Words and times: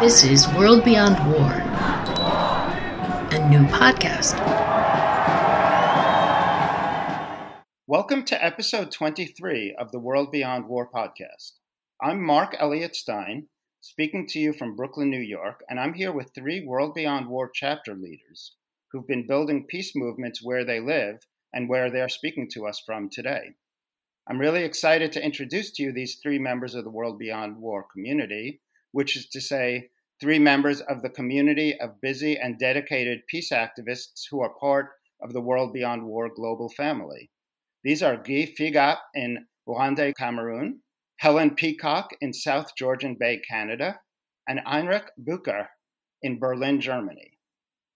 This 0.00 0.24
is 0.24 0.48
World 0.54 0.82
Beyond 0.82 1.18
War, 1.30 1.52
a 3.32 3.48
new 3.50 3.66
podcast. 3.66 4.34
Welcome 7.86 8.24
to 8.24 8.42
episode 8.42 8.92
23 8.92 9.76
of 9.78 9.92
the 9.92 9.98
World 9.98 10.32
Beyond 10.32 10.68
War 10.68 10.88
podcast. 10.90 11.58
I'm 12.00 12.24
Marc 12.24 12.56
Eliot 12.58 12.96
Stein, 12.96 13.48
speaking 13.82 14.26
to 14.28 14.38
you 14.38 14.54
from 14.54 14.74
Brooklyn, 14.74 15.10
New 15.10 15.20
York, 15.20 15.62
and 15.68 15.78
I'm 15.78 15.92
here 15.92 16.12
with 16.12 16.32
three 16.34 16.64
World 16.64 16.94
Beyond 16.94 17.28
War 17.28 17.50
chapter 17.52 17.94
leaders 17.94 18.56
who've 18.92 19.06
been 19.06 19.26
building 19.26 19.66
peace 19.68 19.92
movements 19.94 20.42
where 20.42 20.64
they 20.64 20.80
live 20.80 21.18
and 21.52 21.68
where 21.68 21.90
they're 21.90 22.08
speaking 22.08 22.48
to 22.52 22.66
us 22.66 22.82
from 22.86 23.10
today. 23.10 23.50
I'm 24.26 24.38
really 24.38 24.64
excited 24.64 25.12
to 25.12 25.22
introduce 25.22 25.72
to 25.72 25.82
you 25.82 25.92
these 25.92 26.20
three 26.22 26.38
members 26.38 26.74
of 26.74 26.84
the 26.84 26.90
World 26.90 27.18
Beyond 27.18 27.58
War 27.58 27.84
community 27.92 28.62
which 28.92 29.16
is 29.16 29.28
to 29.28 29.40
say, 29.40 29.88
three 30.20 30.38
members 30.38 30.80
of 30.82 31.02
the 31.02 31.08
community 31.08 31.78
of 31.80 32.00
busy 32.00 32.36
and 32.36 32.58
dedicated 32.58 33.26
peace 33.28 33.50
activists 33.50 34.24
who 34.30 34.40
are 34.40 34.54
part 34.60 34.90
of 35.22 35.32
the 35.32 35.40
World 35.40 35.72
Beyond 35.72 36.04
War 36.04 36.28
global 36.28 36.68
family. 36.68 37.30
These 37.82 38.02
are 38.02 38.16
Guy 38.16 38.52
Feugap 38.58 38.98
in 39.14 39.46
Yaoundé, 39.66 40.14
Cameroon, 40.16 40.82
Helen 41.18 41.54
Peacock 41.54 42.10
in 42.20 42.32
South 42.32 42.74
Georgian 42.76 43.14
Bay, 43.14 43.40
Canada, 43.48 44.00
and 44.48 44.60
Heinrich 44.60 45.10
Buecker 45.18 45.68
in 46.22 46.38
Berlin, 46.38 46.80
Germany. 46.80 47.38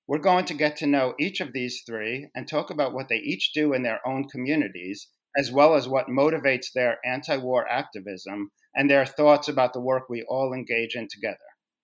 We're 0.06 0.18
going 0.18 0.44
to 0.46 0.54
get 0.54 0.76
to 0.76 0.86
know 0.86 1.14
each 1.18 1.40
of 1.40 1.52
these 1.52 1.82
three 1.86 2.28
and 2.34 2.46
talk 2.46 2.70
about 2.70 2.92
what 2.92 3.08
they 3.08 3.16
each 3.16 3.52
do 3.52 3.72
in 3.72 3.82
their 3.82 4.06
own 4.06 4.28
communities, 4.28 5.08
as 5.36 5.50
well 5.50 5.74
as 5.74 5.88
what 5.88 6.08
motivates 6.08 6.72
their 6.72 6.98
anti 7.04 7.36
war 7.38 7.66
activism 7.68 8.50
and 8.74 8.90
their 8.90 9.06
thoughts 9.06 9.48
about 9.48 9.72
the 9.72 9.80
work 9.80 10.08
we 10.08 10.24
all 10.28 10.52
engage 10.52 10.94
in 10.94 11.08
together. 11.08 11.38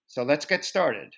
So 0.06 0.22
let's 0.22 0.44
get 0.44 0.64
started. 0.64 1.14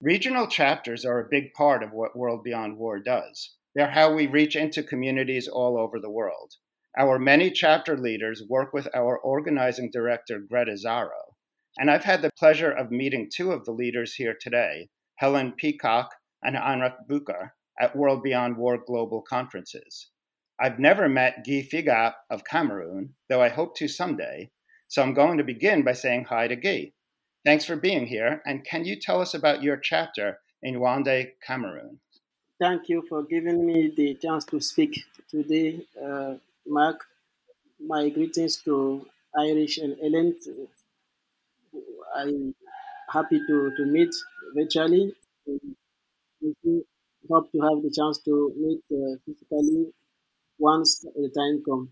Regional 0.00 0.46
chapters 0.46 1.04
are 1.04 1.20
a 1.20 1.28
big 1.30 1.52
part 1.54 1.82
of 1.82 1.92
what 1.92 2.16
World 2.16 2.42
Beyond 2.44 2.76
War 2.76 2.98
does. 2.98 3.56
They're 3.74 3.90
how 3.90 4.12
we 4.12 4.26
reach 4.26 4.54
into 4.54 4.82
communities 4.82 5.48
all 5.48 5.78
over 5.78 5.98
the 5.98 6.10
world. 6.10 6.52
Our 6.98 7.18
many 7.18 7.50
chapter 7.50 7.96
leaders 7.96 8.42
work 8.48 8.72
with 8.72 8.88
our 8.94 9.18
organizing 9.18 9.90
director, 9.90 10.38
Greta 10.38 10.72
Zarro. 10.72 11.34
And 11.78 11.90
I've 11.90 12.04
had 12.04 12.22
the 12.22 12.30
pleasure 12.38 12.70
of 12.70 12.90
meeting 12.90 13.30
two 13.34 13.50
of 13.50 13.64
the 13.64 13.72
leaders 13.72 14.14
here 14.14 14.36
today, 14.40 14.88
Helen 15.16 15.54
Peacock 15.56 16.10
and 16.42 16.56
Heinrich 16.56 16.94
Buecker, 17.10 17.50
at 17.80 17.96
World 17.96 18.22
Beyond 18.22 18.56
War 18.56 18.78
global 18.86 19.22
conferences. 19.22 20.10
I've 20.60 20.78
never 20.78 21.08
met 21.08 21.44
Guy 21.44 21.66
Feugap 21.68 22.12
of 22.30 22.44
Cameroon, 22.44 23.14
though 23.28 23.42
I 23.42 23.48
hope 23.48 23.74
to 23.78 23.88
someday, 23.88 24.50
so 24.94 25.02
I'm 25.02 25.12
going 25.12 25.38
to 25.38 25.42
begin 25.42 25.82
by 25.82 25.92
saying 25.92 26.26
hi 26.26 26.46
to 26.46 26.54
Guy. 26.54 26.92
Thanks 27.44 27.64
for 27.64 27.74
being 27.74 28.06
here, 28.06 28.40
and 28.46 28.64
can 28.64 28.84
you 28.84 28.94
tell 28.94 29.20
us 29.20 29.34
about 29.34 29.60
your 29.60 29.76
chapter 29.76 30.38
in 30.62 30.76
Yaoundé, 30.76 31.32
Cameroon? 31.44 31.98
Thank 32.60 32.88
you 32.88 33.02
for 33.08 33.24
giving 33.24 33.66
me 33.66 33.92
the 33.96 34.14
chance 34.14 34.44
to 34.44 34.60
speak 34.60 35.02
today, 35.28 35.84
uh, 36.00 36.34
Marc. 36.64 37.00
My 37.84 38.08
greetings 38.08 38.58
to 38.66 39.04
Irish 39.36 39.78
and 39.78 39.96
Ellen. 40.00 40.36
I'm 42.14 42.54
happy 43.12 43.40
to, 43.48 43.72
to 43.76 43.86
meet 43.86 44.14
virtually. 44.56 45.12
We 46.40 46.84
hope 47.28 47.50
to 47.50 47.58
have 47.62 47.82
the 47.82 47.92
chance 47.92 48.18
to 48.26 48.52
meet 48.56 48.82
uh, 48.92 49.16
physically 49.26 49.92
once 50.56 51.00
the 51.00 51.30
time 51.36 51.64
comes. 51.68 51.88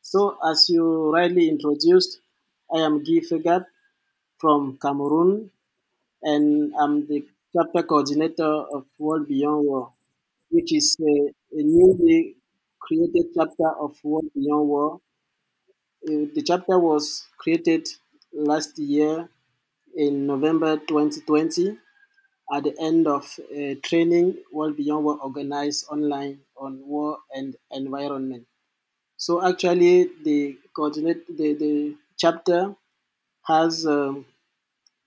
So, 0.00 0.38
as 0.50 0.70
you 0.70 1.12
rightly 1.12 1.50
introduced, 1.50 2.20
I 2.74 2.78
am 2.86 2.94
Guy 3.04 3.20
Feugap 3.28 3.64
from 4.40 4.78
Cameroon, 4.84 5.50
and 6.22 6.74
I'm 6.80 7.06
the 7.06 7.26
chapter 7.54 7.82
coordinator 7.82 8.52
of 8.76 8.86
World 8.98 9.28
Beyond 9.28 9.66
War, 9.66 9.92
which 10.50 10.72
is 10.74 10.96
a, 11.00 11.14
a 11.58 11.62
newly 11.62 12.36
created 12.80 13.26
chapter 13.36 13.70
of 13.84 13.92
World 14.04 14.30
Beyond 14.34 14.68
War. 14.68 15.00
Uh, 16.08 16.26
the 16.34 16.42
chapter 16.44 16.76
was 16.78 17.26
created 17.38 17.88
last 18.32 18.78
year 18.78 19.28
in 19.96 20.26
November 20.26 20.76
2020 20.78 21.78
at 22.54 22.64
the 22.64 22.74
end 22.80 23.06
of 23.06 23.24
a 23.52 23.74
training 23.76 24.36
World 24.52 24.76
Beyond 24.76 25.04
War 25.04 25.18
organized 25.22 25.86
online 25.90 26.40
on 26.56 26.72
war 26.86 27.18
and 27.32 27.56
environment. 27.70 28.46
So 29.16 29.32
actually, 29.50 30.10
the 30.24 30.58
coordinate 30.76 31.26
the, 31.36 31.54
the 31.54 31.96
chapter 32.18 32.74
has 33.44 33.86
um, 33.86 34.26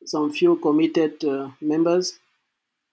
some 0.05 0.31
few 0.31 0.55
committed 0.57 1.23
uh, 1.23 1.49
members 1.61 2.19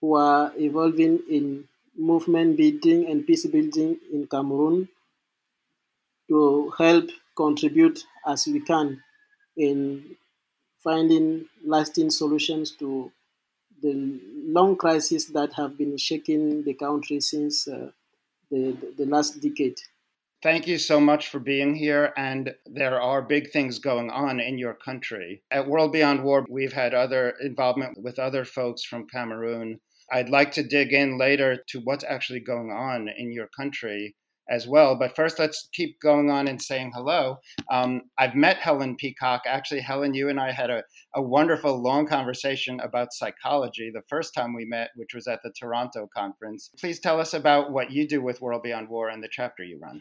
who 0.00 0.14
are 0.16 0.52
evolving 0.56 1.20
in 1.30 1.64
movement 1.96 2.56
building 2.56 3.06
and 3.06 3.26
peace 3.26 3.46
building 3.46 3.96
in 4.12 4.26
Cameroon 4.26 4.88
to 6.28 6.70
help 6.78 7.08
contribute 7.36 8.04
as 8.26 8.46
we 8.46 8.60
can 8.60 9.02
in 9.56 10.16
finding 10.78 11.46
lasting 11.64 12.10
solutions 12.10 12.72
to 12.72 13.10
the 13.82 14.20
long 14.46 14.76
crises 14.76 15.28
that 15.28 15.52
have 15.54 15.78
been 15.78 15.96
shaking 15.96 16.62
the 16.64 16.74
country 16.74 17.20
since 17.20 17.68
uh, 17.68 17.90
the, 18.50 18.76
the 18.96 19.06
last 19.06 19.40
decade. 19.40 19.78
Thank 20.40 20.68
you 20.68 20.78
so 20.78 21.00
much 21.00 21.30
for 21.30 21.40
being 21.40 21.74
here. 21.74 22.12
And 22.16 22.54
there 22.64 23.00
are 23.00 23.22
big 23.22 23.50
things 23.50 23.80
going 23.80 24.08
on 24.08 24.38
in 24.38 24.56
your 24.56 24.74
country. 24.74 25.42
At 25.50 25.66
World 25.66 25.90
Beyond 25.90 26.22
War, 26.22 26.46
we've 26.48 26.72
had 26.72 26.94
other 26.94 27.34
involvement 27.40 28.00
with 28.00 28.20
other 28.20 28.44
folks 28.44 28.84
from 28.84 29.08
Cameroon. 29.08 29.80
I'd 30.12 30.28
like 30.28 30.52
to 30.52 30.62
dig 30.62 30.92
in 30.92 31.18
later 31.18 31.58
to 31.70 31.80
what's 31.80 32.04
actually 32.04 32.38
going 32.38 32.70
on 32.70 33.08
in 33.08 33.32
your 33.32 33.48
country 33.48 34.14
as 34.48 34.68
well. 34.68 34.96
But 34.96 35.16
first, 35.16 35.40
let's 35.40 35.68
keep 35.72 36.00
going 36.00 36.30
on 36.30 36.46
and 36.46 36.62
saying 36.62 36.92
hello. 36.94 37.38
Um, 37.68 38.02
I've 38.16 38.36
met 38.36 38.58
Helen 38.58 38.94
Peacock. 38.94 39.42
Actually, 39.44 39.80
Helen, 39.80 40.14
you 40.14 40.28
and 40.28 40.38
I 40.38 40.52
had 40.52 40.70
a, 40.70 40.84
a 41.16 41.20
wonderful 41.20 41.82
long 41.82 42.06
conversation 42.06 42.78
about 42.78 43.12
psychology 43.12 43.90
the 43.92 44.02
first 44.08 44.34
time 44.34 44.54
we 44.54 44.64
met, 44.64 44.90
which 44.94 45.14
was 45.14 45.26
at 45.26 45.40
the 45.42 45.52
Toronto 45.58 46.08
conference. 46.16 46.70
Please 46.78 47.00
tell 47.00 47.20
us 47.20 47.34
about 47.34 47.72
what 47.72 47.90
you 47.90 48.06
do 48.06 48.22
with 48.22 48.40
World 48.40 48.62
Beyond 48.62 48.88
War 48.88 49.08
and 49.08 49.20
the 49.20 49.28
chapter 49.28 49.64
you 49.64 49.80
run 49.82 50.00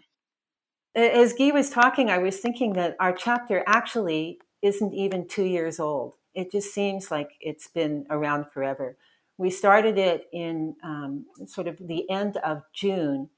as 0.98 1.34
Guy 1.34 1.52
was 1.52 1.70
talking, 1.70 2.10
I 2.10 2.18
was 2.18 2.38
thinking 2.38 2.74
that 2.74 2.96
our 3.00 3.14
chapter 3.14 3.64
actually 3.68 4.40
isn't 4.62 4.94
even 4.94 5.28
two 5.28 5.46
years 5.46 5.80
old. 5.80 6.16
It 6.34 6.52
just 6.52 6.74
seems 6.74 7.12
like 7.12 7.32
it's 7.40 7.68
been 7.68 8.06
around 8.10 8.48
forever. 8.52 8.98
We 9.38 9.52
started 9.52 9.98
it 9.98 10.28
in 10.34 10.76
um, 10.84 11.26
sort 11.46 11.68
of 11.68 11.78
the 11.80 12.10
end 12.10 12.38
of 12.38 12.64
June 12.74 13.30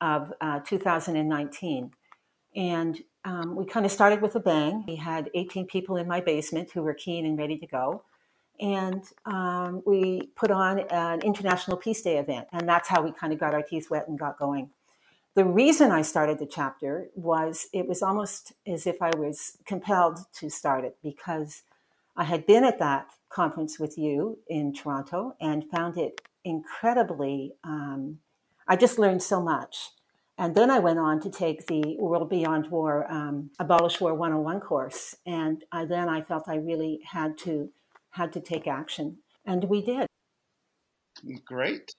of 0.00 0.32
uh, 0.40 0.60
2019. 0.60 1.90
And 2.54 3.02
um, 3.24 3.56
we 3.56 3.64
kind 3.64 3.86
of 3.86 3.92
started 3.92 4.20
with 4.20 4.34
a 4.34 4.40
bang. 4.40 4.84
We 4.86 4.96
had 4.96 5.30
18 5.34 5.66
people 5.66 5.96
in 5.96 6.06
my 6.06 6.20
basement 6.20 6.70
who 6.72 6.82
were 6.82 6.94
keen 6.94 7.24
and 7.24 7.38
ready 7.38 7.56
to 7.58 7.66
go. 7.66 8.04
And 8.60 9.04
um, 9.24 9.82
we 9.86 10.30
put 10.36 10.50
on 10.50 10.80
an 10.90 11.22
International 11.22 11.76
Peace 11.76 12.02
Day 12.02 12.18
event. 12.18 12.48
And 12.52 12.68
that's 12.68 12.88
how 12.88 13.02
we 13.02 13.12
kind 13.12 13.32
of 13.32 13.38
got 13.38 13.54
our 13.54 13.62
teeth 13.62 13.88
wet 13.90 14.08
and 14.08 14.18
got 14.18 14.38
going 14.38 14.70
the 15.38 15.44
reason 15.44 15.92
I 15.92 16.02
started 16.02 16.40
the 16.40 16.46
chapter 16.46 17.10
was 17.14 17.68
it 17.72 17.86
was 17.86 18.02
almost 18.02 18.54
as 18.66 18.88
if 18.88 19.00
I 19.00 19.14
was 19.16 19.56
compelled 19.64 20.18
to 20.32 20.50
start 20.50 20.84
it 20.84 20.96
because 21.00 21.62
I 22.16 22.24
had 22.24 22.44
been 22.44 22.64
at 22.64 22.80
that 22.80 23.06
conference 23.28 23.78
with 23.78 23.96
you 23.96 24.40
in 24.48 24.74
Toronto 24.74 25.36
and 25.40 25.70
found 25.70 25.96
it 25.96 26.20
incredibly, 26.44 27.54
um, 27.62 28.18
I 28.66 28.74
just 28.74 28.98
learned 28.98 29.22
so 29.22 29.40
much. 29.40 29.90
And 30.36 30.56
then 30.56 30.72
I 30.72 30.80
went 30.80 30.98
on 30.98 31.20
to 31.20 31.30
take 31.30 31.68
the 31.68 31.94
World 32.00 32.28
Beyond 32.28 32.72
War, 32.72 33.06
um, 33.08 33.50
Abolish 33.60 34.00
War 34.00 34.14
101 34.14 34.58
course. 34.58 35.14
And 35.24 35.62
I, 35.70 35.84
then 35.84 36.08
I 36.08 36.20
felt 36.20 36.48
I 36.48 36.56
really 36.56 36.98
had 37.04 37.38
to, 37.44 37.70
had 38.10 38.32
to 38.32 38.40
take 38.40 38.66
action. 38.66 39.18
And 39.46 39.62
we 39.62 39.82
did. 39.82 40.08
Great. 41.44 41.94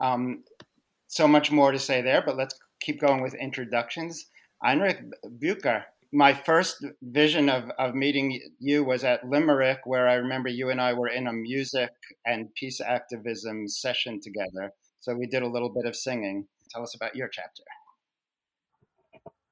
Um, 0.00 0.42
so 1.06 1.28
much 1.28 1.52
more 1.52 1.70
to 1.70 1.78
say 1.78 2.00
there, 2.00 2.22
but 2.22 2.36
let's 2.36 2.58
keep 2.82 3.00
going 3.00 3.22
with 3.22 3.34
introductions. 3.34 4.26
Heinrich 4.62 5.02
Buecker, 5.40 5.84
my 6.12 6.34
first 6.34 6.84
vision 7.00 7.48
of, 7.48 7.70
of 7.78 7.94
meeting 7.94 8.38
you 8.58 8.84
was 8.84 9.02
at 9.02 9.26
Limerick, 9.28 9.80
where 9.84 10.08
I 10.08 10.14
remember 10.14 10.50
you 10.50 10.70
and 10.70 10.80
I 10.80 10.92
were 10.92 11.08
in 11.08 11.26
a 11.26 11.32
music 11.32 11.90
and 12.26 12.54
peace 12.54 12.80
activism 12.80 13.66
session 13.66 14.20
together. 14.20 14.72
So 15.00 15.14
we 15.14 15.26
did 15.26 15.42
a 15.42 15.48
little 15.48 15.70
bit 15.70 15.86
of 15.86 15.96
singing. 15.96 16.46
Tell 16.70 16.82
us 16.82 16.94
about 16.94 17.16
your 17.16 17.28
chapter. 17.28 17.62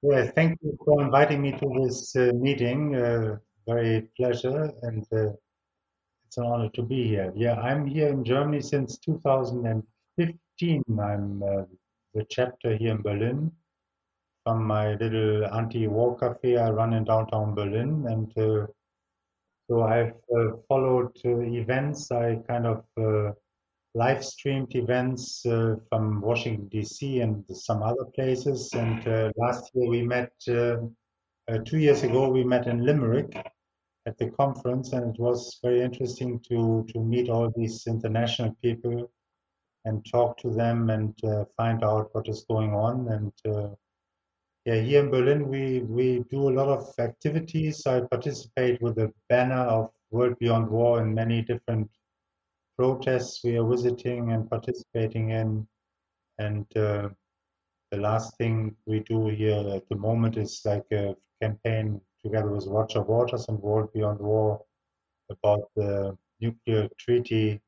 Yeah, 0.03 0.31
thank 0.31 0.59
you 0.63 0.79
for 0.85 1.03
inviting 1.03 1.43
me 1.43 1.53
to 1.53 1.83
this 1.83 2.17
uh, 2.17 2.33
meeting. 2.35 2.95
Uh, 2.95 3.37
very 3.67 4.09
pleasure, 4.17 4.71
and 4.83 5.05
uh, 5.13 5.33
it's 6.27 6.39
an 6.39 6.45
honor 6.45 6.71
to 6.75 6.83
be 6.83 7.07
here. 7.07 7.33
Yeah, 7.37 7.55
I'm 7.55 7.87
here 7.87 8.09
in 8.09 8.25
Germany 8.25 8.63
since 8.63 8.97
2015. 8.99 10.85
I'm 10.99 11.43
uh, 11.43 11.65
the 12.15 12.25
chapter 12.29 12.77
here 12.77 12.93
in 12.93 13.03
Berlin 13.03 13.53
from 14.45 14.65
my 14.65 14.95
little 14.95 15.47
anti-war 15.47 16.19
cafe 16.19 16.57
I 16.57 16.71
run 16.71 16.93
in 16.95 17.05
downtown 17.05 17.55
Berlin, 17.55 18.07
and 18.09 18.39
uh, 18.39 18.67
So 19.69 19.83
I've 19.83 20.15
uh, 20.37 20.57
followed 20.67 21.17
uh, 21.25 21.41
events. 21.43 22.11
I 22.11 22.41
kind 22.49 22.67
of 22.67 22.85
uh, 22.99 23.33
live 23.95 24.25
streamed 24.25 24.75
events 24.75 25.47
uh, 25.47 25.77
from 25.89 26.21
Washington 26.21 26.67
D.C. 26.69 27.21
and 27.21 27.45
some 27.53 27.81
other 27.83 28.07
places. 28.17 28.71
And 28.73 29.07
uh, 29.07 29.31
last 29.37 29.71
year 29.75 29.89
we 29.89 30.03
met. 30.03 30.33
Two 31.65 31.79
years 31.79 32.05
ago 32.05 32.29
we 32.29 32.45
met 32.45 32.69
in 32.69 32.85
Limerick 32.85 33.35
at 34.07 34.17
the 34.19 34.31
conference, 34.31 34.93
and 34.93 35.15
it 35.15 35.21
was 35.21 35.59
very 35.65 35.81
interesting 35.83 36.39
to 36.49 36.87
to 36.93 37.01
meet 37.01 37.29
all 37.29 37.53
these 37.57 37.87
international 37.89 38.57
people 38.63 39.11
and 39.85 40.05
talk 40.11 40.37
to 40.39 40.51
them 40.51 40.91
and 40.91 41.15
find 41.57 41.83
out 41.83 42.11
what 42.13 42.29
is 42.29 42.45
going 42.49 42.75
on 42.75 43.09
and 43.09 43.77
yeah, 44.67 44.81
here 44.83 45.01
in 45.03 45.11
Berlin, 45.11 45.49
we, 45.49 45.81
we 45.81 46.23
do 46.31 46.51
a 46.51 46.53
lot 46.53 46.69
of 46.69 46.93
activities. 46.99 47.87
I 47.87 48.01
participate 48.01 48.81
with 48.83 48.97
the 48.97 49.11
banner 49.31 49.63
of 49.63 49.91
World 50.11 50.39
Beyond 50.39 50.69
War 50.69 51.01
in 51.01 51.15
many 51.15 51.41
different 51.41 51.91
protests 52.79 53.43
we 53.43 53.57
are 53.57 53.67
visiting 53.67 54.33
and 54.33 54.51
participating 54.51 55.31
in. 55.31 55.67
And 56.39 56.67
uh, 56.77 57.09
the 57.91 57.99
last 57.99 58.37
thing 58.37 58.77
we 58.85 59.01
do 59.01 59.29
here 59.29 59.65
at 59.75 59.89
the 59.89 59.97
moment 59.97 60.37
is 60.37 60.61
like 60.67 60.85
a 60.93 61.17
campaign 61.41 62.01
together 62.23 62.51
with 62.51 62.67
Roger 62.67 63.01
Waters 63.01 63.47
and 63.49 63.59
World 63.59 63.91
Beyond 63.95 64.21
War 64.21 64.63
about 65.31 65.71
the 65.75 66.17
nuclear 66.41 66.89
treaty 66.99 67.63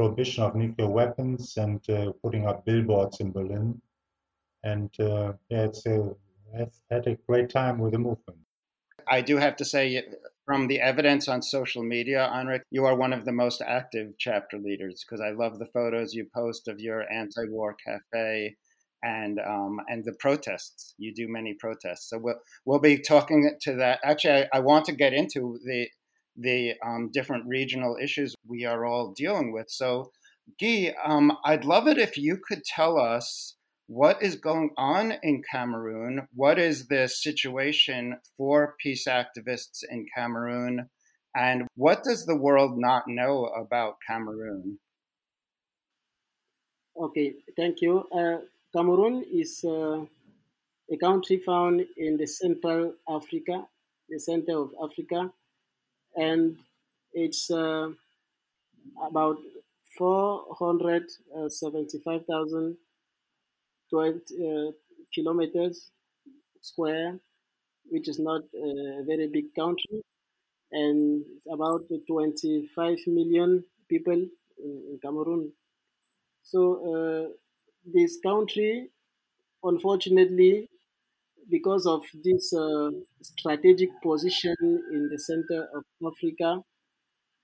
prohibition 0.00 0.42
of 0.42 0.54
nuclear 0.54 0.88
weapons 0.88 1.56
and 1.64 1.80
uh, 1.90 2.12
putting 2.22 2.46
up 2.46 2.64
billboards 2.64 3.20
in 3.20 3.30
Berlin 3.32 3.80
and 4.62 4.90
uh, 5.00 5.32
yeah, 5.48 5.64
it's 5.64 5.84
a, 5.86 6.14
I've 6.58 6.74
had 6.90 7.06
a 7.06 7.16
great 7.28 7.50
time 7.50 7.78
with 7.78 7.92
the 7.92 7.98
movement. 7.98 8.40
I 9.08 9.20
do 9.20 9.36
have 9.36 9.56
to 9.56 9.64
say, 9.64 10.02
from 10.46 10.68
the 10.68 10.80
evidence 10.80 11.28
on 11.28 11.42
social 11.42 11.82
media, 11.82 12.28
Heinrich, 12.32 12.62
you 12.70 12.84
are 12.84 12.96
one 12.96 13.12
of 13.12 13.24
the 13.24 13.32
most 13.32 13.62
active 13.62 14.12
chapter 14.18 14.58
leaders 14.58 15.04
because 15.04 15.20
I 15.20 15.30
love 15.30 15.58
the 15.58 15.66
photos 15.66 16.14
you 16.14 16.26
post 16.34 16.68
of 16.68 16.80
your 16.80 17.10
anti-war 17.12 17.76
cafe 17.84 18.56
and 19.02 19.40
um, 19.40 19.80
and 19.88 20.04
the 20.04 20.14
protests. 20.18 20.94
You 20.98 21.14
do 21.14 21.26
many 21.28 21.54
protests, 21.54 22.10
so 22.10 22.18
we'll 22.18 22.40
we'll 22.64 22.80
be 22.80 22.98
talking 22.98 23.56
to 23.62 23.76
that. 23.76 24.00
Actually, 24.04 24.44
I, 24.44 24.58
I 24.58 24.60
want 24.60 24.84
to 24.86 24.92
get 24.92 25.14
into 25.14 25.58
the 25.64 25.88
the 26.40 26.74
um, 26.86 27.10
different 27.12 27.44
regional 27.46 27.96
issues 28.02 28.34
we 28.46 28.64
are 28.64 28.84
all 28.84 29.12
dealing 29.16 29.52
with. 29.52 29.70
So, 29.70 30.10
Guy, 30.60 30.94
um, 31.04 31.36
I'd 31.44 31.64
love 31.64 31.86
it 31.86 31.98
if 31.98 32.16
you 32.16 32.38
could 32.46 32.64
tell 32.64 32.98
us 32.98 33.56
what 33.90 34.22
is 34.22 34.36
going 34.36 34.70
on 34.76 35.14
in 35.24 35.42
Cameroon? 35.50 36.28
What 36.32 36.60
is 36.60 36.86
the 36.86 37.08
situation 37.08 38.18
for 38.36 38.76
peace 38.80 39.08
activists 39.08 39.82
in 39.90 40.06
Cameroon? 40.16 40.88
And 41.34 41.66
what 41.74 42.04
does 42.04 42.24
the 42.24 42.36
world 42.36 42.78
not 42.78 43.02
know 43.08 43.46
about 43.46 43.96
Cameroon? 44.06 44.78
Okay, 46.96 47.34
thank 47.56 47.80
you. 47.80 48.04
Uh, 48.12 48.38
Cameroon 48.72 49.24
is 49.32 49.64
uh, 49.64 50.04
a 50.92 50.96
country 50.96 51.38
found 51.44 51.84
in 51.96 52.16
the 52.16 52.26
Central 52.26 52.94
Africa, 53.08 53.66
the 54.08 54.20
center 54.20 54.56
of 54.56 54.70
Africa, 54.84 55.32
and 56.16 56.56
it's 57.12 57.50
uh, 57.50 57.90
about 59.08 59.38
475,000 59.98 62.76
12 63.90 64.16
uh, 64.16 64.72
kilometers 65.14 65.90
square, 66.62 67.20
which 67.90 68.08
is 68.08 68.18
not 68.18 68.42
a 68.54 69.02
very 69.06 69.26
big 69.28 69.54
country, 69.54 70.02
and 70.72 71.24
it's 71.26 71.46
about 71.52 71.82
25 72.08 72.98
million 73.08 73.64
people 73.88 74.14
in, 74.14 74.30
in 74.90 75.00
Cameroon. 75.02 75.52
So 76.42 76.60
uh, 76.94 77.28
this 77.84 78.18
country, 78.22 78.90
unfortunately, 79.64 80.70
because 81.50 81.86
of 81.86 82.02
this 82.24 82.52
uh, 82.52 82.90
strategic 83.22 83.90
position 84.02 84.56
in 84.60 85.08
the 85.10 85.18
center 85.18 85.68
of 85.74 85.84
Africa, 86.06 86.62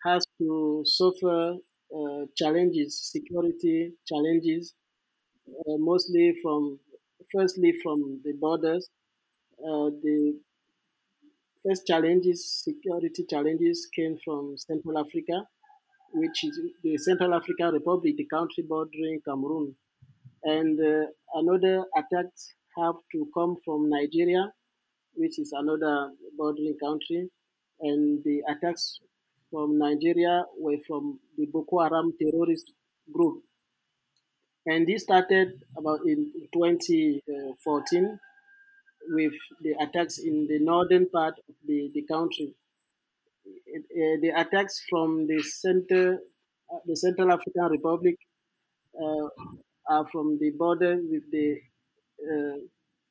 has 0.05 0.25
to 0.38 0.82
suffer 0.85 1.55
uh, 1.94 2.25
challenges, 2.37 3.11
security 3.12 3.93
challenges, 4.06 4.75
uh, 5.49 5.76
mostly 5.79 6.35
from, 6.43 6.79
firstly 7.35 7.75
from 7.82 8.20
the 8.25 8.32
borders. 8.41 8.88
Uh, 9.58 9.91
the 10.03 10.38
first 11.64 11.87
challenges, 11.87 12.62
security 12.64 13.25
challenges, 13.29 13.88
came 13.94 14.17
from 14.25 14.55
Central 14.56 14.99
Africa, 14.99 15.47
which 16.12 16.44
is 16.44 16.59
the 16.82 16.97
Central 16.99 17.35
African 17.35 17.73
Republic, 17.73 18.14
the 18.17 18.26
country 18.26 18.64
bordering 18.69 19.20
Cameroon. 19.26 19.75
And 20.44 20.79
uh, 20.79 21.06
another 21.35 21.85
attacks 21.97 22.55
have 22.76 22.96
to 23.12 23.28
come 23.34 23.56
from 23.64 23.90
Nigeria, 23.90 24.52
which 25.14 25.38
is 25.38 25.52
another 25.52 26.11
bordering 26.37 26.76
country. 26.82 27.28
And 27.81 28.23
the 28.25 28.43
attacks 28.49 29.00
from 29.50 29.78
Nigeria 29.78 30.44
were 30.58 30.78
from 30.87 31.20
the 31.37 31.46
Boko 31.46 31.81
Haram 31.82 32.12
terrorist 32.20 32.73
group, 33.12 33.43
and 34.67 34.87
this 34.87 35.05
started 35.05 35.62
about 35.78 36.00
in 36.06 36.32
2014 36.52 38.19
with 39.11 39.32
the 39.62 39.73
attacks 39.81 40.19
in 40.19 40.46
the 40.49 40.58
northern 40.58 41.08
part 41.08 41.34
of 41.49 41.55
the, 41.67 41.90
the 41.94 42.02
country. 42.02 42.52
Uh, 43.46 44.17
the 44.20 44.32
attacks 44.34 44.82
from 44.90 45.28
the 45.28 45.40
center, 45.40 46.19
uh, 46.73 46.78
the 46.84 46.96
Central 46.96 47.31
African 47.31 47.67
Republic, 47.70 48.17
uh, 49.00 49.28
are 49.88 50.06
from 50.11 50.37
the 50.40 50.50
border 50.50 50.96
with 50.96 51.23
the 51.31 51.58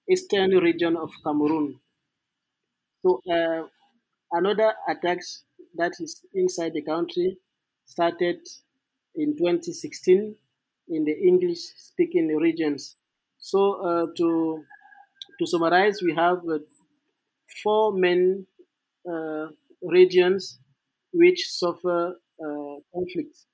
eastern 0.10 0.52
region 0.58 0.96
of 0.98 1.12
Cameroon. 1.24 1.80
So 3.02 3.22
uh, 3.32 3.68
another 4.32 4.74
attacks 4.90 5.46
that 5.76 5.94
is 6.00 6.26
inside 6.34 6.74
the 6.74 6.82
country 6.82 7.38
started 7.86 8.40
in 9.16 9.38
2016 9.38 10.36
in 10.90 11.06
the 11.06 11.14
English 11.30 11.60
speaking 11.78 12.28
regions. 12.36 12.98
So 13.38 13.60
uh, 13.90 14.08
to 14.18 14.64
to 15.40 15.46
summarize, 15.48 16.02
we 16.02 16.14
have 16.16 16.40
uh, 16.50 16.60
four 17.64 17.92
main 17.94 18.48
uh, 19.12 19.48
regions 19.82 20.60
which 21.14 21.42
suffer 21.50 22.20
uh, 22.46 22.76
conflicts. 22.94 23.48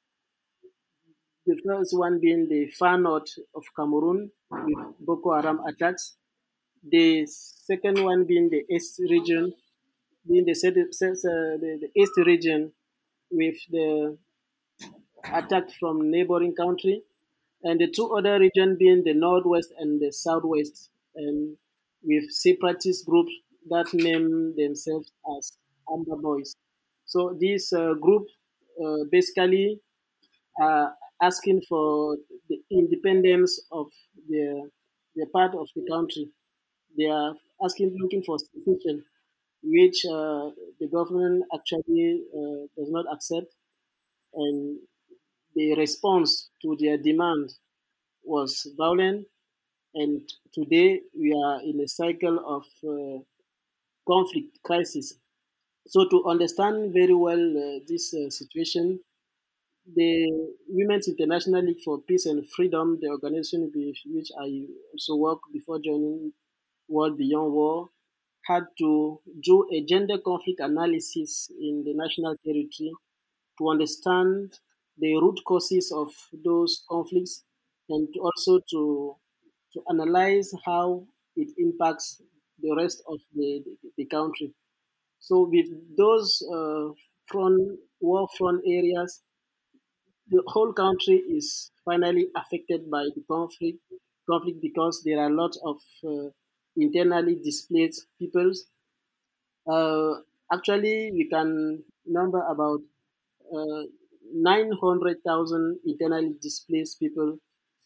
The 1.46 1.56
first 1.64 1.96
one 1.96 2.20
being 2.20 2.48
the 2.50 2.72
far 2.72 2.98
north 2.98 3.38
of 3.54 3.64
Cameroon 3.76 4.32
with 4.52 4.96
Boko 5.00 5.34
Haram 5.34 5.60
attacks. 5.68 6.16
The 6.90 7.26
second 7.28 8.04
one 8.04 8.26
being 8.26 8.50
the 8.50 8.64
east 8.74 9.00
region, 9.10 9.54
being 10.28 10.46
the, 10.46 10.54
the, 10.54 11.80
the 11.82 12.02
east 12.02 12.18
region 12.18 12.72
with 13.32 13.56
the 13.70 14.18
attack 15.32 15.72
from 15.80 16.10
neighboring 16.10 16.56
country 16.56 17.04
and 17.64 17.80
the 17.80 17.88
two 17.88 18.16
other 18.18 18.40
regions 18.40 18.78
being 18.78 19.04
the 19.04 19.14
northwest 19.14 19.72
and 19.78 20.02
the 20.02 20.12
southwest, 20.12 20.90
and 21.16 21.56
with 22.04 22.24
separatist 22.32 23.06
groups 23.06 23.32
that 23.70 23.86
name 23.94 24.56
themselves 24.58 25.12
as 25.38 25.58
Amba 25.92 26.16
Boys. 26.16 26.56
So 27.06 27.38
this 27.40 27.72
uh, 27.74 27.94
group 27.94 28.26
uh, 28.84 29.04
basically 29.12 29.80
are 30.60 30.96
asking 31.22 31.62
for 31.70 32.18
the 32.50 32.58
independence 32.72 33.54
of 33.72 33.88
the 34.30 34.70
the 35.16 35.26
part 35.34 35.54
of 35.56 35.68
the 35.76 35.84
country. 35.90 36.30
They 36.98 37.06
are 37.08 37.36
asking, 37.66 37.96
looking 38.02 38.24
for 38.24 38.38
secession, 38.40 39.04
which 39.64 40.06
uh, 40.06 40.52
the 40.80 40.88
government 40.92 41.46
actually 41.56 42.24
uh, 42.40 42.62
does 42.78 42.90
not 42.92 43.06
accept, 43.14 43.48
and 44.34 44.80
the 45.56 45.76
response 45.76 46.50
to 46.62 46.76
their 46.80 46.98
demand 46.98 47.54
was 48.24 48.52
violent, 48.78 49.28
and 49.96 50.22
today 50.54 51.02
we 51.18 51.34
are 51.34 51.62
in 51.64 51.80
a 51.82 51.88
cycle 51.88 52.38
of 52.58 52.66
uh, 52.90 53.20
conflict 54.08 54.60
crisis. 54.64 55.16
So 55.88 56.08
to 56.10 56.26
understand 56.26 56.94
very 56.94 57.14
well 57.16 57.46
uh, 57.66 57.80
this 57.88 58.14
uh, 58.14 58.30
situation, 58.30 59.00
the 59.96 60.54
Women's 60.68 61.08
International 61.08 61.62
League 61.64 61.82
for 61.84 62.02
Peace 62.02 62.26
and 62.26 62.48
Freedom, 62.50 62.98
the 63.02 63.08
organization 63.10 63.72
with 63.74 63.96
which 64.06 64.30
I 64.40 64.68
also 64.94 65.16
worked 65.16 65.52
before 65.54 65.80
joining 65.80 66.34
World 66.88 67.18
Beyond 67.18 67.54
War, 67.54 67.90
had 68.46 68.64
to 68.80 69.20
do 69.44 69.68
a 69.72 69.84
gender 69.86 70.18
conflict 70.20 70.60
analysis 70.60 71.50
in 71.60 71.84
the 71.86 71.94
national 71.96 72.36
territory 72.46 72.92
to 73.58 73.70
understand 73.70 74.60
the 74.98 75.16
root 75.16 75.40
causes 75.46 75.92
of 75.96 76.12
those 76.44 76.84
conflicts 76.90 77.44
and 77.90 78.08
also 78.22 78.60
to 78.72 79.16
to 79.74 79.82
analyze 79.90 80.52
how 80.66 81.06
it 81.36 81.50
impacts 81.58 82.22
the 82.62 82.76
rest 82.76 83.02
of 83.08 83.20
the, 83.34 83.64
the, 83.66 83.90
the 83.98 84.06
country. 84.06 84.54
So 85.20 85.48
with 85.50 85.68
those 85.98 86.42
uh, 86.54 86.90
front 87.28 87.80
war 88.02 88.28
front 88.38 88.62
areas, 88.68 89.22
the 90.32 90.42
whole 90.48 90.74
country 90.74 91.18
is 91.38 91.72
finally 91.86 92.28
affected 92.36 92.90
by 92.90 93.04
the 93.16 93.24
conflict 93.30 93.80
conflict 94.30 94.62
because 94.62 95.02
there 95.06 95.20
are 95.20 95.30
a 95.30 95.34
lot 95.34 95.56
of 95.64 95.78
uh, 96.08 96.30
internally 96.78 97.36
displaced 97.44 98.08
peoples. 98.18 98.66
Uh, 99.68 100.14
actually, 100.52 101.12
we 101.12 101.28
can 101.30 101.84
number 102.06 102.42
about 102.48 102.80
uh, 103.56 103.84
900,000 104.34 105.80
internally 105.86 106.34
displaced 106.42 107.00
people 107.00 107.38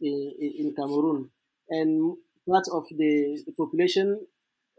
in, 0.01 0.33
in, 0.39 0.73
Cameroon. 0.75 1.31
And 1.69 2.15
part 2.47 2.65
of 2.71 2.85
the, 2.91 3.41
the 3.45 3.53
population 3.53 4.19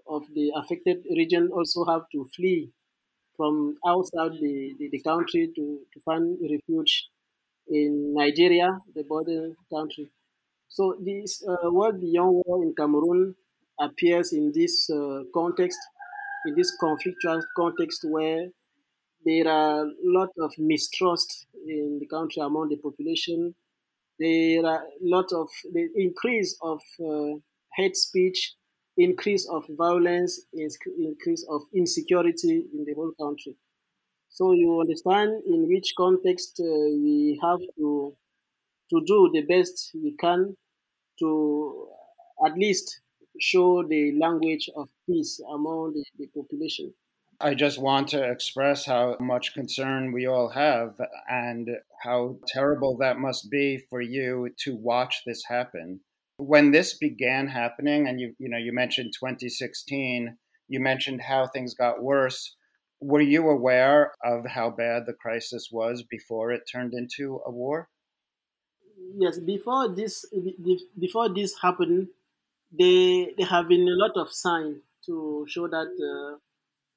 of 0.08 0.22
the 0.34 0.52
affected 0.54 1.04
region 1.16 1.50
also 1.52 1.84
have 1.84 2.02
to 2.12 2.26
flee 2.36 2.70
from 3.36 3.76
outside 3.86 4.32
the, 4.40 4.74
the, 4.78 4.88
the 4.90 5.02
country 5.02 5.50
to, 5.56 5.80
to 5.92 6.00
find 6.04 6.38
refuge 6.40 7.08
in 7.68 8.14
Nigeria, 8.14 8.78
the 8.94 9.04
border 9.04 9.50
country. 9.72 10.10
So 10.68 10.94
this 11.00 11.42
uh, 11.48 11.70
World 11.70 12.00
Beyond 12.00 12.42
War 12.44 12.62
in 12.62 12.74
Cameroon 12.74 13.34
appears 13.80 14.32
in 14.32 14.52
this 14.54 14.88
uh, 14.90 15.22
context, 15.34 15.78
in 16.46 16.54
this 16.54 16.72
conflictual 16.82 17.42
context 17.56 18.04
where 18.08 18.46
there 19.24 19.48
are 19.48 19.82
a 19.82 19.90
lot 20.04 20.30
of 20.38 20.52
mistrust 20.58 21.46
in 21.66 21.98
the 22.00 22.06
country 22.06 22.42
among 22.42 22.68
the 22.68 22.76
population. 22.76 23.54
There 24.18 24.64
are 24.64 24.82
a 24.82 24.86
lot 25.02 25.32
of 25.32 25.48
the 25.72 25.88
increase 25.96 26.56
of 26.62 26.80
uh, 27.00 27.38
hate 27.76 27.96
speech, 27.96 28.54
increase 28.96 29.48
of 29.48 29.64
violence, 29.76 30.46
increase 30.52 31.44
of 31.50 31.62
insecurity 31.74 32.64
in 32.72 32.84
the 32.84 32.94
whole 32.94 33.12
country. 33.20 33.56
So 34.36 34.52
you 34.52 34.80
understand 34.80 35.44
in 35.46 35.66
which 35.66 35.94
context 35.96 36.60
uh, 36.60 36.64
we 36.66 37.40
have 37.42 37.60
to 37.78 38.14
to 38.90 39.02
do 39.06 39.30
the 39.32 39.40
best 39.40 39.90
we 39.94 40.14
can 40.20 40.54
to 41.20 41.88
at 42.46 42.52
least 42.52 43.00
show 43.40 43.82
the 43.88 44.12
language 44.20 44.68
of 44.76 44.88
peace 45.06 45.40
among 45.50 45.94
the, 45.94 46.04
the 46.18 46.26
population. 46.38 46.92
I 47.40 47.54
just 47.54 47.78
want 47.78 48.08
to 48.08 48.30
express 48.30 48.84
how 48.84 49.16
much 49.20 49.54
concern 49.54 50.12
we 50.12 50.26
all 50.26 50.50
have 50.50 51.00
and 51.30 51.70
how 52.02 52.36
terrible 52.46 52.98
that 52.98 53.18
must 53.18 53.50
be 53.50 53.84
for 53.88 54.02
you 54.02 54.50
to 54.64 54.76
watch 54.76 55.22
this 55.24 55.44
happen. 55.48 56.00
When 56.36 56.72
this 56.72 56.98
began 56.98 57.48
happening 57.48 58.06
and 58.06 58.20
you 58.20 58.34
you 58.38 58.50
know 58.50 58.58
you 58.58 58.74
mentioned 58.74 59.14
2016, 59.18 60.36
you 60.68 60.80
mentioned 60.80 61.22
how 61.22 61.46
things 61.46 61.72
got 61.72 62.02
worse. 62.02 62.54
Were 63.00 63.22
you 63.22 63.48
aware 63.48 64.12
of 64.22 64.44
how 64.46 64.70
bad 64.70 65.06
the 65.06 65.14
crisis 65.14 65.70
was 65.72 66.02
before 66.02 66.52
it 66.52 66.68
turned 66.70 66.94
into 66.94 67.40
a 67.46 67.50
war? 67.50 67.88
Yes, 69.18 69.38
before 69.38 69.88
this 69.88 70.24
before 70.98 71.28
this 71.28 71.58
happened, 71.60 72.08
there 72.70 73.28
there 73.36 73.46
have 73.46 73.68
been 73.68 73.86
a 73.88 73.96
lot 74.02 74.16
of 74.16 74.32
signs 74.32 74.82
to 75.06 75.46
show 75.48 75.68
that 75.68 75.90
uh, 76.10 76.38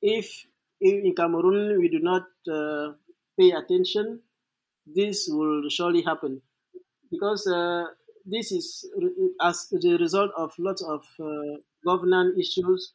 if 0.01 0.47
in 0.81 1.13
Cameroon 1.15 1.79
we 1.79 1.89
do 1.89 1.99
not 1.99 2.25
uh, 2.49 2.93
pay 3.39 3.51
attention, 3.51 4.21
this 4.85 5.27
will 5.29 5.69
surely 5.69 6.01
happen 6.01 6.41
because 7.11 7.47
uh, 7.47 7.85
this 8.25 8.51
is 8.51 8.89
as 9.41 9.67
the 9.71 9.97
result 9.99 10.31
of 10.37 10.53
lots 10.59 10.83
of 10.83 11.05
uh, 11.19 11.57
governance 11.85 12.37
issues 12.39 12.93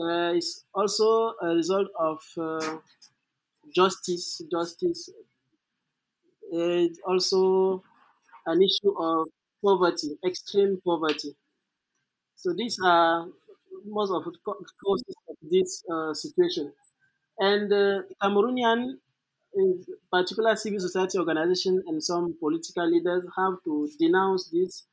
uh, 0.00 0.32
it's 0.34 0.64
also 0.74 1.34
a 1.42 1.54
result 1.54 1.88
of 1.98 2.20
uh, 2.38 2.78
justice. 3.74 4.42
Justice. 4.50 5.10
It's 6.52 7.00
also 7.06 7.82
an 8.46 8.62
issue 8.62 8.92
of 8.98 9.28
poverty, 9.62 10.18
extreme 10.24 10.80
poverty. 10.84 11.36
So 12.36 12.52
these 12.54 12.78
are 12.84 13.26
most 13.84 14.10
of 14.10 14.24
the 14.24 14.38
causes 14.84 15.16
of 15.28 15.36
this 15.42 15.84
uh, 15.92 16.14
situation. 16.14 16.72
And 17.38 17.72
uh, 17.72 18.02
Cameroonian, 18.22 18.98
in 19.54 19.84
particular 20.12 20.56
civil 20.56 20.80
society 20.80 21.18
organization 21.18 21.82
and 21.86 22.02
some 22.02 22.36
political 22.40 22.86
leaders 22.90 23.24
have 23.36 23.54
to 23.64 23.88
denounce 23.98 24.50
this 24.50 24.86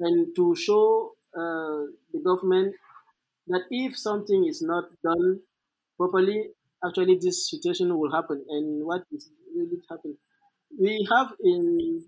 and 0.00 0.34
to 0.36 0.54
show 0.56 1.12
uh, 1.36 1.82
the 2.12 2.20
government 2.24 2.74
that 3.48 3.64
if 3.70 3.98
something 3.98 4.46
is 4.46 4.62
not 4.62 4.84
done 5.02 5.40
properly, 5.98 6.50
actually 6.86 7.18
this 7.20 7.50
situation 7.50 7.96
will 7.98 8.12
happen. 8.12 8.44
And 8.48 8.84
what 8.86 9.04
is 9.12 9.30
really 9.54 9.80
happening? 9.90 10.18
We 10.78 11.06
have 11.12 11.34
in 11.40 12.04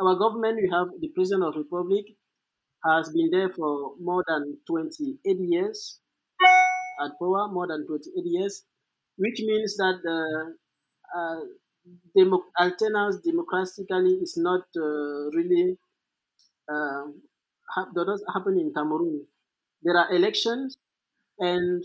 our 0.00 0.16
government, 0.16 0.58
we 0.62 0.68
have 0.70 0.88
the 1.00 1.08
President 1.14 1.44
of 1.46 1.54
the 1.54 1.60
Republic 1.60 2.06
has 2.84 3.10
been 3.10 3.30
there 3.30 3.50
for 3.50 3.94
more 4.00 4.24
than 4.28 4.58
28 4.68 5.40
years 5.40 6.00
at 7.04 7.12
power, 7.20 7.48
more 7.48 7.66
than 7.66 7.86
28 7.86 8.26
years, 8.26 8.64
which 9.16 9.40
means 9.40 9.76
that 9.76 9.96
the 10.02 10.18
uh, 11.18 11.40
demo- 12.16 12.50
alternance 12.58 13.18
democratically 13.24 14.14
is 14.26 14.36
not 14.36 14.62
uh, 14.76 15.30
really 15.38 15.78
uh, 16.72 17.04
ha- 17.74 17.90
does 17.94 18.24
happen 18.34 18.58
in 18.58 18.72
Cameroon 18.74 19.26
there 19.82 19.96
are 19.96 20.12
elections, 20.14 20.76
and 21.38 21.84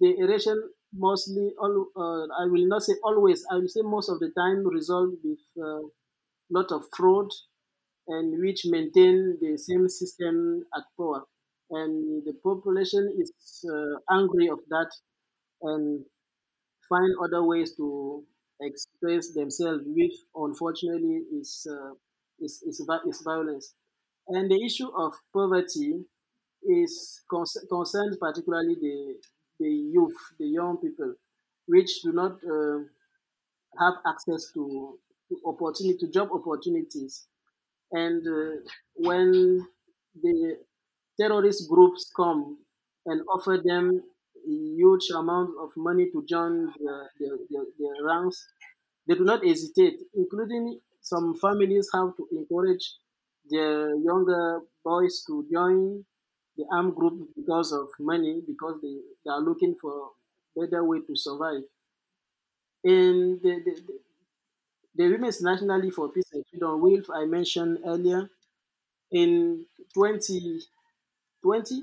the 0.00 0.16
election 0.18 0.70
mostly, 0.94 1.52
all, 1.60 1.86
uh, 1.96 2.26
I 2.42 2.46
will 2.46 2.66
not 2.66 2.82
say 2.82 2.94
always, 3.04 3.44
I 3.50 3.56
will 3.56 3.68
say 3.68 3.82
most 3.82 4.08
of 4.08 4.20
the 4.20 4.30
time 4.36 4.66
resolved 4.66 5.16
with 5.24 5.40
a 5.58 5.66
uh, 5.66 5.82
lot 6.50 6.72
of 6.72 6.84
fraud 6.96 7.30
and 8.08 8.40
which 8.42 8.62
maintain 8.66 9.38
the 9.40 9.56
same 9.58 9.88
system 9.88 10.64
at 10.76 10.84
power. 10.98 11.24
And 11.70 12.24
the 12.26 12.34
population 12.44 13.10
is 13.18 13.32
uh, 13.72 13.96
angry 14.14 14.48
of 14.48 14.60
that 14.70 14.90
and 15.62 16.04
find 16.88 17.12
other 17.24 17.42
ways 17.44 17.74
to 17.76 18.24
express 18.60 19.32
themselves, 19.34 19.82
which 19.86 20.14
unfortunately 20.34 21.22
is, 21.40 21.66
uh, 21.70 21.92
is, 22.40 22.62
is, 22.66 22.80
is 23.08 23.22
violence. 23.24 23.74
And 24.28 24.50
the 24.50 24.62
issue 24.64 24.88
of 24.96 25.14
poverty 25.34 26.04
is 26.64 27.22
concerns 27.30 28.16
particularly 28.18 28.74
the 28.80 29.16
the 29.58 29.70
youth, 29.70 30.16
the 30.38 30.46
young 30.46 30.78
people, 30.78 31.14
which 31.66 32.02
do 32.02 32.12
not 32.12 32.32
uh, 32.44 32.78
have 33.78 33.94
access 34.06 34.50
to, 34.52 34.98
to 35.28 35.40
opportunity, 35.46 35.98
to 35.98 36.08
job 36.10 36.28
opportunities, 36.32 37.26
and 37.92 38.26
uh, 38.26 38.60
when 38.96 39.66
the 40.22 40.58
terrorist 41.20 41.68
groups 41.70 42.10
come 42.16 42.58
and 43.06 43.22
offer 43.28 43.60
them 43.64 44.02
huge 44.44 45.10
amount 45.16 45.50
of 45.60 45.70
money 45.76 46.10
to 46.10 46.24
join 46.28 46.66
their, 46.80 47.10
their, 47.20 47.36
their, 47.50 47.64
their 47.78 48.04
ranks, 48.04 48.46
they 49.06 49.14
do 49.14 49.24
not 49.24 49.44
hesitate, 49.44 50.00
including 50.14 50.80
some 51.00 51.34
families 51.40 51.88
have 51.94 52.16
to 52.16 52.26
encourage 52.32 52.96
their 53.50 53.94
younger 53.96 54.60
boys 54.84 55.24
to 55.26 55.46
join 55.52 56.04
the 56.56 56.64
armed 56.70 56.94
group 56.94 57.28
because 57.36 57.72
of 57.72 57.88
money, 57.98 58.42
because 58.46 58.80
they, 58.82 58.96
they 59.24 59.30
are 59.30 59.40
looking 59.40 59.74
for 59.80 60.10
better 60.56 60.84
way 60.84 61.00
to 61.00 61.16
survive. 61.16 61.62
And 62.84 63.40
the, 63.42 63.62
the, 63.64 63.80
the, 64.96 65.08
Women's 65.08 65.40
National 65.40 65.80
League 65.80 65.94
for 65.94 66.08
Peace 66.10 66.30
and 66.32 66.44
Freedom, 66.50 66.80
WILPF, 66.80 67.06
I 67.14 67.24
mentioned 67.24 67.78
earlier, 67.86 68.28
in 69.10 69.64
2020, 69.94 71.82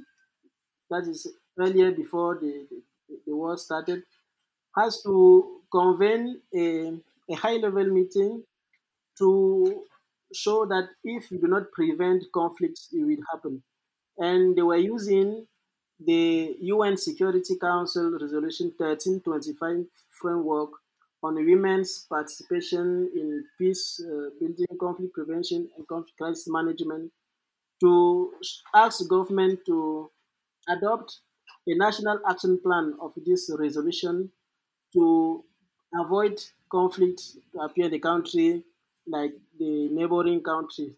that 0.89 1.07
is 1.07 1.27
earlier 1.57 1.91
before 1.91 2.35
the, 2.35 2.67
the, 2.69 2.81
the 3.25 3.35
war 3.35 3.57
started, 3.57 4.03
has 4.75 5.01
to 5.03 5.61
convene 5.71 6.41
a, 6.55 6.93
a 7.31 7.35
high 7.35 7.55
level 7.57 7.85
meeting 7.85 8.43
to 9.17 9.83
show 10.33 10.65
that 10.65 10.89
if 11.03 11.31
you 11.31 11.39
do 11.39 11.47
not 11.47 11.71
prevent 11.71 12.23
conflicts, 12.33 12.89
it 12.91 13.03
will 13.03 13.23
happen 13.31 13.63
and 14.19 14.55
they 14.55 14.61
were 14.61 14.77
using 14.77 15.47
the 15.99 16.55
UN 16.61 16.97
Security 16.97 17.57
Council 17.57 18.11
Resolution 18.19 18.73
1325 18.77 19.85
framework 20.21 20.71
on 21.23 21.35
women's 21.35 22.05
participation 22.09 23.09
in 23.15 23.45
peace 23.57 23.99
uh, 24.01 24.29
building, 24.39 24.67
conflict 24.79 25.13
prevention, 25.13 25.69
and 25.75 25.88
conflict 25.88 26.17
crisis 26.17 26.47
management 26.47 27.11
to 27.81 28.33
ask 28.75 29.07
government 29.09 29.59
to 29.65 30.11
adopt 30.69 31.19
a 31.67 31.75
national 31.75 32.19
action 32.29 32.59
plan 32.61 32.95
of 33.01 33.13
this 33.25 33.49
resolution 33.59 34.31
to 34.93 35.43
avoid 35.99 36.41
conflict 36.71 37.21
to 37.53 37.59
appear 37.59 37.85
in 37.85 37.91
the 37.91 37.99
country 37.99 38.63
like 39.07 39.33
the 39.59 39.89
neighboring 39.89 40.41
country. 40.41 40.95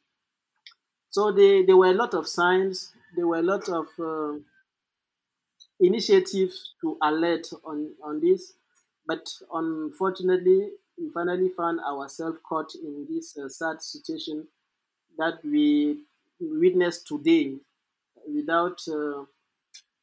So 1.09 1.31
there 1.31 1.77
were 1.77 1.91
a 1.91 1.93
lot 1.93 2.13
of 2.13 2.27
signs 2.27 2.93
there 3.15 3.27
were 3.27 3.39
a 3.39 3.43
lot 3.43 3.67
of 3.69 3.87
uh, 3.99 4.37
initiative 5.79 6.51
to 6.81 6.97
alert 7.01 7.47
on, 7.65 7.91
on 8.03 8.19
this, 8.19 8.53
but 9.07 9.27
unfortunately, 9.53 10.69
we 10.97 11.09
finally 11.13 11.49
found 11.49 11.79
ourselves 11.81 12.37
caught 12.47 12.73
in 12.75 13.07
this 13.09 13.37
uh, 13.37 13.49
sad 13.49 13.81
situation 13.81 14.47
that 15.17 15.43
we 15.43 15.99
witness 16.39 17.03
today 17.03 17.55
without 18.33 18.79
uh, 18.87 19.23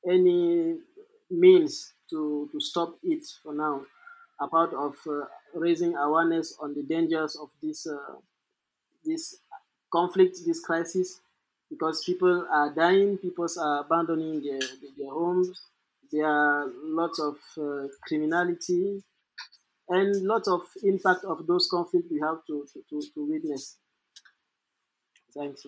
any 0.09 0.77
means 1.31 1.93
to, 2.11 2.49
to 2.53 2.61
stop 2.61 2.97
it 3.03 3.25
for 3.43 3.55
now, 3.55 3.83
apart 4.41 4.73
of 4.75 4.97
uh, 5.09 5.25
raising 5.55 5.95
awareness 5.97 6.57
on 6.61 6.75
the 6.75 6.83
dangers 6.83 7.37
of 7.37 7.51
this 7.63 7.87
uh, 7.87 8.15
this 9.05 9.39
conflict, 9.93 10.39
this 10.47 10.61
crisis, 10.61 11.21
because 11.71 12.03
people 12.05 12.47
are 12.51 12.75
dying, 12.75 13.19
people 13.19 13.47
are 13.61 13.81
abandoning 13.81 14.43
their, 14.43 14.59
their 14.59 15.11
homes, 15.11 15.51
there 16.11 16.27
are 16.27 16.67
lots 16.83 17.21
of 17.21 17.37
uh, 17.61 17.87
criminality, 18.07 19.03
and 19.89 20.23
lots 20.27 20.49
of 20.49 20.63
impact 20.83 21.25
of 21.25 21.47
those 21.47 21.69
conflicts 21.71 22.09
we 22.11 22.21
have 22.21 22.39
to, 22.47 22.67
to, 22.91 23.01
to 23.15 23.29
witness. 23.29 23.77
Thanks. 25.37 25.67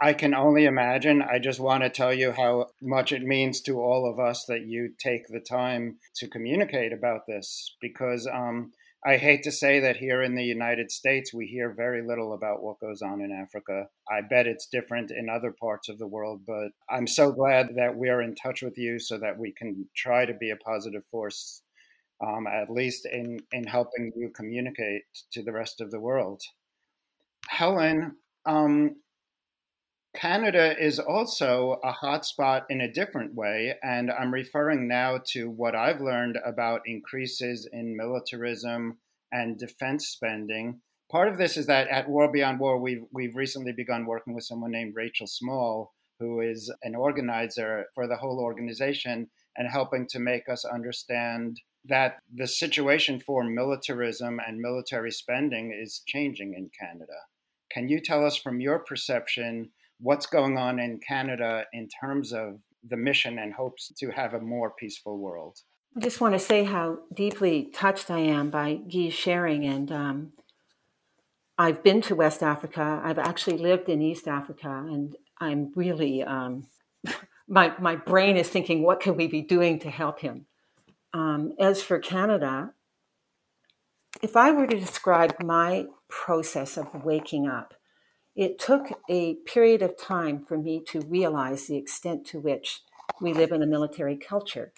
I 0.00 0.12
can 0.12 0.34
only 0.34 0.66
imagine. 0.66 1.22
I 1.22 1.38
just 1.38 1.58
want 1.58 1.82
to 1.82 1.88
tell 1.88 2.12
you 2.12 2.32
how 2.32 2.66
much 2.82 3.12
it 3.12 3.22
means 3.22 3.62
to 3.62 3.80
all 3.80 4.10
of 4.10 4.18
us 4.20 4.44
that 4.44 4.66
you 4.66 4.90
take 4.98 5.26
the 5.28 5.40
time 5.40 5.96
to 6.16 6.28
communicate 6.28 6.92
about 6.92 7.26
this 7.26 7.74
because 7.80 8.26
um, 8.26 8.72
I 9.04 9.18
hate 9.18 9.42
to 9.44 9.52
say 9.52 9.80
that 9.80 9.96
here 9.96 10.22
in 10.22 10.34
the 10.34 10.44
United 10.44 10.90
States, 10.90 11.32
we 11.32 11.46
hear 11.46 11.72
very 11.72 12.02
little 12.06 12.32
about 12.32 12.62
what 12.62 12.80
goes 12.80 13.02
on 13.02 13.20
in 13.20 13.30
Africa. 13.30 13.86
I 14.10 14.22
bet 14.22 14.46
it's 14.46 14.66
different 14.66 15.10
in 15.10 15.28
other 15.28 15.54
parts 15.60 15.88
of 15.88 15.98
the 15.98 16.06
world, 16.08 16.42
but 16.46 16.68
I'm 16.90 17.06
so 17.06 17.30
glad 17.30 17.76
that 17.76 17.96
we're 17.96 18.22
in 18.22 18.34
touch 18.34 18.62
with 18.62 18.76
you 18.76 18.98
so 18.98 19.18
that 19.18 19.38
we 19.38 19.52
can 19.52 19.86
try 19.94 20.24
to 20.24 20.34
be 20.34 20.50
a 20.50 20.56
positive 20.56 21.04
force, 21.10 21.62
um, 22.26 22.46
at 22.46 22.70
least 22.70 23.06
in, 23.06 23.38
in 23.52 23.64
helping 23.64 24.12
you 24.16 24.30
communicate 24.34 25.02
to 25.32 25.42
the 25.42 25.52
rest 25.52 25.80
of 25.80 25.90
the 25.90 26.00
world. 26.00 26.42
Helen, 27.48 28.16
um, 28.44 28.96
Canada 30.16 30.74
is 30.82 30.98
also 30.98 31.78
a 31.84 31.92
hotspot 31.92 32.62
in 32.70 32.80
a 32.80 32.90
different 32.90 33.34
way, 33.34 33.74
and 33.82 34.10
I'm 34.10 34.32
referring 34.32 34.88
now 34.88 35.20
to 35.32 35.50
what 35.50 35.76
I've 35.76 36.00
learned 36.00 36.38
about 36.44 36.80
increases 36.86 37.68
in 37.70 37.96
militarism 37.96 38.96
and 39.30 39.58
defense 39.58 40.08
spending. 40.08 40.80
Part 41.12 41.28
of 41.28 41.36
this 41.36 41.58
is 41.58 41.66
that 41.66 41.88
at 41.88 42.08
War 42.08 42.32
Beyond 42.32 42.58
War, 42.58 42.80
we've, 42.80 43.04
we've 43.12 43.36
recently 43.36 43.72
begun 43.72 44.06
working 44.06 44.34
with 44.34 44.44
someone 44.44 44.70
named 44.70 44.94
Rachel 44.96 45.26
Small, 45.26 45.92
who 46.18 46.40
is 46.40 46.72
an 46.82 46.94
organizer 46.94 47.84
for 47.94 48.08
the 48.08 48.16
whole 48.16 48.40
organization 48.40 49.28
and 49.56 49.70
helping 49.70 50.06
to 50.08 50.18
make 50.18 50.48
us 50.48 50.64
understand 50.64 51.60
that 51.84 52.16
the 52.34 52.46
situation 52.46 53.20
for 53.20 53.44
militarism 53.44 54.40
and 54.44 54.60
military 54.60 55.12
spending 55.12 55.78
is 55.78 56.02
changing 56.06 56.54
in 56.54 56.70
Canada. 56.80 57.18
Can 57.70 57.88
you 57.88 58.00
tell 58.00 58.24
us 58.24 58.36
from 58.36 58.60
your 58.60 58.78
perception 58.78 59.70
what's 59.98 60.26
going 60.26 60.58
on 60.58 60.78
in 60.78 61.00
Canada 61.06 61.64
in 61.72 61.88
terms 61.88 62.32
of 62.32 62.60
the 62.88 62.96
mission 62.96 63.38
and 63.38 63.52
hopes 63.52 63.92
to 63.98 64.10
have 64.10 64.34
a 64.34 64.40
more 64.40 64.72
peaceful 64.78 65.18
world. 65.18 65.58
I 65.96 66.00
just 66.00 66.20
want 66.20 66.34
to 66.34 66.38
say 66.38 66.64
how 66.64 66.98
deeply 67.14 67.70
touched 67.72 68.10
I 68.10 68.18
am 68.18 68.50
by 68.50 68.74
Guy's 68.74 69.14
sharing. 69.14 69.64
And 69.64 69.90
um, 69.90 70.32
I've 71.58 71.82
been 71.82 72.02
to 72.02 72.14
West 72.14 72.42
Africa. 72.42 73.00
I've 73.02 73.18
actually 73.18 73.58
lived 73.58 73.88
in 73.88 74.02
East 74.02 74.28
Africa, 74.28 74.68
and 74.68 75.16
I'm 75.40 75.72
really 75.74 76.22
um, 76.22 76.66
my 77.48 77.72
my 77.78 77.96
brain 77.96 78.36
is 78.36 78.48
thinking, 78.48 78.82
what 78.82 79.00
can 79.00 79.16
we 79.16 79.26
be 79.26 79.40
doing 79.40 79.78
to 79.80 79.90
help 79.90 80.20
him? 80.20 80.46
Um, 81.14 81.54
as 81.58 81.82
for 81.82 81.98
Canada, 81.98 82.72
if 84.22 84.36
I 84.36 84.50
were 84.50 84.66
to 84.66 84.78
describe 84.78 85.42
my 85.42 85.86
process 86.08 86.76
of 86.76 87.04
waking 87.04 87.48
up, 87.48 87.72
it 88.36 88.58
took 88.58 89.00
a 89.08 89.34
period 89.46 89.80
of 89.80 89.98
time 89.98 90.44
for 90.46 90.58
me 90.58 90.82
to 90.88 91.00
realize 91.00 91.66
the 91.66 91.76
extent 91.76 92.26
to 92.26 92.38
which 92.38 92.82
we 93.20 93.32
live 93.32 93.50
in 93.50 93.62
a 93.62 93.66
military 93.66 94.16
culture 94.16 94.72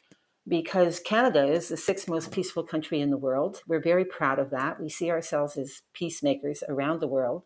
because 0.46 1.00
Canada 1.00 1.44
is 1.44 1.68
the 1.68 1.76
sixth 1.76 2.08
most 2.08 2.30
peaceful 2.30 2.62
country 2.62 3.00
in 3.00 3.10
the 3.10 3.18
world. 3.18 3.60
We're 3.66 3.82
very 3.82 4.04
proud 4.04 4.38
of 4.38 4.50
that. 4.50 4.80
We 4.80 4.88
see 4.88 5.10
ourselves 5.10 5.56
as 5.56 5.82
peacemakers 5.92 6.62
around 6.68 7.00
the 7.00 7.08
world. 7.08 7.42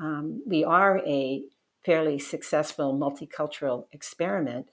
Um, 0.00 0.42
we 0.46 0.64
are 0.64 1.00
a 1.06 1.42
fairly 1.84 2.18
successful 2.18 2.96
multicultural 2.96 3.86
experiment. 3.92 4.70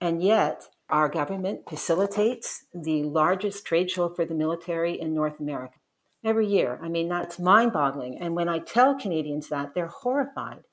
And 0.00 0.22
yet, 0.22 0.64
our 0.88 1.08
government 1.08 1.68
facilitates 1.68 2.64
the 2.74 3.02
largest 3.04 3.66
trade 3.66 3.90
show 3.90 4.08
for 4.08 4.24
the 4.24 4.34
military 4.34 4.98
in 5.00 5.14
North 5.14 5.40
America 5.40 5.78
every 6.26 6.46
year. 6.46 6.78
I 6.82 6.88
mean, 6.88 7.08
that's 7.08 7.38
mind 7.38 7.72
boggling. 7.72 8.18
And 8.20 8.34
when 8.34 8.48
I 8.48 8.58
tell 8.58 8.98
Canadians 8.98 9.48
that, 9.48 9.74
they're 9.74 9.86
horrified. 9.86 10.64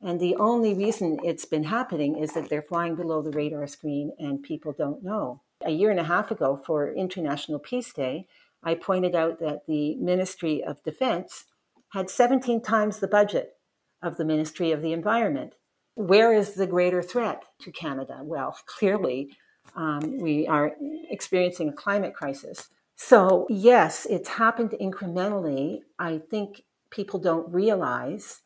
And 0.00 0.20
the 0.20 0.36
only 0.36 0.74
reason 0.74 1.18
it's 1.24 1.44
been 1.44 1.64
happening 1.64 2.16
is 2.18 2.32
that 2.34 2.48
they're 2.48 2.62
flying 2.62 2.94
below 2.94 3.22
the 3.22 3.30
radar 3.30 3.66
screen 3.66 4.12
and 4.18 4.42
people 4.42 4.72
don't 4.76 5.02
know. 5.02 5.42
A 5.64 5.70
year 5.70 5.90
and 5.90 5.98
a 5.98 6.04
half 6.04 6.30
ago, 6.30 6.60
for 6.64 6.92
International 6.92 7.58
Peace 7.58 7.92
Day, 7.92 8.28
I 8.62 8.74
pointed 8.74 9.14
out 9.14 9.40
that 9.40 9.66
the 9.66 9.96
Ministry 9.96 10.62
of 10.62 10.82
Defense 10.84 11.46
had 11.90 12.10
17 12.10 12.62
times 12.62 12.98
the 12.98 13.08
budget 13.08 13.54
of 14.02 14.16
the 14.16 14.24
Ministry 14.24 14.70
of 14.70 14.82
the 14.82 14.92
Environment. 14.92 15.54
Where 15.94 16.32
is 16.32 16.54
the 16.54 16.66
greater 16.66 17.02
threat 17.02 17.42
to 17.62 17.72
Canada? 17.72 18.20
Well, 18.22 18.56
clearly, 18.66 19.36
um, 19.74 20.18
we 20.18 20.46
are 20.46 20.76
experiencing 21.10 21.70
a 21.70 21.72
climate 21.72 22.14
crisis. 22.14 22.68
So, 23.00 23.46
yes, 23.48 24.06
it's 24.10 24.28
happened 24.28 24.74
incrementally. 24.80 25.78
I 26.00 26.18
think 26.18 26.62
people 26.90 27.20
don't 27.20 27.50
realize. 27.50 28.42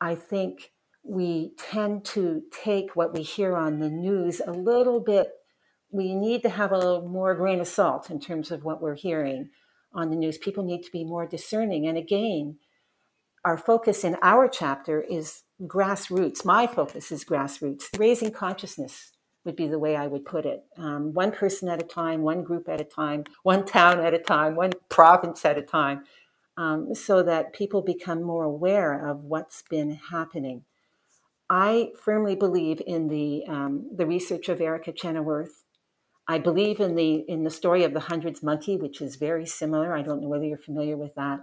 I 0.00 0.16
think 0.16 0.72
we 1.04 1.52
tend 1.56 2.04
to 2.06 2.42
take 2.50 2.96
what 2.96 3.14
we 3.14 3.22
hear 3.22 3.56
on 3.56 3.78
the 3.78 3.88
news 3.88 4.42
a 4.44 4.50
little 4.50 4.98
bit. 4.98 5.28
We 5.92 6.16
need 6.16 6.42
to 6.42 6.48
have 6.48 6.72
a 6.72 6.78
little 6.78 7.08
more 7.08 7.36
grain 7.36 7.60
of 7.60 7.68
salt 7.68 8.10
in 8.10 8.18
terms 8.18 8.50
of 8.50 8.64
what 8.64 8.82
we're 8.82 8.96
hearing 8.96 9.50
on 9.94 10.10
the 10.10 10.16
news. 10.16 10.36
People 10.36 10.64
need 10.64 10.82
to 10.82 10.90
be 10.90 11.04
more 11.04 11.26
discerning. 11.26 11.86
And 11.86 11.96
again, 11.96 12.58
our 13.44 13.56
focus 13.56 14.02
in 14.02 14.16
our 14.20 14.48
chapter 14.48 15.00
is 15.00 15.44
grassroots. 15.62 16.44
My 16.44 16.66
focus 16.66 17.12
is 17.12 17.24
grassroots, 17.24 17.84
raising 17.96 18.32
consciousness 18.32 19.11
would 19.44 19.56
be 19.56 19.66
the 19.66 19.78
way 19.78 19.96
I 19.96 20.06
would 20.06 20.24
put 20.24 20.46
it. 20.46 20.64
Um, 20.78 21.12
one 21.12 21.32
person 21.32 21.68
at 21.68 21.82
a 21.82 21.86
time, 21.86 22.22
one 22.22 22.42
group 22.42 22.68
at 22.68 22.80
a 22.80 22.84
time, 22.84 23.24
one 23.42 23.64
town 23.64 24.00
at 24.00 24.14
a 24.14 24.18
time, 24.18 24.54
one 24.54 24.72
province 24.88 25.44
at 25.44 25.58
a 25.58 25.62
time, 25.62 26.04
um, 26.56 26.94
so 26.94 27.22
that 27.22 27.52
people 27.52 27.82
become 27.82 28.22
more 28.22 28.44
aware 28.44 29.08
of 29.08 29.24
what's 29.24 29.62
been 29.62 29.98
happening. 30.10 30.64
I 31.50 31.90
firmly 32.02 32.34
believe 32.34 32.80
in 32.86 33.08
the 33.08 33.44
um, 33.48 33.90
the 33.94 34.06
research 34.06 34.48
of 34.48 34.60
Erica 34.60 34.92
Chenoweth. 34.92 35.64
I 36.28 36.38
believe 36.38 36.80
in 36.80 36.94
the 36.94 37.24
in 37.28 37.42
the 37.42 37.50
story 37.50 37.84
of 37.84 37.92
the 37.92 38.00
hundreds 38.00 38.42
monkey, 38.42 38.76
which 38.76 39.00
is 39.00 39.16
very 39.16 39.44
similar. 39.44 39.94
I 39.94 40.02
don't 40.02 40.22
know 40.22 40.28
whether 40.28 40.44
you're 40.44 40.56
familiar 40.56 40.96
with 40.96 41.14
that, 41.16 41.40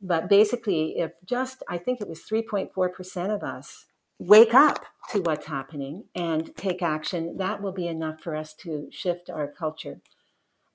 but 0.00 0.28
basically, 0.28 0.98
if 0.98 1.12
just 1.26 1.62
I 1.68 1.78
think 1.78 2.00
it 2.00 2.08
was 2.08 2.20
3.4 2.20 2.92
percent 2.92 3.32
of 3.32 3.42
us 3.42 3.86
wake 4.22 4.54
up 4.54 4.86
to 5.10 5.20
what's 5.20 5.46
happening 5.46 6.04
and 6.14 6.54
take 6.56 6.80
action, 6.80 7.36
that 7.38 7.60
will 7.60 7.72
be 7.72 7.88
enough 7.88 8.20
for 8.20 8.36
us 8.36 8.54
to 8.54 8.88
shift 8.90 9.28
our 9.28 9.48
culture. 9.48 10.00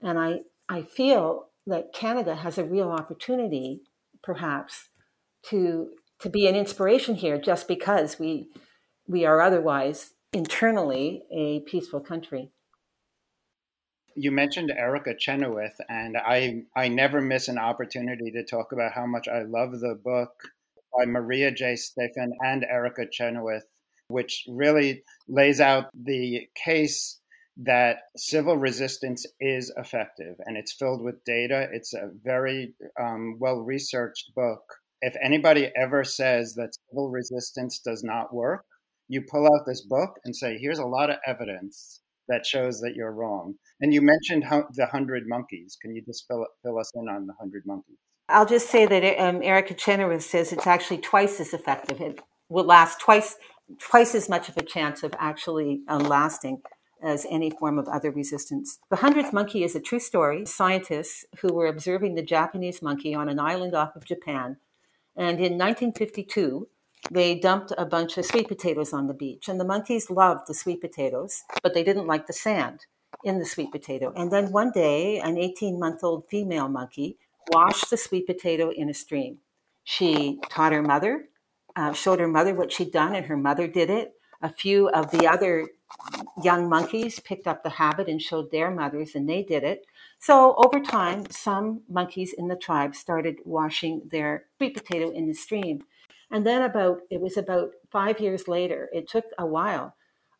And 0.02 0.20
I, 0.20 0.42
I 0.68 0.82
feel 0.82 1.48
that 1.66 1.94
Canada 1.94 2.36
has 2.36 2.58
a 2.58 2.66
real 2.66 2.92
opportunity, 2.92 3.82
perhaps, 4.24 4.90
to 5.50 5.90
to 6.20 6.30
be 6.32 6.48
an 6.48 6.56
inspiration 6.56 7.16
here, 7.16 7.38
just 7.38 7.68
because 7.68 8.20
we 8.20 8.50
we 9.08 9.24
are 9.24 9.40
otherwise 9.40 10.14
internally 10.34 11.24
a 11.32 11.62
peaceful 11.62 12.00
country. 12.00 12.52
You 14.16 14.32
mentioned 14.32 14.72
Erica 14.72 15.14
Chenoweth, 15.18 15.80
and 15.88 16.18
I 16.18 16.64
I 16.76 16.88
never 16.90 17.22
miss 17.22 17.48
an 17.48 17.58
opportunity 17.58 18.32
to 18.32 18.44
talk 18.44 18.72
about 18.72 18.94
how 18.94 19.06
much 19.06 19.28
I 19.28 19.44
love 19.44 19.80
the 19.80 19.96
book 19.96 20.50
by 20.95 21.06
Maria 21.06 21.52
J. 21.52 21.76
Stephan 21.76 22.34
and 22.41 22.63
Erica 22.63 23.06
Chenoweth, 23.12 23.65
which 24.10 24.45
really 24.47 25.04
lays 25.28 25.60
out 25.60 25.89
the 25.93 26.47
case 26.56 27.19
that 27.58 27.97
civil 28.15 28.58
resistance 28.58 29.26
is 29.39 29.73
effective 29.78 30.36
and 30.45 30.58
it's 30.58 30.73
filled 30.73 31.02
with 31.02 31.23
data. 31.23 31.67
It's 31.71 31.93
a 31.93 32.12
very 32.23 32.73
um, 33.00 33.38
well 33.39 33.62
researched 33.62 34.34
book. 34.36 34.62
If 35.02 35.15
anybody 35.23 35.71
ever 35.76 36.04
says 36.04 36.54
that 36.56 36.73
civil 36.89 37.10
resistance 37.10 37.80
does 37.80 38.04
not 38.04 38.34
work, 38.34 38.63
you 39.08 39.21
pull 39.21 39.45
out 39.45 39.65
this 39.65 39.82
book 39.82 40.19
and 40.26 40.36
say, 40.36 40.58
here's 40.58 40.80
a 40.80 40.86
lot 40.86 41.10
of 41.10 41.17
evidence 41.26 42.02
that 42.28 42.45
shows 42.45 42.80
that 42.82 42.93
you're 42.95 43.12
wrong. 43.12 43.56
And 43.80 43.93
you 43.93 44.02
mentioned 44.02 44.43
the 44.73 44.86
hundred 44.86 45.23
monkeys. 45.28 45.78
Can 45.82 45.95
you 45.95 46.04
just 46.06 46.26
fill, 46.28 46.45
fill 46.63 46.78
us 46.78 46.91
in 46.95 47.08
on 47.08 47.26
the 47.26 47.34
hundred 47.39 47.63
monkeys? 47.65 47.97
I'll 48.30 48.46
just 48.46 48.70
say 48.70 48.86
that 48.86 49.22
um, 49.22 49.42
Erica 49.42 49.74
Chenoweth 49.74 50.24
says 50.24 50.52
it's 50.52 50.68
actually 50.68 50.98
twice 50.98 51.40
as 51.40 51.54
effective. 51.54 52.02
It 52.02 52.20
will 52.50 52.66
last 52.66 53.00
twice 53.00 53.36
twice 53.80 54.16
as 54.16 54.30
much 54.30 54.48
of 54.48 54.56
a 54.56 54.63
chance 54.63 55.04
of 55.04 55.13
actually 55.20 55.82
uh, 55.90 55.98
lasting 55.98 56.62
as 57.04 57.26
any 57.30 57.50
form 57.50 57.78
of 57.78 57.88
other 57.88 58.12
resistance. 58.12 58.80
The 58.90 58.96
hundredth 58.98 59.34
monkey 59.34 59.63
is 59.63 59.76
a 59.76 59.82
true 59.82 60.00
story. 60.00 60.46
Scientists 60.46 61.26
who 61.42 61.54
were 61.54 61.68
observing 61.68 62.16
the 62.16 62.22
Japanese 62.22 62.82
monkey 62.82 63.13
on 63.13 63.30
an 63.30 63.40
island 63.40 63.76
off 63.76 63.96
of 63.96 64.06
Japan, 64.06 64.58
and 65.16 65.38
in 65.38 65.58
1952, 65.58 66.68
they 67.12 67.40
dumped 67.40 67.72
a 67.78 67.86
bunch 67.86 68.18
of 68.18 68.26
sweet 68.26 68.48
potatoes 68.48 68.94
on 68.94 69.08
the 69.08 69.13
beach. 69.13 69.48
And 69.48 69.60
the 69.60 69.66
monkeys 69.66 70.10
loved 70.10 70.48
the 70.48 70.54
sweet 70.54 70.82
potatoes, 70.82 71.44
but 71.62 71.74
they 71.74 71.84
didn't 71.84 72.08
like 72.08 72.28
the 72.28 72.34
sand 72.34 72.86
in 73.24 73.40
the 73.40 73.46
sweet 73.46 73.72
potato. 73.72 74.12
And 74.16 74.32
then 74.32 74.52
one 74.52 74.72
day, 74.72 75.20
an 75.20 75.38
18 75.38 75.80
month 75.80 76.04
old 76.04 76.26
female 76.30 76.68
monkey 76.68 77.18
washed 77.50 77.90
the 77.90 77.98
sweet 77.98 78.28
potato 78.28 78.70
in 78.70 78.90
a 78.90 78.94
stream. 78.94 79.40
She 79.84 80.40
taught 80.50 80.74
her 80.74 80.82
mother, 80.82 81.30
uh, 81.76 81.94
showed 81.94 82.20
her 82.20 82.28
mother 82.28 82.54
what 82.54 82.72
she'd 82.72 82.92
done, 82.92 83.16
and 83.16 83.26
her 83.28 83.38
mother 83.38 83.68
did 83.68 83.90
it. 83.90 84.14
A 84.42 84.50
few 84.50 84.90
of 84.90 85.12
the 85.12 85.28
other 85.28 85.70
young 86.44 86.70
monkeys 86.70 87.20
picked 87.20 87.48
up 87.48 87.64
the 87.64 87.70
habit 87.70 88.08
and 88.08 88.22
showed 88.22 88.52
their 88.52 88.70
mothers, 88.70 89.16
and 89.16 89.28
they 89.28 89.44
did 89.44 89.64
it. 89.64 89.86
So 90.20 90.56
over 90.58 90.80
time, 90.80 91.30
some 91.30 91.82
monkeys 91.90 92.34
in 92.38 92.48
the 92.48 92.56
tribe 92.56 92.96
started 92.96 93.38
washing 93.46 94.02
their 94.12 94.46
sweet 94.58 94.76
potato 94.76 95.10
in 95.12 95.28
the 95.28 95.34
stream. 95.34 95.84
And 96.30 96.46
then 96.46 96.62
about 96.62 97.02
it 97.10 97.22
was 97.22 97.38
about 97.38 97.72
five 97.90 98.20
years 98.20 98.48
later, 98.48 98.90
it 98.94 99.08
took 99.08 99.26
a 99.38 99.46
while. 99.46 99.96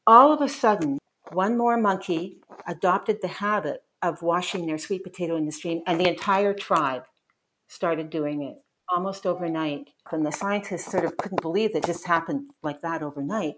All 0.06 0.34
of 0.34 0.42
a 0.42 0.50
sudden, 0.50 1.00
one 1.32 1.58
more 1.58 1.78
monkey 1.78 2.38
adopted 2.68 3.22
the 3.22 3.28
habit 3.28 3.84
of 4.02 4.22
washing 4.22 4.66
their 4.66 4.78
sweet 4.78 5.04
potato 5.04 5.36
in 5.36 5.46
the 5.46 5.52
stream, 5.52 5.82
and 5.88 6.00
the 6.00 6.08
entire 6.08 6.54
tribe 6.54 7.04
started 7.68 8.10
doing 8.10 8.44
it 8.44 8.58
almost 8.90 9.26
overnight. 9.26 9.90
And 10.12 10.26
the 10.26 10.32
scientists 10.32 10.92
sort 10.92 11.06
of 11.06 11.18
couldn't 11.18 11.42
believe 11.42 11.74
that 11.74 11.86
just 11.86 12.08
happened 12.08 12.52
like 12.64 12.82
that 12.82 13.02
overnight. 13.02 13.56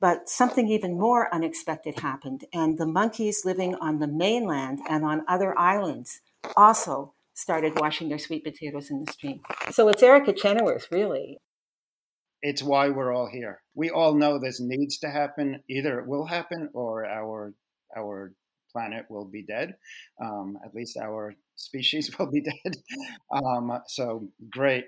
But 0.00 0.28
something 0.28 0.68
even 0.68 0.96
more 0.96 1.32
unexpected 1.34 2.00
happened, 2.00 2.44
and 2.52 2.78
the 2.78 2.86
monkeys 2.86 3.44
living 3.44 3.74
on 3.76 3.98
the 3.98 4.06
mainland 4.06 4.78
and 4.88 5.04
on 5.04 5.24
other 5.26 5.58
islands 5.58 6.20
also 6.56 7.14
started 7.34 7.78
washing 7.78 8.08
their 8.08 8.18
sweet 8.18 8.44
potatoes 8.44 8.90
in 8.90 9.04
the 9.04 9.12
stream. 9.12 9.40
So 9.72 9.88
it's 9.88 10.02
Erica 10.02 10.32
Chenoweth, 10.32 10.86
really. 10.92 11.38
It's 12.42 12.62
why 12.62 12.90
we're 12.90 13.12
all 13.12 13.28
here. 13.28 13.60
We 13.74 13.90
all 13.90 14.14
know 14.14 14.38
this 14.38 14.60
needs 14.60 14.98
to 14.98 15.10
happen. 15.10 15.64
Either 15.68 15.98
it 15.98 16.06
will 16.06 16.26
happen 16.26 16.70
or 16.72 17.04
our 17.04 17.54
our 17.96 18.32
planet 18.78 19.06
will 19.08 19.24
be 19.24 19.42
dead. 19.42 19.74
Um, 20.22 20.56
at 20.64 20.74
least 20.74 20.96
our 20.96 21.34
species 21.56 22.16
will 22.18 22.30
be 22.30 22.42
dead. 22.42 22.76
Um, 23.32 23.80
so 23.88 24.28
great, 24.50 24.86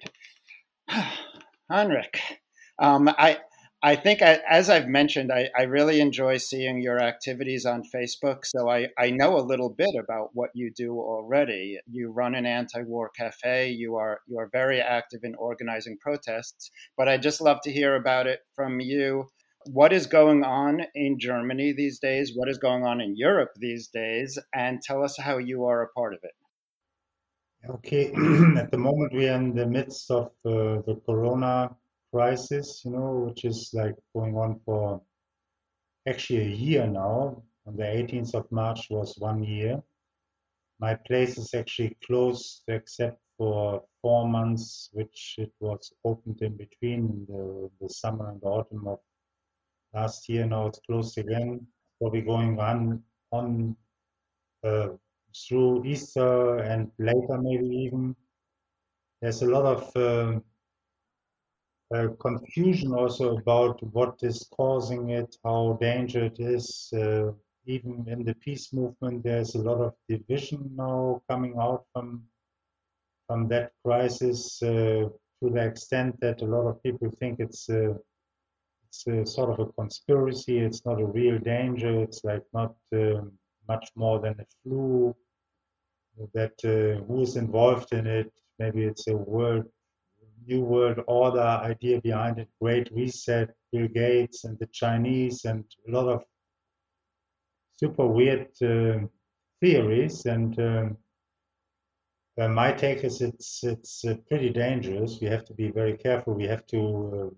Heinrich. 1.70 2.20
Um, 2.79 3.09
I 3.09 3.38
I 3.83 3.96
think, 3.96 4.20
I, 4.20 4.40
as 4.48 4.68
I've 4.68 4.88
mentioned, 4.88 5.33
I, 5.33 5.48
I, 5.57 5.62
really 5.62 6.03
enjoy 6.03 6.37
seeing 6.37 6.83
your 6.83 7.00
activities 7.00 7.64
on 7.64 7.83
Facebook. 7.94 8.44
So 8.44 8.68
I, 8.68 8.88
I 8.98 9.11
know 9.11 9.38
a 9.38 9.40
little 9.40 9.70
bit 9.70 9.94
about 9.98 10.31
what 10.35 10.50
you 10.55 10.70
do 10.76 10.98
already. 10.98 11.79
You 11.90 12.11
run 12.11 12.35
an 12.35 12.44
anti-war 12.44 13.11
cafe. 13.16 13.70
You 13.70 13.96
are 13.96 14.20
you 14.29 14.38
are 14.38 14.50
very 14.53 14.83
active 14.83 15.20
in 15.22 15.35
organizing 15.35 15.96
protests. 15.98 16.70
But 16.98 17.09
I 17.09 17.16
just 17.16 17.40
love 17.40 17.61
to 17.62 17.72
hear 17.72 17.96
about 17.96 18.26
it 18.26 18.40
from 18.55 18.81
you. 18.81 19.29
What 19.66 19.92
is 19.92 20.07
going 20.07 20.42
on 20.42 20.83
in 20.94 21.18
Germany 21.18 21.73
these 21.73 21.99
days? 21.99 22.33
What 22.35 22.49
is 22.49 22.59
going 22.59 22.85
on 22.85 23.01
in 23.01 23.16
Europe 23.16 23.51
these 23.57 23.88
days? 23.88 24.38
And 24.55 24.81
tell 24.81 25.05
us 25.05 25.18
how 25.18 25.38
you 25.38 25.64
are 25.64 25.83
a 25.83 25.88
part 25.88 26.14
of 26.14 26.20
it. 26.23 26.33
Okay, 27.68 28.07
at 28.57 28.70
the 28.70 28.79
moment 28.79 29.12
we 29.12 29.29
are 29.29 29.37
in 29.37 29.55
the 29.55 29.66
midst 29.66 30.11
of 30.11 30.29
uh, 30.46 30.81
the 30.87 30.99
Corona 31.05 31.77
crisis, 32.11 32.83
you 32.87 32.92
know, 32.92 33.27
which 33.27 33.44
is 33.44 33.70
like 33.75 33.96
going 34.14 34.35
on 34.35 34.61
for 34.64 35.03
actually 36.09 36.40
a 36.40 36.57
year 36.57 36.87
now. 36.87 37.42
On 37.66 37.77
the 37.77 37.85
18th 37.85 38.35
of 38.35 38.51
March 38.51 38.87
was 38.88 39.16
one 39.18 39.44
year. 39.44 39.83
My 40.81 40.94
place 40.94 41.37
is 41.37 41.53
actually 41.53 41.99
closed 42.07 42.62
except 42.68 43.20
for 43.37 43.85
four 44.01 44.27
months, 44.27 44.88
which 44.92 45.35
it 45.37 45.53
was 45.61 45.92
opened 46.05 46.40
in 46.40 46.57
between 46.57 47.27
the, 47.29 47.70
the 47.81 47.88
summer 47.90 48.31
and 48.31 48.40
the 48.40 48.46
autumn 48.46 48.87
of 48.88 48.99
last 49.94 50.29
year. 50.29 50.46
Now 50.46 50.66
it's 50.66 50.81
closed 50.87 51.18
again. 51.18 51.66
Probably 52.00 52.22
going 52.22 52.59
on 52.59 53.03
on 53.33 53.76
uh, 54.64 54.88
through 55.37 55.85
Easter 55.85 56.59
and 56.59 56.90
later, 56.98 57.38
maybe 57.40 57.66
even. 57.66 58.16
There's 59.20 59.42
a 59.42 59.50
lot 59.50 59.64
of 59.64 59.96
uh, 59.96 60.40
uh, 61.94 62.09
confusion 62.18 62.94
also 62.94 63.37
about 63.37 63.83
what 63.92 64.18
is 64.22 64.48
causing 64.57 65.11
it, 65.11 65.37
how 65.44 65.76
dangerous 65.81 66.33
it 66.38 66.42
is. 66.42 66.92
Uh, 66.92 67.33
even 67.66 68.05
in 68.09 68.24
the 68.24 68.35
peace 68.35 68.72
movement, 68.72 69.22
there's 69.22 69.55
a 69.55 69.59
lot 69.59 69.81
of 69.81 69.94
division 70.09 70.70
now 70.74 71.22
coming 71.29 71.57
out 71.61 71.85
from 71.92 72.24
from 73.26 73.46
that 73.46 73.70
crisis 73.85 74.61
uh, 74.62 75.07
to 75.40 75.50
the 75.50 75.64
extent 75.64 76.18
that 76.20 76.42
a 76.42 76.44
lot 76.44 76.66
of 76.66 76.83
people 76.83 77.09
think 77.20 77.38
it's 77.38 77.68
a, 77.68 77.96
it's 79.07 79.35
sort 79.35 79.50
of 79.50 79.59
a 79.61 79.72
conspiracy. 79.72 80.59
It's 80.59 80.85
not 80.85 81.00
a 81.00 81.07
real 81.07 81.38
danger. 81.38 82.03
It's 82.03 82.22
like 82.24 82.42
not 82.53 82.74
um, 82.92 83.33
much 83.68 83.90
more 83.96 84.20
than 84.20 84.35
a 84.40 84.46
flu. 84.62 85.14
That 86.35 86.59
uh, 86.64 87.03
who 87.05 87.22
is 87.22 87.37
involved 87.37 87.92
in 87.92 88.07
it? 88.07 88.33
Maybe 88.59 88.85
it's 88.85 89.07
a 89.09 89.16
world 89.16 89.64
New 90.46 90.62
World 90.62 91.00
Order 91.07 91.40
idea 91.40 92.00
behind 92.00 92.38
it, 92.38 92.48
Great 92.61 92.90
Reset, 92.92 93.50
Bill 93.72 93.88
Gates 93.88 94.44
and 94.44 94.59
the 94.59 94.66
Chinese, 94.66 95.44
and 95.44 95.64
a 95.87 95.90
lot 95.90 96.09
of 96.09 96.24
super 97.76 98.07
weird 98.07 98.48
uh, 98.62 99.07
theories. 99.61 100.26
And 100.26 100.59
um, 100.59 100.96
uh, 102.38 102.48
my 102.48 102.72
take 102.72 103.05
is 103.05 103.20
it's 103.20 103.62
it's 103.64 104.05
uh, 104.05 104.14
pretty 104.29 104.50
dangerous. 104.50 105.20
We 105.20 105.29
have 105.29 105.44
to 105.46 105.55
be 105.55 105.70
very 105.70 105.96
careful. 105.96 106.35
We 106.35 106.48
have 106.48 106.66
to 106.68 106.81
uh, 106.81 107.35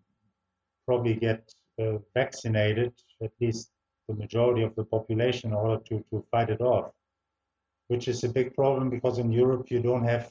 probably 0.87 1.15
get 1.15 1.53
uh, 1.81 1.99
vaccinated, 2.15 2.93
at 3.23 3.33
least 3.41 3.71
the 4.09 4.15
majority 4.15 4.63
of 4.63 4.75
the 4.77 4.85
population, 4.85 5.51
in 5.51 5.57
order 5.57 5.83
to, 5.85 6.05
to 6.11 6.25
fight 6.31 6.51
it 6.51 6.61
off. 6.61 6.91
Which 7.89 8.09
is 8.09 8.25
a 8.25 8.29
big 8.29 8.55
problem 8.55 8.91
because 8.91 9.19
in 9.19 9.33
Europe 9.33 9.71
you 9.71 9.81
don't 9.81 10.05
have 10.05 10.31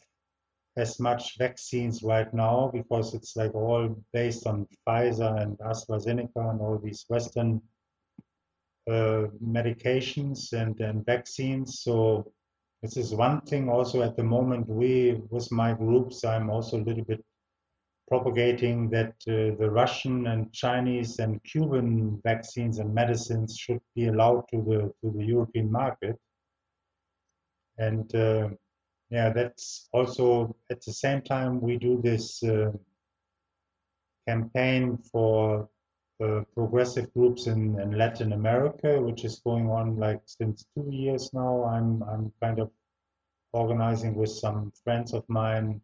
as 0.78 1.00
much 1.00 1.38
vaccines 1.38 2.02
right 2.02 2.34
now 2.34 2.72
because 2.74 3.14
it's 3.14 3.36
like 3.36 3.54
all 3.54 4.04
based 4.14 4.48
on 4.48 4.68
Pfizer 4.88 5.42
and 5.42 5.58
AstraZeneca 5.60 6.50
and 6.50 6.62
all 6.62 6.80
these 6.82 7.06
Western 7.10 7.62
uh, 8.90 9.28
medications 9.44 10.54
and, 10.54 10.80
and 10.80 11.06
vaccines. 11.06 11.82
So 11.82 12.32
this 12.82 12.98
is 12.98 13.14
one 13.14 13.42
thing 13.42 13.70
also 13.70 14.02
at 14.02 14.16
the 14.16 14.24
moment 14.24 14.68
we 14.68 15.22
with 15.30 15.52
my 15.52 15.74
groups 15.74 16.24
I'm 16.24 16.50
also 16.50 16.78
a 16.78 16.84
little 16.84 17.04
bit 17.04 17.24
propagating 18.12 18.90
that 18.90 19.14
uh, 19.30 19.56
the 19.58 19.70
Russian 19.72 20.28
and 20.28 20.52
Chinese 20.52 21.20
and 21.20 21.42
Cuban 21.46 22.20
vaccines 22.26 22.78
and 22.80 22.94
medicines 22.94 23.58
should 23.58 23.80
be 23.96 24.08
allowed 24.08 24.44
to 24.52 24.58
the 24.70 24.80
to 25.00 25.18
the 25.18 25.24
European 25.24 25.72
market. 25.72 26.18
And 27.78 28.14
uh, 28.14 28.50
yeah, 29.10 29.30
that's 29.30 29.88
also 29.94 30.54
at 30.70 30.82
the 30.82 30.92
same 30.92 31.22
time 31.22 31.62
we 31.62 31.78
do 31.78 32.02
this 32.04 32.44
uh, 32.44 32.74
campaign 34.28 34.98
for 35.10 35.70
uh, 36.22 36.42
progressive 36.54 37.14
groups 37.14 37.48
in, 37.48 37.80
in, 37.80 37.98
Latin 37.98 38.34
America, 38.34 39.02
which 39.02 39.24
is 39.24 39.40
going 39.40 39.70
on 39.70 39.96
like 39.96 40.22
since 40.26 40.66
two 40.76 40.90
years 40.92 41.34
now. 41.34 41.64
I'm 41.64 42.04
I'm 42.04 42.34
kind 42.44 42.60
of 42.60 42.72
organizing 43.54 44.16
with 44.16 44.32
some 44.32 44.74
friends 44.84 45.14
of 45.14 45.24
mine 45.30 45.80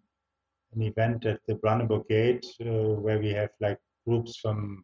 an 0.73 0.81
event 0.81 1.25
at 1.25 1.39
the 1.47 1.55
Brandenburg 1.55 2.07
Gate 2.07 2.45
uh, 2.61 2.95
where 3.03 3.19
we 3.19 3.29
have 3.29 3.49
like 3.59 3.79
groups 4.05 4.37
from 4.37 4.83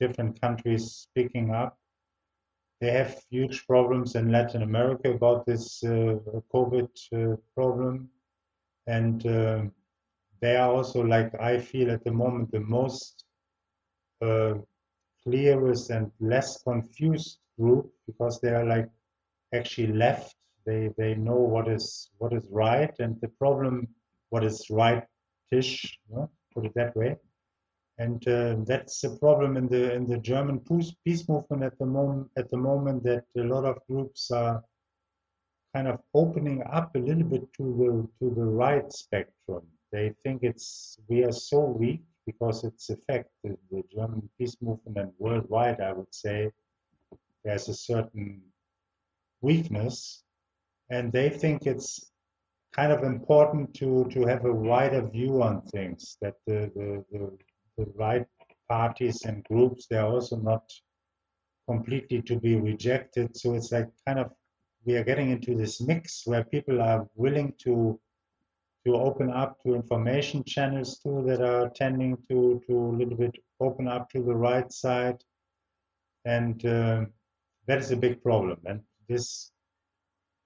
different 0.00 0.40
countries 0.40 1.06
speaking 1.08 1.50
up 1.50 1.76
they 2.80 2.90
have 2.90 3.22
huge 3.30 3.66
problems 3.66 4.14
in 4.14 4.32
Latin 4.32 4.62
America 4.62 5.10
about 5.10 5.44
this 5.44 5.84
uh, 5.84 6.16
COVID 6.54 6.88
uh, 7.12 7.36
problem. 7.54 8.08
And 8.86 9.22
they 10.40 10.56
are 10.56 10.72
also, 10.72 11.02
like 11.02 11.38
I 11.38 11.58
feel 11.58 11.90
at 11.90 12.02
the 12.04 12.12
moment, 12.12 12.50
the 12.50 12.60
most 12.60 13.24
uh, 14.22 14.54
clearest 15.22 15.90
and 15.90 16.10
less 16.20 16.62
confused 16.62 17.38
group 17.58 17.92
because 18.06 18.40
they 18.40 18.48
are 18.48 18.64
like 18.64 18.88
actually 19.54 19.92
left. 19.92 20.34
They, 20.64 20.90
they 20.96 21.14
know 21.14 21.36
what 21.36 21.68
is 21.68 22.10
what 22.18 22.32
is 22.32 22.46
right 22.50 22.94
and 22.98 23.20
the 23.20 23.28
problem 23.28 23.88
what 24.28 24.44
is 24.44 24.66
rightish, 24.70 25.08
you 25.52 26.16
know, 26.16 26.30
put 26.54 26.66
it 26.66 26.72
that 26.74 26.96
way 26.96 27.16
and 28.00 28.26
uh, 28.28 28.56
that's 28.66 29.04
a 29.04 29.10
problem 29.10 29.58
in 29.58 29.68
the 29.68 29.92
in 29.92 30.06
the 30.06 30.16
German 30.16 30.58
peace 31.04 31.28
movement 31.28 31.62
at 31.62 31.78
the 31.78 31.84
moment. 31.84 32.30
At 32.38 32.50
the 32.50 32.56
moment, 32.56 33.04
that 33.04 33.24
a 33.36 33.44
lot 33.54 33.64
of 33.66 33.76
groups 33.86 34.30
are 34.30 34.64
kind 35.74 35.86
of 35.86 36.00
opening 36.14 36.62
up 36.72 36.96
a 36.96 36.98
little 36.98 37.28
bit 37.34 37.44
to 37.58 37.64
the 37.80 37.90
to 38.18 38.34
the 38.34 38.48
right 38.64 38.90
spectrum. 38.90 39.64
They 39.92 40.14
think 40.22 40.42
it's 40.42 40.98
we 41.08 41.24
are 41.24 41.32
so 41.50 41.60
weak 41.60 42.00
because 42.24 42.64
it's 42.64 42.88
affected 42.88 43.58
the 43.70 43.82
German 43.94 44.30
peace 44.38 44.56
movement 44.62 44.96
and 44.96 45.12
worldwide. 45.18 45.80
I 45.82 45.92
would 45.92 46.14
say 46.14 46.50
there's 47.44 47.68
a 47.68 47.74
certain 47.74 48.40
weakness, 49.42 50.24
and 50.88 51.12
they 51.12 51.28
think 51.28 51.66
it's 51.66 52.10
kind 52.72 52.92
of 52.92 53.02
important 53.04 53.74
to 53.74 54.04
to 54.10 54.26
have 54.26 54.44
a 54.44 54.52
wider 54.52 55.02
view 55.08 55.42
on 55.42 55.62
things. 55.62 56.16
That 56.20 56.34
the 56.46 56.70
the, 56.74 57.04
the, 57.12 57.38
the 57.78 57.86
right 57.96 58.26
parties 58.68 59.24
and 59.24 59.42
groups 59.44 59.86
they're 59.86 60.06
also 60.06 60.36
not 60.36 60.64
completely 61.68 62.22
to 62.22 62.38
be 62.38 62.56
rejected. 62.56 63.36
So 63.36 63.54
it's 63.54 63.72
like 63.72 63.88
kind 64.06 64.18
of 64.18 64.32
we 64.84 64.96
are 64.96 65.04
getting 65.04 65.30
into 65.30 65.54
this 65.54 65.80
mix 65.80 66.22
where 66.26 66.44
people 66.44 66.80
are 66.80 67.06
willing 67.14 67.52
to 67.64 67.98
to 68.86 68.94
open 68.94 69.30
up 69.30 69.62
to 69.62 69.74
information 69.74 70.42
channels 70.44 70.98
too 70.98 71.22
that 71.26 71.42
are 71.42 71.68
tending 71.70 72.16
to 72.28 72.62
to 72.66 72.74
a 72.76 72.96
little 73.00 73.16
bit 73.16 73.36
open 73.60 73.86
up 73.88 74.08
to 74.10 74.22
the 74.22 74.34
right 74.34 74.72
side, 74.72 75.22
and 76.24 76.64
uh, 76.64 77.04
that 77.66 77.78
is 77.78 77.90
a 77.90 77.96
big 77.96 78.22
problem. 78.22 78.58
And 78.64 78.80
this 79.08 79.52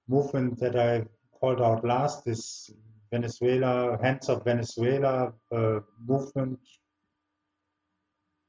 movement 0.08 0.58
that 0.58 0.76
I 0.76 1.04
called 1.44 1.60
out 1.60 1.84
last, 1.84 2.24
this 2.24 2.70
Venezuela 3.12 3.98
Hands 4.02 4.28
Off 4.30 4.44
Venezuela 4.44 5.34
uh, 5.52 5.80
movement, 6.06 6.58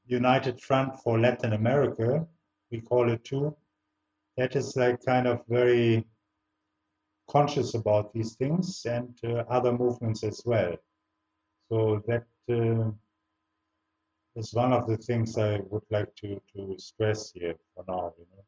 United 0.06 0.58
Front 0.62 0.98
for 1.00 1.18
Latin 1.20 1.52
America, 1.52 2.26
we 2.70 2.80
call 2.80 3.10
it 3.12 3.22
too. 3.22 3.54
That 4.38 4.56
is 4.56 4.76
like 4.76 5.04
kind 5.04 5.26
of 5.26 5.42
very 5.46 6.06
conscious 7.28 7.74
about 7.74 8.14
these 8.14 8.34
things 8.36 8.86
and 8.86 9.14
uh, 9.24 9.44
other 9.50 9.72
movements 9.72 10.24
as 10.24 10.40
well. 10.46 10.74
So 11.68 12.02
that 12.06 12.24
uh, 12.48 12.92
is 14.36 14.54
one 14.54 14.72
of 14.72 14.86
the 14.86 14.96
things 14.96 15.36
I 15.36 15.60
would 15.70 15.86
like 15.90 16.14
to, 16.22 16.40
to 16.54 16.78
stress 16.78 17.30
here 17.34 17.56
for 17.74 17.84
now. 17.86 18.14
You 18.18 18.26
know? 18.32 18.44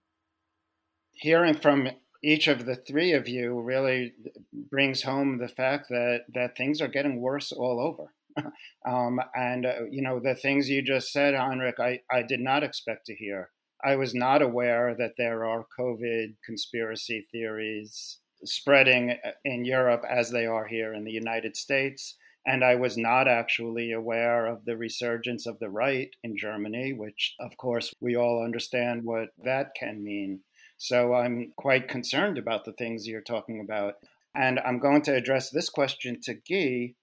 Hearing 1.13 1.55
from 1.55 1.89
each 2.22 2.48
of 2.48 2.66
the 2.66 2.76
three 2.76 3.12
of 3.12 3.28
you 3.28 3.61
really 3.61 4.14
brings 4.52 5.02
home 5.02 5.38
the 5.38 5.48
fact 5.48 5.88
that, 5.88 6.22
that 6.35 6.57
things 6.57 6.81
are 6.81 6.88
getting 6.88 7.20
worse 7.20 7.52
all 7.52 7.81
over. 7.81 8.12
um, 8.88 9.20
and, 9.35 9.66
uh, 9.66 9.85
you 9.90 10.02
know, 10.02 10.20
the 10.20 10.35
things 10.35 10.68
you 10.68 10.83
just 10.83 11.12
said, 11.12 11.35
Heinrich, 11.35 11.78
I, 11.78 12.00
I 12.11 12.22
did 12.22 12.40
not 12.40 12.62
expect 12.62 13.07
to 13.07 13.14
hear. 13.14 13.50
I 13.85 13.96
was 13.96 14.14
not 14.14 14.42
aware 14.42 14.94
that 14.98 15.12
there 15.16 15.44
are 15.44 15.66
COVID 15.78 16.37
conspiracy 16.44 17.26
theories 17.31 18.18
spreading 18.44 19.12
uh, 19.24 19.31
in 19.44 19.64
Europe 19.64 20.04
as 20.09 20.31
they 20.31 20.46
are 20.46 20.66
here 20.66 20.94
in 20.94 21.04
the 21.04 21.12
United 21.12 21.57
States. 21.57 22.16
And 22.46 22.64
I 22.64 22.76
was 22.76 22.96
not 22.96 23.28
actually 23.28 23.92
aware 23.92 24.46
of 24.46 24.64
the 24.64 24.76
resurgence 24.76 25.46
of 25.46 25.59
the 25.59 25.68
right 25.68 26.09
in 26.24 26.37
Germany, 26.37 26.94
which, 26.94 27.35
of 27.40 27.57
course, 27.57 27.92
we 28.00 28.16
all 28.16 28.42
understand 28.42 29.04
what 29.04 29.28
that 29.44 29.72
can 29.78 30.02
mean. 30.02 30.40
So 30.79 31.14
I'm 31.14 31.53
quite 31.57 31.88
concerned 31.88 32.38
about 32.38 32.64
the 32.64 32.73
things 32.73 33.07
you're 33.07 33.21
talking 33.21 33.61
about. 33.61 33.95
And 34.35 34.61
I'm 34.61 34.79
going 34.79 35.03
to 35.03 35.14
address 35.14 35.51
this 35.51 35.69
question 35.69 36.21
to 36.23 36.35
Guy. 36.35 36.95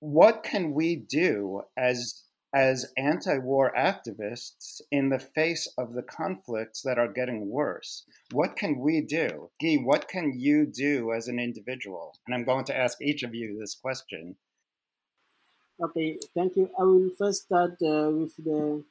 What 0.00 0.42
can 0.42 0.72
we 0.72 0.94
do 0.96 1.62
as 1.76 2.22
as 2.56 2.86
anti 2.96 3.36
war 3.36 3.70
activists 3.76 4.80
in 4.90 5.10
the 5.10 5.18
face 5.18 5.68
of 5.76 5.92
the 5.92 6.02
conflicts 6.02 6.80
that 6.82 6.98
are 6.98 7.12
getting 7.12 7.50
worse. 7.50 8.04
What 8.32 8.56
can 8.56 8.78
we 8.78 9.02
do? 9.02 9.50
Guy, 9.60 9.76
what 9.76 10.08
can 10.08 10.32
you 10.38 10.64
do 10.64 11.12
as 11.12 11.28
an 11.28 11.38
individual? 11.38 12.14
And 12.26 12.34
I'm 12.34 12.44
going 12.44 12.64
to 12.66 12.76
ask 12.76 12.96
each 13.02 13.22
of 13.22 13.34
you 13.34 13.58
this 13.58 13.74
question. 13.74 14.36
Okay, 15.78 16.18
thank 16.34 16.56
you. 16.56 16.70
I 16.80 16.84
will 16.84 17.10
first 17.18 17.42
start 17.42 17.72
uh, 17.82 18.08
with 18.10 18.34
the 18.36 18.82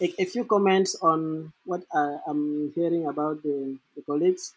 a, 0.00 0.14
a, 0.18 0.24
few 0.24 0.44
comments 0.44 0.94
on 1.02 1.52
what 1.64 1.82
I, 1.92 2.18
am 2.28 2.72
hearing 2.74 3.06
about 3.06 3.42
the, 3.42 3.78
the 3.94 4.02
colleagues. 4.02 4.54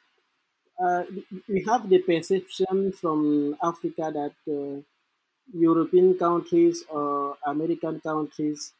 Uh, 0.81 1.03
we 1.47 1.63
have 1.67 1.89
the 1.89 1.99
perception 1.99 2.91
from 2.93 3.55
Africa 3.61 4.11
that 4.13 4.33
uh, 4.51 4.81
European 5.53 6.17
countries 6.17 6.83
or 6.89 7.37
American 7.45 7.99
countries 7.99 8.73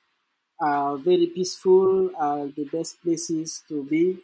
are 0.62 0.98
very 0.98 1.28
peaceful, 1.28 2.12
are 2.18 2.48
the 2.48 2.66
best 2.72 3.02
places 3.02 3.64
to 3.68 3.84
be. 3.84 4.18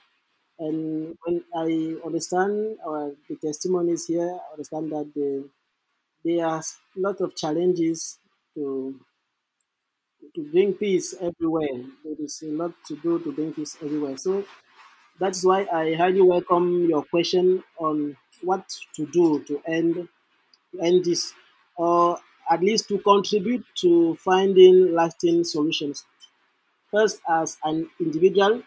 And 0.59 1.17
when 1.23 1.43
I 1.55 1.95
understand 2.05 2.77
uh, 2.85 3.09
the 3.27 3.35
testimonies 3.41 4.05
here, 4.07 4.31
I 4.31 4.51
understand 4.53 4.91
that 4.91 5.11
the, 5.13 5.49
there 6.23 6.45
are 6.45 6.59
a 6.59 6.99
lot 6.99 7.19
of 7.19 7.35
challenges 7.35 8.19
to 8.55 8.99
to 10.35 10.41
bring 10.51 10.73
peace 10.73 11.13
everywhere. 11.21 11.75
There 12.03 12.15
is 12.19 12.41
a 12.43 12.47
lot 12.47 12.73
to 12.87 12.95
do 12.97 13.19
to 13.19 13.31
bring 13.31 13.53
peace 13.53 13.77
everywhere. 13.81 14.17
So 14.17 14.45
that's 15.19 15.43
why 15.45 15.67
I 15.71 15.95
highly 15.95 16.21
welcome 16.21 16.89
your 16.89 17.03
question 17.05 17.63
on 17.79 18.17
what 18.41 18.67
to 18.95 19.05
do 19.07 19.43
to 19.45 19.61
end 19.67 20.09
to 20.73 20.81
end 20.81 21.05
this, 21.05 21.33
or 21.77 22.19
at 22.51 22.61
least 22.61 22.87
to 22.89 22.99
contribute 22.99 23.65
to 23.83 24.15
finding 24.17 24.93
lasting 24.93 25.43
solutions. 25.45 26.05
First, 26.91 27.21
as 27.29 27.57
an 27.63 27.89
individual, 27.99 28.63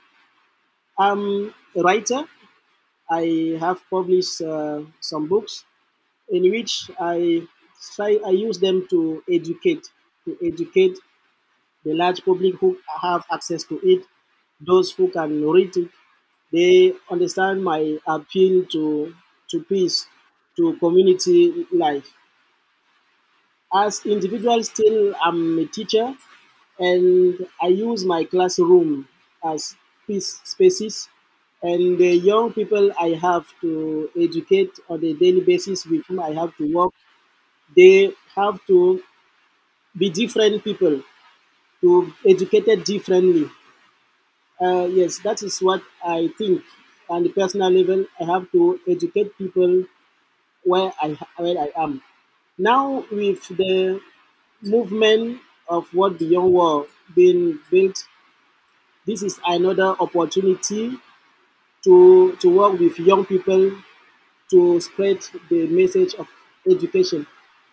I'm 0.98 1.54
a 1.76 1.82
writer. 1.82 2.24
I 3.10 3.56
have 3.60 3.82
published 3.90 4.42
uh, 4.42 4.82
some 5.00 5.28
books 5.28 5.64
in 6.30 6.44
which 6.50 6.90
I 7.00 7.46
try 7.94 8.18
I 8.26 8.30
use 8.30 8.58
them 8.60 8.86
to 8.92 9.22
educate 9.38 9.84
to 10.26 10.38
educate 10.50 10.98
the 11.88 11.94
large 12.02 12.24
public 12.24 12.54
who 12.56 12.70
have 13.02 13.24
access 13.32 13.64
to 13.64 13.80
it, 13.94 14.04
those 14.60 14.92
who 14.92 15.08
can 15.10 15.32
read 15.56 15.76
it. 15.76 15.90
They 16.52 16.94
understand 17.10 17.64
my 17.64 17.80
appeal 18.06 18.64
to 18.74 19.14
to 19.50 19.62
peace, 19.64 20.06
to 20.56 20.76
community 20.78 21.66
life 21.72 22.12
as 23.82 23.94
individuals 24.14 24.66
still 24.72 25.14
i'm 25.24 25.58
a 25.58 25.66
teacher 25.76 26.06
and 26.88 27.46
i 27.62 27.66
use 27.68 28.04
my 28.04 28.24
classroom 28.24 28.90
as 29.52 29.76
peace 30.06 30.30
spaces 30.52 31.08
and 31.62 31.98
the 32.02 32.10
young 32.30 32.52
people 32.52 32.90
i 33.00 33.08
have 33.26 33.46
to 33.60 34.10
educate 34.26 34.72
on 34.88 35.04
a 35.04 35.12
daily 35.22 35.40
basis 35.52 35.84
with 35.86 36.04
whom 36.06 36.20
i 36.20 36.30
have 36.40 36.56
to 36.56 36.72
work 36.78 36.92
they 37.76 38.12
have 38.36 38.58
to 38.66 39.02
be 39.98 40.10
different 40.10 40.64
people 40.64 41.02
to 41.80 42.12
educated 42.26 42.84
differently. 42.84 43.50
Uh, 44.60 44.86
yes 44.98 45.18
that 45.20 45.42
is 45.42 45.58
what 45.60 45.82
i 46.04 46.28
think. 46.38 46.62
On 47.10 47.22
the 47.22 47.30
personal 47.30 47.70
level 47.70 48.00
i 48.20 48.24
have 48.32 48.44
to 48.52 48.78
educate 48.94 49.36
people 49.38 49.72
where 50.70 50.92
i 51.06 51.08
where 51.44 51.58
i 51.66 51.70
am. 51.84 52.02
Now, 52.58 53.04
with 53.12 53.42
the 53.62 54.00
movement 54.62 55.40
of 55.68 55.92
World 55.94 56.18
Beyond 56.18 56.52
War 56.54 56.86
being 57.16 57.60
built, 57.70 57.98
this 59.06 59.22
is 59.22 59.40
another 59.46 59.90
opportunity 60.06 60.96
to, 61.84 62.36
to 62.36 62.48
work 62.58 62.78
with 62.80 62.98
young 63.00 63.24
people 63.26 63.72
to 64.50 64.80
spread 64.80 65.18
the 65.50 65.66
message 65.68 66.14
of 66.16 66.28
education. 66.70 67.26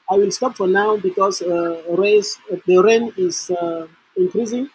I 0.09 0.15
will 0.15 0.31
stop 0.31 0.55
for 0.55 0.67
now 0.67 0.97
because 0.97 1.41
uh, 1.41 1.81
race, 1.97 2.37
the 2.65 2.77
rain 2.77 3.13
is 3.17 3.49
uh, 3.49 3.87
increasing. 4.15 4.69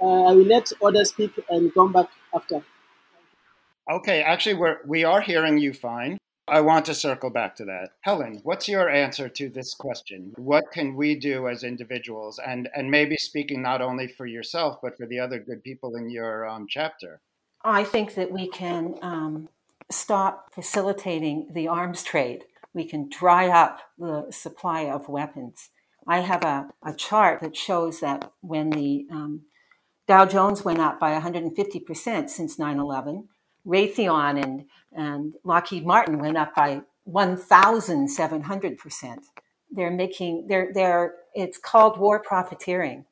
Uh, 0.00 0.24
I 0.24 0.32
will 0.32 0.46
let 0.46 0.72
others 0.82 1.10
speak 1.10 1.32
and 1.50 1.72
come 1.74 1.92
back 1.92 2.08
after. 2.34 2.62
Okay, 3.90 4.22
actually, 4.22 4.54
we're 4.54 4.78
we 4.86 5.04
are 5.04 5.20
hearing 5.20 5.58
you 5.58 5.72
fine. 5.72 6.18
I 6.48 6.60
want 6.60 6.84
to 6.86 6.94
circle 6.94 7.30
back 7.30 7.56
to 7.56 7.64
that. 7.64 7.90
Helen, 8.02 8.40
what's 8.44 8.68
your 8.68 8.88
answer 8.88 9.28
to 9.28 9.48
this 9.48 9.74
question? 9.74 10.32
What 10.36 10.70
can 10.72 10.94
we 10.94 11.16
do 11.16 11.48
as 11.48 11.64
individuals? 11.64 12.38
And, 12.38 12.68
and 12.74 12.88
maybe 12.88 13.16
speaking 13.16 13.62
not 13.62 13.82
only 13.82 14.06
for 14.06 14.26
yourself, 14.26 14.78
but 14.80 14.96
for 14.96 15.06
the 15.06 15.18
other 15.18 15.40
good 15.40 15.64
people 15.64 15.96
in 15.96 16.08
your 16.08 16.46
um, 16.46 16.66
chapter. 16.68 17.20
I 17.64 17.82
think 17.82 18.14
that 18.14 18.30
we 18.30 18.46
can 18.48 18.94
um, 19.02 19.48
stop 19.90 20.54
facilitating 20.54 21.48
the 21.50 21.66
arms 21.66 22.04
trade. 22.04 22.44
We 22.76 22.84
can 22.84 23.08
dry 23.08 23.48
up 23.48 23.80
the 23.98 24.30
supply 24.30 24.82
of 24.82 25.08
weapons. 25.08 25.70
I 26.06 26.20
have 26.20 26.44
a, 26.44 26.68
a 26.84 26.92
chart 26.92 27.40
that 27.40 27.56
shows 27.56 28.00
that 28.00 28.30
when 28.42 28.68
the 28.68 29.06
um, 29.10 29.46
Dow 30.06 30.26
Jones 30.26 30.62
went 30.62 30.78
up 30.78 31.00
by 31.00 31.18
150% 31.18 32.28
since 32.28 32.58
9 32.58 32.78
11, 32.78 33.28
Raytheon 33.66 34.44
and, 34.44 34.66
and 34.92 35.32
Lockheed 35.42 35.86
Martin 35.86 36.18
went 36.18 36.36
up 36.36 36.54
by 36.54 36.82
1,700%. 37.08 39.16
They're 39.70 39.90
making, 39.90 40.46
they're, 40.46 40.70
they're, 40.74 41.14
it's 41.34 41.56
called 41.56 41.98
war 41.98 42.20
profiteering. 42.20 43.06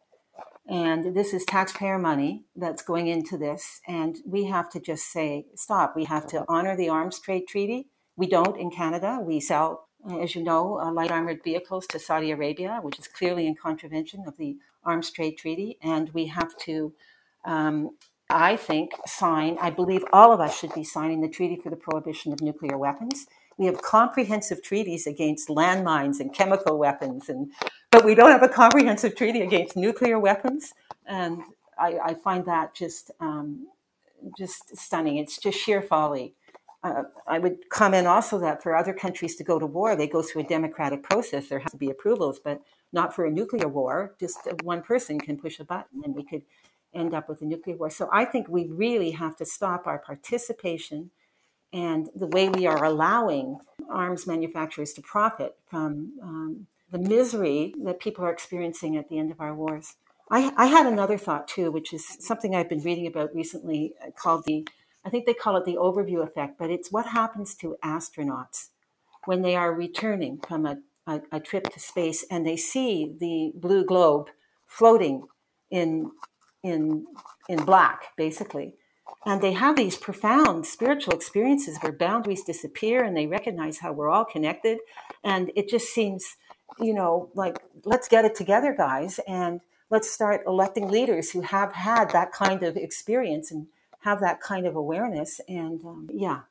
And 0.69 1.17
this 1.17 1.33
is 1.33 1.47
taxpayer 1.47 1.99
money 1.99 2.45
that's 2.55 2.83
going 2.83 3.09
into 3.09 3.39
this. 3.39 3.81
And 3.89 4.19
we 4.27 4.45
have 4.45 4.69
to 4.71 4.81
just 4.81 5.11
say, 5.11 5.47
stop. 5.57 5.97
We 5.97 6.05
have 6.05 6.27
to 6.29 6.45
honor 6.49 6.77
the 6.77 6.91
arms 6.91 7.19
trade 7.19 7.49
treaty. 7.49 7.89
We 8.17 8.27
don't 8.27 8.57
in 8.59 8.71
Canada. 8.71 9.19
We 9.21 9.41
sell, 9.41 9.89
as 10.21 10.35
you 10.35 10.43
know, 10.43 10.79
uh, 10.81 10.93
light 10.93 11.11
armored 11.11 11.43
vehicles 11.43 11.87
to 11.89 11.99
Saudi 11.99 12.31
Arabia, 12.31 12.81
which 12.83 12.99
is 12.99 13.09
clearly 13.09 13.47
in 13.47 13.55
contravention 13.55 14.25
of 14.27 14.37
the 14.37 14.57
arms 14.85 15.11
trade 15.11 15.37
treaty. 15.39 15.79
And 15.83 16.11
we 16.15 16.27
have 16.27 16.57
to 16.59 16.95
um, 17.45 17.91
I 18.31 18.57
think, 18.57 18.93
sign, 19.07 19.59
I 19.61 19.71
believe 19.71 20.05
all 20.13 20.33
of 20.33 20.41
us 20.41 20.59
should 20.59 20.73
be 20.75 20.85
signing 20.85 21.21
the 21.21 21.29
Treaty 21.29 21.57
for 21.57 21.71
the 21.71 21.77
Prohibition 21.77 22.33
of 22.33 22.41
Nuclear 22.41 22.79
Weapons. 22.79 23.27
We 23.59 23.67
have 23.67 23.83
comprehensive 23.83 24.63
treaties 24.63 25.07
against 25.07 25.49
landmines 25.49 26.21
and 26.21 26.35
chemical 26.35 26.79
weapons, 26.79 27.29
and, 27.29 27.53
but 27.91 28.05
we 28.05 28.15
don't 28.15 28.31
have 28.31 28.43
a 28.43 28.49
comprehensive 28.49 29.15
treaty 29.15 29.43
against 29.43 29.77
nuclear 29.77 30.19
weapons. 30.19 30.73
And 31.07 31.43
I, 31.79 31.99
I 32.03 32.15
find 32.15 32.47
that 32.47 32.75
just, 32.75 33.11
um, 33.21 33.69
just 34.39 34.77
stunning. 34.77 35.19
It's 35.19 35.39
just 35.39 35.59
sheer 35.59 35.83
folly. 35.83 36.35
Uh, 36.85 37.05
I 37.27 37.39
would 37.39 37.71
comment 37.71 38.07
also 38.07 38.39
that 38.41 38.63
for 38.63 38.77
other 38.77 38.93
countries 38.93 39.35
to 39.37 39.45
go 39.45 39.59
to 39.59 39.67
war, 39.67 39.97
they 39.97 40.07
go 40.07 40.23
through 40.23 40.43
a 40.43 40.47
democratic 40.47 41.03
process. 41.03 41.49
There 41.49 41.59
has 41.59 41.73
to 41.73 41.79
be 41.79 41.91
approvals, 41.91 42.39
but 42.39 42.61
not 42.93 43.15
for 43.15 43.25
a 43.25 43.31
nuclear 43.31 43.69
war. 43.69 44.15
Just 44.21 44.47
one 44.63 44.83
person 44.83 45.19
can 45.19 45.39
push 45.39 45.59
a 45.59 45.65
button 45.65 46.03
and 46.05 46.15
we 46.15 46.25
could 46.25 46.43
end 46.95 47.15
up 47.15 47.29
with 47.29 47.41
a 47.41 47.47
nuclear 47.47 47.77
war. 47.77 47.91
So 47.91 48.09
I 48.13 48.27
think 48.27 48.49
we 48.49 48.69
really 48.69 49.13
have 49.13 49.35
to 49.37 49.47
stop 49.47 49.87
our 49.87 49.99
participation 49.99 51.11
and 51.73 52.09
the 52.15 52.29
way 52.29 52.49
we 52.49 52.67
are 52.67 52.85
allowing 52.85 53.59
arms 53.91 54.27
manufacturers 54.27 54.93
to 54.93 55.03
profit 55.03 55.57
from 55.67 56.13
um, 56.23 56.67
the 56.93 56.99
misery 56.99 57.75
that 57.83 57.99
people 57.99 58.25
are 58.25 58.31
experiencing 58.31 58.97
at 58.97 59.09
the 59.09 59.19
end 59.19 59.33
of 59.33 59.41
our 59.41 59.55
wars. 59.55 59.97
I, 60.31 60.53
I, 60.57 60.67
had 60.67 60.87
another 60.87 61.19
thought 61.19 61.49
too, 61.49 61.73
which 61.73 61.93
is 61.93 62.07
something 62.21 62.55
I've 62.55 62.69
been 62.69 62.83
reading 62.83 63.07
about 63.07 63.35
recently 63.35 63.93
uh, 64.01 64.11
called 64.13 64.45
the, 64.45 64.67
I 65.05 65.11
think 65.11 65.27
they 65.27 65.35
call 65.35 65.57
it 65.57 65.65
the 65.65 65.77
overview 65.77 66.23
effect, 66.23 66.59
but 66.59 66.71
it's 66.71 66.91
what 66.91 67.07
happens 67.07 67.55
to 67.57 67.77
astronauts 67.85 68.69
when 69.27 69.43
they 69.43 69.57
are 69.57 69.73
returning 69.73 70.39
from 70.47 70.67
a, 70.67 70.79
a, 71.07 71.21
a 71.33 71.41
trip 71.41 71.73
to 71.73 71.81
space 71.81 72.25
and 72.31 72.47
they 72.47 72.57
see 72.57 73.15
the 73.19 73.53
blue 73.55 73.85
globe 73.85 74.31
floating 74.67 75.27
in 75.71 76.11
in 76.63 77.07
in 77.49 77.65
black, 77.65 78.17
basically. 78.17 78.75
And 79.27 79.41
they 79.41 79.53
have 79.53 79.77
these 79.77 79.97
profound 79.97 80.67
spiritual 80.67 81.15
experiences 81.15 81.79
where 81.81 81.93
boundaries 81.93 82.45
disappear 82.45 83.05
and 83.05 83.17
they 83.17 83.27
recognize 83.27 83.79
how 83.79 83.93
we're 83.93 84.11
all 84.11 84.25
connected. 84.25 84.79
And 85.23 85.51
it 85.57 85.69
just 85.69 85.89
seems, 85.95 86.37
you 86.79 86.95
know, 86.95 87.31
like, 87.35 87.59
let's 87.85 88.09
get 88.09 88.25
it 88.25 88.35
together, 88.35 88.75
guys, 88.77 89.21
and 89.27 89.61
let's 89.91 90.11
start 90.11 90.43
electing 90.47 90.89
leaders 90.89 91.31
who 91.31 91.41
have 91.43 91.73
had 91.73 92.11
that 92.11 92.33
kind 92.33 92.63
of 92.63 92.77
experience 92.77 93.51
and 93.51 93.67
have 94.05 94.21
that 94.21 94.41
kind 94.41 94.67
of 94.67 94.77
awareness. 94.77 95.41
And 95.49 95.83
um, 95.85 96.09
yeah, 96.13 96.43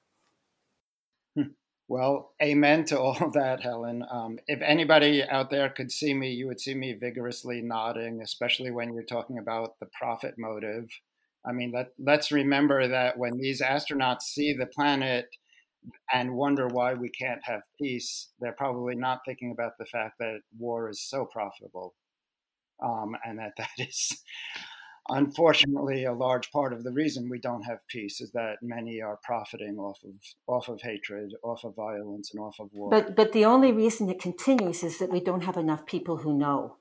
well, 1.87 2.33
amen 2.41 2.85
to 2.85 2.99
all 2.99 3.17
of 3.21 3.33
that, 3.33 3.61
Helen. 3.61 4.03
Um, 4.09 4.39
if 4.47 4.61
anybody 4.61 5.23
out 5.23 5.49
there 5.49 5.69
could 5.69 5.91
see 5.91 6.13
me, 6.13 6.31
you 6.31 6.47
would 6.47 6.59
see 6.59 6.73
me 6.73 6.93
vigorously 6.93 7.61
nodding, 7.61 8.21
especially 8.21 8.71
when 8.71 8.93
you're 8.93 9.03
talking 9.03 9.37
about 9.37 9.79
the 9.79 9.87
profit 9.87 10.35
motive. 10.37 10.89
I 11.45 11.51
mean, 11.51 11.71
let, 11.71 11.89
let's 11.99 12.31
remember 12.31 12.87
that 12.87 13.17
when 13.17 13.37
these 13.37 13.61
astronauts 13.61 14.21
see 14.21 14.53
the 14.53 14.65
planet 14.65 15.27
and 16.11 16.33
wonder 16.33 16.67
why 16.67 16.93
we 16.93 17.09
can't 17.09 17.43
have 17.43 17.61
peace, 17.77 18.29
they're 18.39 18.53
probably 18.53 18.95
not 18.95 19.19
thinking 19.25 19.51
about 19.51 19.77
the 19.77 19.85
fact 19.85 20.15
that 20.19 20.39
war 20.57 20.89
is 20.89 21.01
so 21.01 21.25
profitable 21.25 21.93
um, 22.81 23.15
and 23.25 23.37
that 23.39 23.53
that 23.57 23.69
is 23.77 24.23
unfortunately, 25.09 26.05
a 26.05 26.13
large 26.13 26.51
part 26.51 26.73
of 26.73 26.83
the 26.83 26.91
reason 26.91 27.29
we 27.29 27.39
don't 27.39 27.63
have 27.63 27.79
peace 27.87 28.21
is 28.21 28.31
that 28.31 28.57
many 28.61 29.01
are 29.01 29.19
profiting 29.23 29.77
off 29.77 29.99
of 30.03 30.13
off 30.47 30.69
of 30.69 30.81
hatred, 30.81 31.33
off 31.43 31.63
of 31.63 31.75
violence, 31.75 32.31
and 32.33 32.41
off 32.41 32.59
of 32.59 32.69
war. 32.71 32.89
But 32.89 33.15
but 33.15 33.33
the 33.33 33.45
only 33.45 33.71
reason 33.71 34.09
it 34.09 34.19
continues 34.19 34.83
is 34.83 34.99
that 34.99 35.11
we 35.11 35.19
don't 35.19 35.43
have 35.43 35.57
enough 35.57 35.85
people 35.85 36.17
who 36.17 36.37
know. 36.37 36.77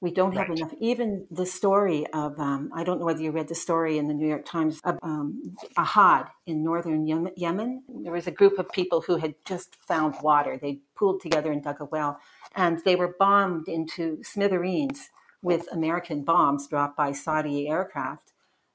We 0.00 0.12
don't 0.12 0.36
have 0.36 0.48
right. 0.48 0.58
enough. 0.58 0.72
Even 0.80 1.26
the 1.28 1.44
story 1.44 2.06
of 2.14 2.38
um, 2.38 2.70
I 2.72 2.84
don't 2.84 3.00
know 3.00 3.06
whether 3.06 3.20
you 3.20 3.32
read 3.32 3.48
the 3.48 3.56
story 3.56 3.98
in 3.98 4.06
the 4.06 4.14
New 4.14 4.28
York 4.28 4.44
Times 4.46 4.80
of 4.84 4.98
um, 5.02 5.56
Arhab 5.76 6.28
in 6.46 6.62
northern 6.62 7.04
Yemen. 7.06 7.82
There 8.04 8.12
was 8.12 8.28
a 8.28 8.30
group 8.30 8.60
of 8.60 8.68
people 8.70 9.00
who 9.00 9.16
had 9.16 9.34
just 9.44 9.76
found 9.88 10.14
water. 10.22 10.56
They 10.56 10.80
pooled 10.96 11.20
together 11.20 11.50
and 11.50 11.64
dug 11.64 11.80
a 11.80 11.84
well, 11.84 12.20
and 12.54 12.78
they 12.84 12.94
were 12.94 13.16
bombed 13.18 13.66
into 13.66 14.22
smithereens 14.22 15.10
with 15.42 15.66
American 15.72 16.22
bombs 16.24 16.66
dropped 16.66 16.96
by 16.96 17.12
Saudi 17.12 17.68
aircraft. 17.68 18.32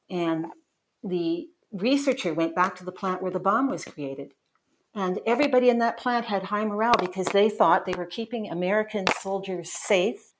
And 0.10 0.48
the 1.04 1.48
researcher 1.72 2.34
went 2.34 2.56
back 2.56 2.76
to 2.78 2.86
the 2.86 2.92
plant 2.92 3.22
where 3.22 3.32
the 3.32 3.40
bomb 3.40 3.70
was 3.70 3.86
created. 3.86 4.34
And 4.96 5.20
everybody 5.26 5.70
in 5.70 5.80
that 5.80 5.98
plant 5.98 6.26
had 6.26 6.44
high 6.44 6.66
morale 6.66 6.96
because 7.00 7.28
they 7.28 7.50
thought 7.50 7.86
they 7.86 7.96
were 7.98 8.06
keeping 8.06 8.50
American 8.50 9.06
soldiers 9.20 9.72
safe 9.72 10.34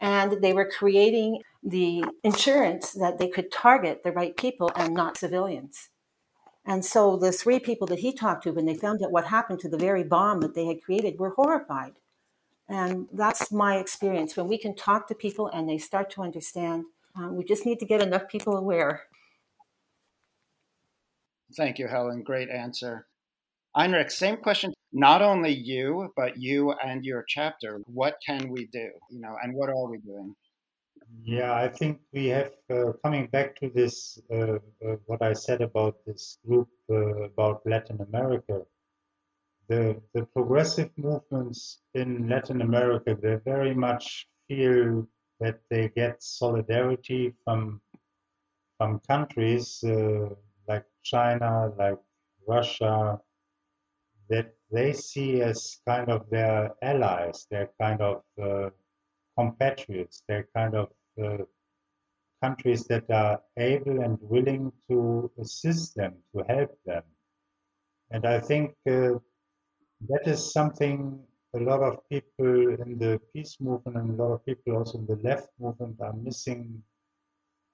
and 0.00 0.42
they 0.42 0.52
were 0.52 0.70
creating 0.70 1.42
the 1.62 2.04
insurance 2.22 2.92
that 2.92 3.18
they 3.18 3.28
could 3.28 3.50
target 3.50 4.02
the 4.04 4.12
right 4.12 4.36
people 4.36 4.70
and 4.76 4.94
not 4.94 5.16
civilians. 5.16 5.90
And 6.64 6.84
so 6.84 7.16
the 7.16 7.32
three 7.32 7.58
people 7.58 7.86
that 7.88 8.00
he 8.00 8.12
talked 8.12 8.44
to, 8.44 8.52
when 8.52 8.66
they 8.66 8.74
found 8.74 9.02
out 9.02 9.12
what 9.12 9.26
happened 9.26 9.60
to 9.60 9.68
the 9.68 9.78
very 9.78 10.04
bomb 10.04 10.40
that 10.40 10.54
they 10.54 10.66
had 10.66 10.82
created, 10.82 11.18
were 11.18 11.30
horrified. 11.30 11.94
And 12.68 13.06
that's 13.12 13.52
my 13.52 13.76
experience. 13.76 14.36
When 14.36 14.48
we 14.48 14.58
can 14.58 14.74
talk 14.74 15.06
to 15.08 15.14
people 15.14 15.48
and 15.48 15.68
they 15.68 15.78
start 15.78 16.10
to 16.10 16.22
understand, 16.22 16.84
uh, 17.18 17.28
we 17.28 17.44
just 17.44 17.64
need 17.64 17.78
to 17.80 17.86
get 17.86 18.02
enough 18.02 18.28
people 18.28 18.56
aware. 18.56 19.02
Thank 21.56 21.78
you, 21.78 21.86
Helen. 21.86 22.22
Great 22.22 22.50
answer. 22.50 23.06
Heinrich, 23.76 24.10
same 24.10 24.38
question. 24.38 24.72
Not 24.92 25.22
only 25.22 25.52
you, 25.52 26.12
but 26.16 26.38
you 26.38 26.72
and 26.72 27.04
your 27.04 27.24
chapter. 27.28 27.80
What 27.86 28.16
can 28.24 28.48
we 28.48 28.66
do? 28.66 28.90
You 29.10 29.20
know, 29.20 29.36
and 29.42 29.54
what 29.54 29.68
are 29.68 29.88
we 29.88 29.98
doing? 29.98 30.34
Yeah, 31.22 31.54
I 31.54 31.68
think 31.68 32.00
we 32.12 32.26
have 32.28 32.52
uh, 32.70 32.92
coming 33.04 33.26
back 33.28 33.56
to 33.60 33.68
this. 33.68 34.18
Uh, 34.30 34.58
uh, 34.84 34.96
what 35.06 35.22
I 35.22 35.32
said 35.34 35.60
about 35.60 35.96
this 36.06 36.38
group 36.46 36.68
uh, 36.90 37.22
about 37.24 37.62
Latin 37.66 38.00
America 38.00 38.62
the, 39.68 40.00
the 40.14 40.24
progressive 40.26 40.90
movements 40.96 41.80
in 41.94 42.28
Latin 42.28 42.60
America, 42.62 43.16
they 43.20 43.36
very 43.44 43.74
much 43.74 44.26
feel 44.48 45.06
that 45.40 45.58
they 45.70 45.90
get 45.94 46.22
solidarity 46.22 47.34
from 47.44 47.80
from 48.78 49.00
countries 49.08 49.82
uh, 49.84 50.28
like 50.68 50.84
China, 51.02 51.72
like 51.78 51.98
Russia, 52.46 53.18
that 54.28 54.52
they 54.70 54.92
see 54.92 55.40
as 55.40 55.78
kind 55.86 56.10
of 56.10 56.28
their 56.30 56.74
allies, 56.82 57.46
they're 57.50 57.70
kind 57.80 58.00
of 58.00 58.22
uh, 58.42 58.70
compatriots, 59.38 60.22
they're 60.28 60.48
kind 60.54 60.74
of 60.74 60.88
uh, 61.22 61.38
countries 62.42 62.84
that 62.84 63.10
are 63.10 63.40
able 63.56 64.00
and 64.00 64.18
willing 64.20 64.72
to 64.90 65.30
assist 65.40 65.94
them, 65.94 66.14
to 66.34 66.44
help 66.48 66.76
them. 66.84 67.02
And 68.10 68.26
I 68.26 68.40
think 68.40 68.74
uh, 68.88 69.18
that 70.08 70.26
is 70.26 70.52
something 70.52 71.18
a 71.54 71.58
lot 71.58 71.82
of 71.82 72.08
people 72.08 72.74
in 72.84 72.98
the 72.98 73.20
peace 73.32 73.56
movement 73.60 73.96
and 73.96 74.18
a 74.18 74.22
lot 74.22 74.32
of 74.32 74.44
people 74.44 74.76
also 74.76 74.98
in 74.98 75.06
the 75.06 75.16
left 75.16 75.48
movement 75.58 75.96
are 76.00 76.12
missing 76.12 76.82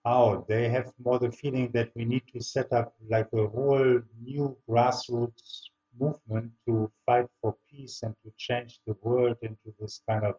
out. 0.07 0.47
They 0.49 0.69
have 0.69 0.93
more 1.03 1.19
the 1.19 1.33
feeling 1.33 1.71
that 1.73 1.91
we 1.95 2.05
need 2.05 2.23
to 2.33 2.43
set 2.43 2.73
up 2.73 2.95
like 3.09 3.29
a 3.33 3.47
whole 3.47 4.01
new 4.23 4.57
grassroots 4.69 5.63
movement 5.99 6.53
to 6.67 6.91
fight 7.07 7.27
for 7.41 7.57
peace 7.71 8.03
and 8.03 8.15
to 8.25 8.33
change 8.37 8.81
the 8.87 8.97
world 9.03 9.37
into 9.43 9.75
this 9.81 10.01
kind 10.09 10.25
of 10.25 10.37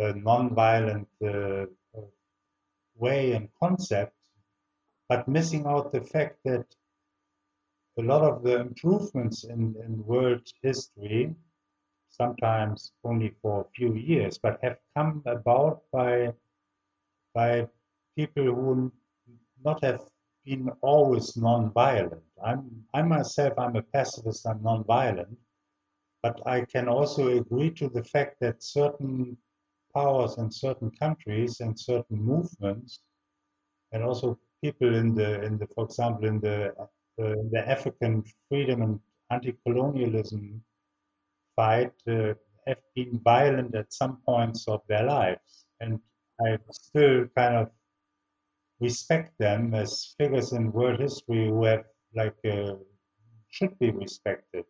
uh, 0.00 0.12
non-violent 0.16 1.08
uh, 1.24 1.66
way 2.96 3.32
and 3.32 3.48
concept, 3.60 4.16
but 5.08 5.28
missing 5.28 5.66
out 5.66 5.92
the 5.92 6.00
fact 6.00 6.38
that 6.44 6.64
a 7.98 8.02
lot 8.02 8.22
of 8.22 8.42
the 8.42 8.58
improvements 8.60 9.44
in, 9.44 9.74
in 9.84 10.04
world 10.06 10.46
history, 10.62 11.34
sometimes 12.08 12.92
only 13.04 13.34
for 13.42 13.62
a 13.62 13.70
few 13.74 13.94
years, 13.94 14.38
but 14.38 14.58
have 14.62 14.78
come 14.96 15.22
about 15.26 15.82
by 15.92 16.32
by 17.34 17.66
people 18.16 18.44
who 18.44 18.92
not 19.64 19.82
have 19.82 20.02
been 20.44 20.70
always 20.82 21.36
non-violent. 21.36 22.22
I'm 22.44 22.84
I 22.94 23.02
myself 23.02 23.54
I'm 23.58 23.76
a 23.76 23.82
pacifist, 23.82 24.46
I'm 24.46 24.62
non-violent, 24.62 25.38
but 26.22 26.40
I 26.46 26.62
can 26.62 26.88
also 26.88 27.28
agree 27.38 27.70
to 27.72 27.88
the 27.88 28.04
fact 28.04 28.36
that 28.40 28.62
certain 28.62 29.36
powers 29.94 30.38
in 30.38 30.50
certain 30.50 30.90
countries 30.90 31.60
and 31.60 31.78
certain 31.78 32.22
movements 32.22 33.00
and 33.92 34.02
also 34.02 34.38
people 34.62 34.94
in 34.94 35.14
the 35.14 35.42
in 35.42 35.58
the 35.58 35.66
for 35.74 35.84
example 35.84 36.26
in 36.26 36.40
the 36.40 36.74
the 37.18 37.64
African 37.66 38.24
freedom 38.48 38.82
and 38.82 39.00
anti-colonialism 39.30 40.62
fight 41.56 41.92
uh, 42.08 42.34
have 42.66 42.82
been 42.94 43.20
violent 43.24 43.74
at 43.74 43.92
some 43.92 44.18
points 44.26 44.68
of 44.68 44.80
their 44.88 45.04
lives, 45.04 45.66
and 45.80 45.98
I 46.44 46.58
still 46.70 47.26
kind 47.36 47.56
of 47.56 47.70
respect 48.80 49.32
them 49.38 49.74
as 49.74 50.14
figures 50.18 50.52
in 50.52 50.72
world 50.72 51.00
history 51.00 51.48
who 51.48 51.64
have 51.64 51.84
like 52.14 52.36
uh, 52.44 52.74
should 53.50 53.78
be 53.78 53.90
respected. 53.90 54.64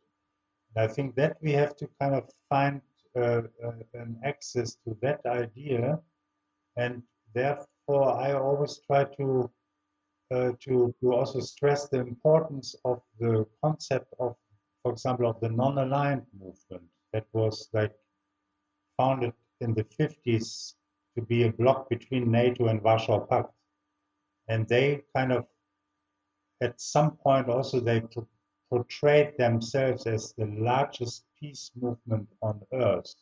And 0.75 0.85
I 0.85 0.93
think 0.93 1.15
that 1.17 1.37
we 1.43 1.53
have 1.53 1.77
to 1.77 1.89
kind 2.01 2.15
of 2.15 2.25
find 2.49 2.81
uh, 3.17 3.43
uh, 3.65 3.73
an 3.95 4.19
access 4.25 4.77
to 4.85 4.97
that 5.03 5.21
idea, 5.27 6.01
and 6.77 7.03
therefore 7.35 8.13
I 8.27 8.33
always 8.33 8.81
try 8.87 9.05
to 9.05 9.51
uh, 10.33 10.53
to, 10.61 10.95
to 11.01 11.13
also 11.13 11.41
stress 11.41 11.89
the 11.89 12.01
importance 12.01 12.75
of 12.85 13.03
the 13.19 13.47
concept 13.63 14.15
of, 14.19 14.35
for 14.83 14.93
example, 14.93 15.29
of 15.29 15.39
the 15.41 15.49
non-aligned 15.49 16.27
movement 16.41 16.83
that 17.13 17.27
was 17.33 17.69
like 17.73 17.93
founded 18.97 19.33
in 19.61 19.75
the 19.75 19.85
50s 19.85 20.75
to 21.15 21.23
be 21.23 21.45
a 21.45 21.53
block 21.53 21.91
between 21.91 22.31
NATO 22.31 22.69
and 22.69 22.83
Warsaw 22.83 23.27
Pact. 23.27 23.53
And 24.49 24.67
they 24.69 25.03
kind 25.15 25.33
of, 25.33 25.47
at 26.63 26.81
some 26.81 27.13
point 27.13 27.49
also, 27.49 27.81
they 27.81 28.03
portrayed 28.71 29.35
themselves 29.37 30.07
as 30.07 30.33
the 30.33 30.47
largest 30.47 31.25
peace 31.39 31.71
movement 31.79 32.29
on 32.41 32.63
earth. 32.73 33.15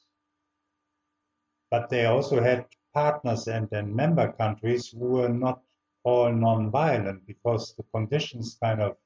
But 1.70 1.88
they 1.88 2.06
also 2.06 2.40
had 2.40 2.66
partners 2.94 3.48
and, 3.48 3.68
and 3.72 3.94
member 3.94 4.32
countries 4.32 4.88
who 4.88 5.06
were 5.06 5.28
not 5.28 5.60
all 6.04 6.32
non-violent 6.32 7.26
because 7.26 7.74
the 7.76 7.84
conditions 7.94 8.56
kind 8.62 8.80
of 8.80 8.96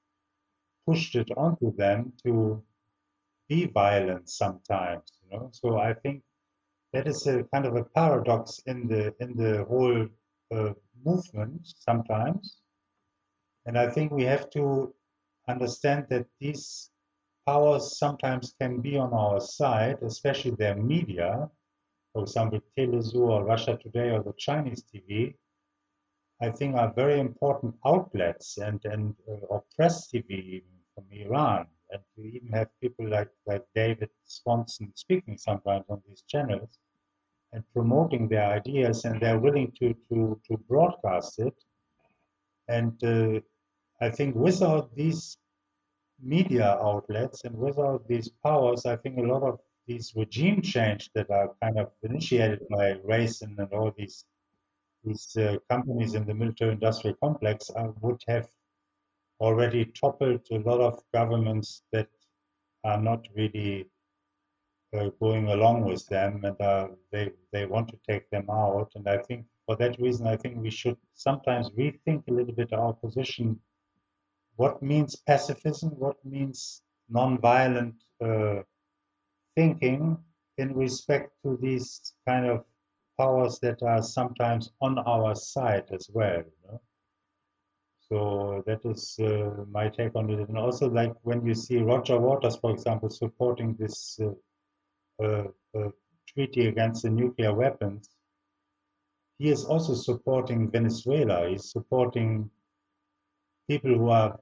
pushed 0.86 1.14
it 1.16 1.30
onto 1.36 1.74
them 1.76 2.12
to 2.24 2.62
be 3.48 3.66
violent 3.66 4.28
sometimes 4.28 5.12
you 5.22 5.36
know? 5.36 5.50
So 5.52 5.78
i 5.78 5.92
think 5.94 6.22
that 6.94 7.08
is 7.08 7.26
a 7.26 7.42
kind 7.52 7.66
of 7.66 7.74
a 7.76 7.84
paradox 7.84 8.60
in 8.66 8.86
the 8.86 9.14
in 9.18 9.36
the 9.36 9.64
whole 9.64 10.06
uh, 10.54 10.72
movement 11.04 11.60
sometimes. 11.64 12.58
And 13.66 13.76
i 13.76 13.90
think 13.90 14.12
we 14.12 14.24
have 14.24 14.48
to 14.50 14.94
understand 15.48 16.06
that 16.10 16.26
these 16.40 16.90
powers 17.46 17.98
sometimes 17.98 18.54
can 18.60 18.80
be 18.80 18.96
on 18.96 19.12
our 19.12 19.40
side 19.40 19.98
especially 20.02 20.52
their 20.52 20.76
media. 20.76 21.50
For 22.12 22.22
example 22.22 22.60
telesur 22.78 23.28
or 23.34 23.44
russia 23.44 23.76
today 23.76 24.10
or 24.10 24.22
the 24.22 24.34
chinese 24.38 24.84
tv 24.84 25.34
I 26.40 26.50
think 26.50 26.74
are 26.74 26.92
very 26.92 27.20
important 27.20 27.74
outlets 27.86 28.58
and 28.58 28.80
and 28.84 29.14
uh, 29.30 29.58
press 29.76 30.10
TV 30.10 30.62
from 30.94 31.04
Iran, 31.12 31.66
and 31.90 32.02
to 32.14 32.22
even 32.22 32.48
have 32.52 32.68
people 32.80 33.08
like 33.08 33.30
like 33.46 33.64
David 33.74 34.10
Swanson 34.24 34.92
speaking 34.94 35.38
sometimes 35.38 35.84
on 35.88 36.02
these 36.08 36.22
channels 36.28 36.78
and 37.52 37.62
promoting 37.72 38.28
their 38.28 38.46
ideas, 38.46 39.04
and 39.04 39.20
they're 39.20 39.38
willing 39.38 39.72
to 39.78 39.94
to 40.08 40.40
to 40.46 40.56
broadcast 40.68 41.38
it. 41.38 41.54
And 42.68 42.96
uh, 43.04 43.40
I 44.00 44.10
think 44.10 44.34
without 44.34 44.94
these 44.96 45.38
media 46.20 46.78
outlets 46.80 47.44
and 47.44 47.56
without 47.56 48.08
these 48.08 48.28
powers, 48.42 48.86
I 48.86 48.96
think 48.96 49.18
a 49.18 49.22
lot 49.34 49.42
of 49.42 49.60
these 49.86 50.12
regime 50.16 50.62
change 50.62 51.10
that 51.14 51.30
are 51.30 51.54
kind 51.62 51.78
of 51.78 51.90
initiated 52.02 52.60
by 52.70 52.94
Raytheon 53.04 53.58
and 53.58 53.72
all 53.72 53.92
these 53.96 54.24
these 55.04 55.36
uh, 55.36 55.56
companies 55.70 56.14
in 56.14 56.26
the 56.26 56.34
military-industrial 56.34 57.16
complex 57.22 57.70
uh, 57.76 57.88
would 58.00 58.20
have 58.28 58.48
already 59.40 59.84
toppled 59.86 60.40
a 60.50 60.58
lot 60.58 60.80
of 60.80 61.02
governments 61.12 61.82
that 61.92 62.08
are 62.84 63.00
not 63.00 63.26
really 63.34 63.86
uh, 64.96 65.08
going 65.20 65.48
along 65.48 65.84
with 65.84 66.06
them, 66.06 66.44
and 66.44 66.60
uh, 66.60 66.88
they 67.10 67.30
they 67.52 67.66
want 67.66 67.88
to 67.88 67.98
take 68.08 68.28
them 68.30 68.48
out. 68.48 68.92
And 68.94 69.08
I 69.08 69.18
think 69.18 69.46
for 69.66 69.76
that 69.76 69.98
reason, 69.98 70.26
I 70.26 70.36
think 70.36 70.56
we 70.58 70.70
should 70.70 70.96
sometimes 71.14 71.70
rethink 71.70 72.28
a 72.28 72.32
little 72.32 72.54
bit 72.54 72.72
our 72.72 72.92
position. 72.92 73.58
What 74.56 74.82
means 74.82 75.16
pacifism? 75.16 75.90
What 75.98 76.24
means 76.24 76.82
non-violent 77.08 77.96
uh, 78.24 78.62
thinking 79.56 80.18
in 80.58 80.74
respect 80.74 81.32
to 81.42 81.58
these 81.60 82.12
kind 82.26 82.46
of 82.46 82.64
powers 83.18 83.58
that 83.60 83.82
are 83.82 84.02
sometimes 84.02 84.70
on 84.80 84.98
our 84.98 85.34
side 85.34 85.84
as 85.92 86.08
well. 86.12 86.38
You 86.38 86.68
know? 86.68 86.80
So 88.08 88.62
that 88.66 88.80
is 88.84 89.18
uh, 89.18 89.64
my 89.70 89.88
take 89.88 90.14
on 90.14 90.30
it. 90.30 90.48
And 90.48 90.58
also, 90.58 90.88
like 90.88 91.14
when 91.22 91.44
you 91.46 91.54
see 91.54 91.78
Roger 91.78 92.18
Waters, 92.18 92.56
for 92.56 92.70
example, 92.70 93.08
supporting 93.08 93.74
this 93.78 94.20
uh, 94.20 95.24
uh, 95.24 95.44
uh, 95.76 95.88
treaty 96.28 96.66
against 96.66 97.02
the 97.02 97.10
nuclear 97.10 97.54
weapons, 97.54 98.10
he 99.38 99.48
is 99.48 99.64
also 99.64 99.94
supporting 99.94 100.70
Venezuela. 100.70 101.48
He's 101.48 101.70
supporting 101.70 102.50
people 103.68 103.94
who 103.94 104.10
are 104.10 104.38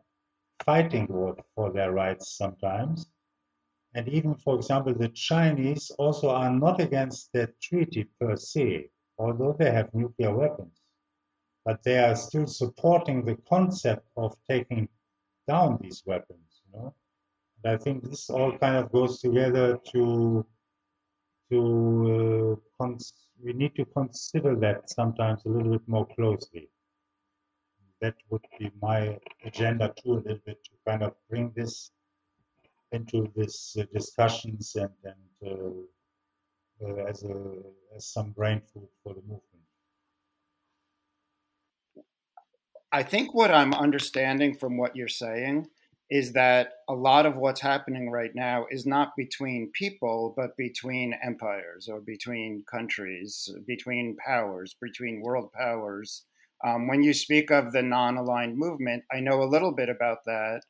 fighting 0.65 1.07
for 1.07 1.73
their 1.73 1.93
rights 1.93 2.37
sometimes. 2.37 3.07
And 3.95 4.09
even, 4.09 4.35
for 4.35 4.57
example, 4.57 4.95
the 4.95 5.09
Chinese 5.09 5.91
also 5.99 6.31
are 6.31 6.51
not 6.51 6.81
against 6.81 7.31
that 7.35 7.61
treaty 7.61 8.05
per 8.19 8.37
se, 8.37 8.89
although 9.19 9.55
they 9.59 9.71
have 9.71 9.93
nuclear 9.95 10.35
weapons. 10.35 10.81
But 11.65 11.83
they 11.83 11.99
are 11.99 12.17
still 12.17 12.47
supporting 12.47 13.25
the 13.25 13.37
concept 13.49 14.07
of 14.17 14.35
taking 14.49 14.89
down 15.47 15.79
these 15.83 16.03
weapons. 16.07 16.63
You 16.67 16.79
know? 16.79 16.95
And 17.63 17.75
I 17.75 17.77
think 17.77 18.03
this 18.03 18.31
all 18.31 18.57
kind 18.59 18.77
of 18.77 18.91
goes 18.91 19.21
together 19.21 19.79
to 19.93 20.47
to 21.51 22.57
uh, 22.57 22.83
cons- 22.83 23.29
we 23.45 23.53
need 23.53 23.75
to 23.75 23.85
consider 23.85 24.57
that 24.57 24.89
sometimes 24.89 25.45
a 25.45 25.49
little 25.51 25.73
bit 25.73 25.87
more 25.87 26.07
closely. 26.15 26.71
That 28.01 28.15
would 28.31 28.47
be 28.59 28.71
my 28.81 29.19
agenda 29.45 29.93
too, 30.03 30.15
a 30.15 30.23
little 30.25 30.41
bit 30.47 30.65
to 30.65 30.71
kind 30.87 31.03
of 31.03 31.13
bring 31.29 31.53
this 31.55 31.91
into 32.93 33.31
these 33.37 33.77
uh, 33.79 33.85
discussions 33.93 34.77
and, 34.77 34.91
and 35.05 35.53
uh, 35.53 36.87
uh, 36.87 37.05
as, 37.09 37.23
a, 37.25 37.37
as 37.97 38.07
some 38.07 38.31
brain 38.33 38.61
food 38.73 38.89
for 39.03 39.15
the 39.15 39.21
movement. 39.21 39.43
I 42.93 43.03
think 43.03 43.35
what 43.35 43.51
I'm 43.51 43.73
understanding 43.73 44.55
from 44.55 44.77
what 44.77 44.95
you're 44.95 45.09
saying 45.09 45.69
is 46.11 46.35
that 46.35 46.73
a 46.91 46.95
lot 46.95 47.25
of 47.25 47.37
what's 47.37 47.63
happening 47.63 48.11
right 48.11 48.33
now 48.35 48.67
is 48.71 48.85
not 48.85 49.17
between 49.17 49.71
people, 49.73 50.35
but 50.37 50.55
between 50.59 51.15
empires 51.25 51.89
or 51.89 52.03
between 52.03 52.63
countries, 52.71 53.49
between 53.67 54.15
powers, 54.17 54.77
between 54.83 55.23
world 55.23 55.51
powers. 55.53 56.25
Um, 56.67 56.87
when 56.87 57.03
you 57.03 57.15
speak 57.15 57.51
of 57.51 57.73
the 57.73 57.81
non 57.83 58.19
aligned 58.19 58.59
movement, 58.59 59.05
I 59.11 59.21
know 59.21 59.43
a 59.43 59.49
little 59.49 59.73
bit 59.73 59.89
about 59.89 60.19
that. 60.27 60.61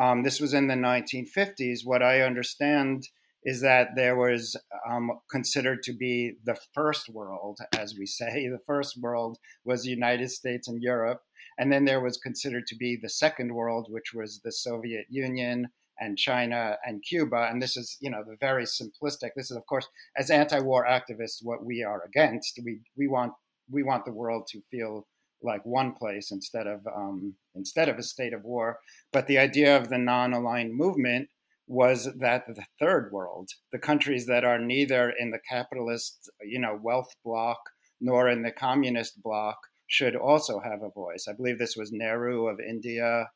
Um, 0.00 0.22
this 0.22 0.40
was 0.40 0.54
in 0.54 0.66
the 0.66 0.74
1950s. 0.74 1.80
What 1.84 2.02
I 2.02 2.22
understand 2.22 3.08
is 3.44 3.62
that 3.62 3.88
there 3.96 4.16
was 4.16 4.56
um, 4.88 5.10
considered 5.30 5.82
to 5.84 5.92
be 5.92 6.34
the 6.44 6.58
first 6.74 7.08
world, 7.08 7.58
as 7.78 7.94
we 7.98 8.06
say. 8.06 8.48
The 8.50 8.58
first 8.66 9.00
world 9.00 9.38
was 9.64 9.82
the 9.82 9.90
United 9.90 10.30
States 10.30 10.68
and 10.68 10.82
Europe. 10.82 11.22
And 11.58 11.72
then 11.72 11.84
there 11.84 12.00
was 12.00 12.16
considered 12.18 12.66
to 12.68 12.76
be 12.76 12.98
the 13.00 13.08
second 13.08 13.52
world, 13.54 13.86
which 13.90 14.12
was 14.14 14.40
the 14.44 14.52
Soviet 14.52 15.06
Union 15.08 15.68
and 15.98 16.16
China 16.16 16.76
and 16.84 17.02
Cuba. 17.02 17.48
And 17.50 17.60
this 17.60 17.76
is, 17.76 17.96
you 18.00 18.10
know, 18.10 18.22
the 18.26 18.36
very 18.40 18.64
simplistic. 18.64 19.30
This 19.36 19.50
is, 19.50 19.56
of 19.56 19.66
course, 19.66 19.86
as 20.16 20.30
anti-war 20.30 20.86
activists, 20.86 21.40
what 21.42 21.64
we 21.64 21.82
are 21.82 22.02
against. 22.04 22.58
We 22.64 22.80
we 22.96 23.08
want 23.08 23.32
we 23.70 23.82
want 23.82 24.04
the 24.04 24.12
world 24.12 24.48
to 24.52 24.60
feel 24.70 25.06
like 25.42 25.64
one 25.64 25.92
place 25.92 26.30
instead 26.30 26.66
of 26.66 26.86
um, 26.86 27.34
instead 27.54 27.88
of 27.88 27.98
a 27.98 28.02
state 28.02 28.32
of 28.32 28.44
war. 28.44 28.78
But 29.12 29.26
the 29.26 29.38
idea 29.38 29.76
of 29.76 29.88
the 29.88 29.98
non-aligned 29.98 30.74
movement 30.74 31.28
was 31.66 32.08
that 32.18 32.44
the 32.46 32.64
third 32.80 33.10
world, 33.12 33.48
the 33.72 33.78
countries 33.78 34.26
that 34.26 34.44
are 34.44 34.58
neither 34.58 35.10
in 35.18 35.30
the 35.30 35.38
capitalist, 35.48 36.28
you 36.42 36.58
know, 36.58 36.78
wealth 36.82 37.14
bloc 37.24 37.58
nor 38.00 38.28
in 38.28 38.42
the 38.42 38.50
communist 38.50 39.22
bloc, 39.22 39.56
should 39.86 40.16
also 40.16 40.60
have 40.60 40.82
a 40.82 40.90
voice. 40.90 41.26
I 41.28 41.32
believe 41.32 41.58
this 41.58 41.76
was 41.76 41.92
Nehru 41.92 42.48
of 42.48 42.58
India. 42.60 43.28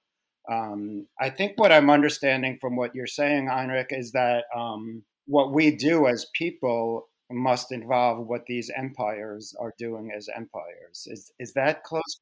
Um, 0.50 1.06
I 1.20 1.30
think 1.30 1.52
what 1.56 1.72
I'm 1.72 1.90
understanding 1.90 2.58
from 2.60 2.76
what 2.76 2.94
you're 2.94 3.06
saying, 3.06 3.46
Heinrich, 3.46 3.88
is 3.90 4.12
that 4.12 4.44
um, 4.56 5.04
what 5.26 5.52
we 5.52 5.74
do 5.74 6.06
as 6.06 6.26
people 6.34 7.08
must 7.34 7.72
involve 7.72 8.26
what 8.26 8.46
these 8.46 8.70
empires 8.76 9.54
are 9.58 9.74
doing 9.78 10.10
as 10.16 10.28
empires. 10.34 11.06
Is 11.10 11.32
is 11.38 11.52
that 11.54 11.84
close? 11.84 12.20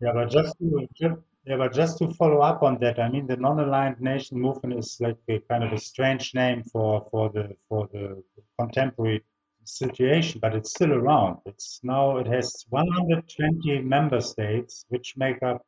Yeah, 0.00 0.12
but 0.12 0.30
just 0.30 0.58
to 0.58 0.88
just, 1.00 1.20
yeah, 1.46 1.56
but 1.56 1.72
just 1.72 1.98
to 1.98 2.12
follow 2.14 2.40
up 2.40 2.62
on 2.62 2.78
that, 2.80 2.98
I 2.98 3.08
mean, 3.08 3.26
the 3.26 3.36
non-aligned 3.36 4.00
nation 4.00 4.40
movement 4.40 4.78
is 4.78 4.98
like 5.00 5.18
a 5.28 5.38
kind 5.50 5.62
of 5.64 5.72
a 5.72 5.78
strange 5.78 6.34
name 6.34 6.62
for 6.64 7.06
for 7.10 7.30
the 7.30 7.56
for 7.68 7.88
the 7.92 8.22
contemporary 8.58 9.22
situation, 9.64 10.40
but 10.40 10.54
it's 10.54 10.70
still 10.70 10.92
around. 10.92 11.38
It's 11.46 11.80
now 11.82 12.18
it 12.18 12.26
has 12.26 12.64
120 12.70 13.80
member 13.82 14.20
states, 14.20 14.84
which 14.88 15.16
make 15.16 15.42
up 15.42 15.64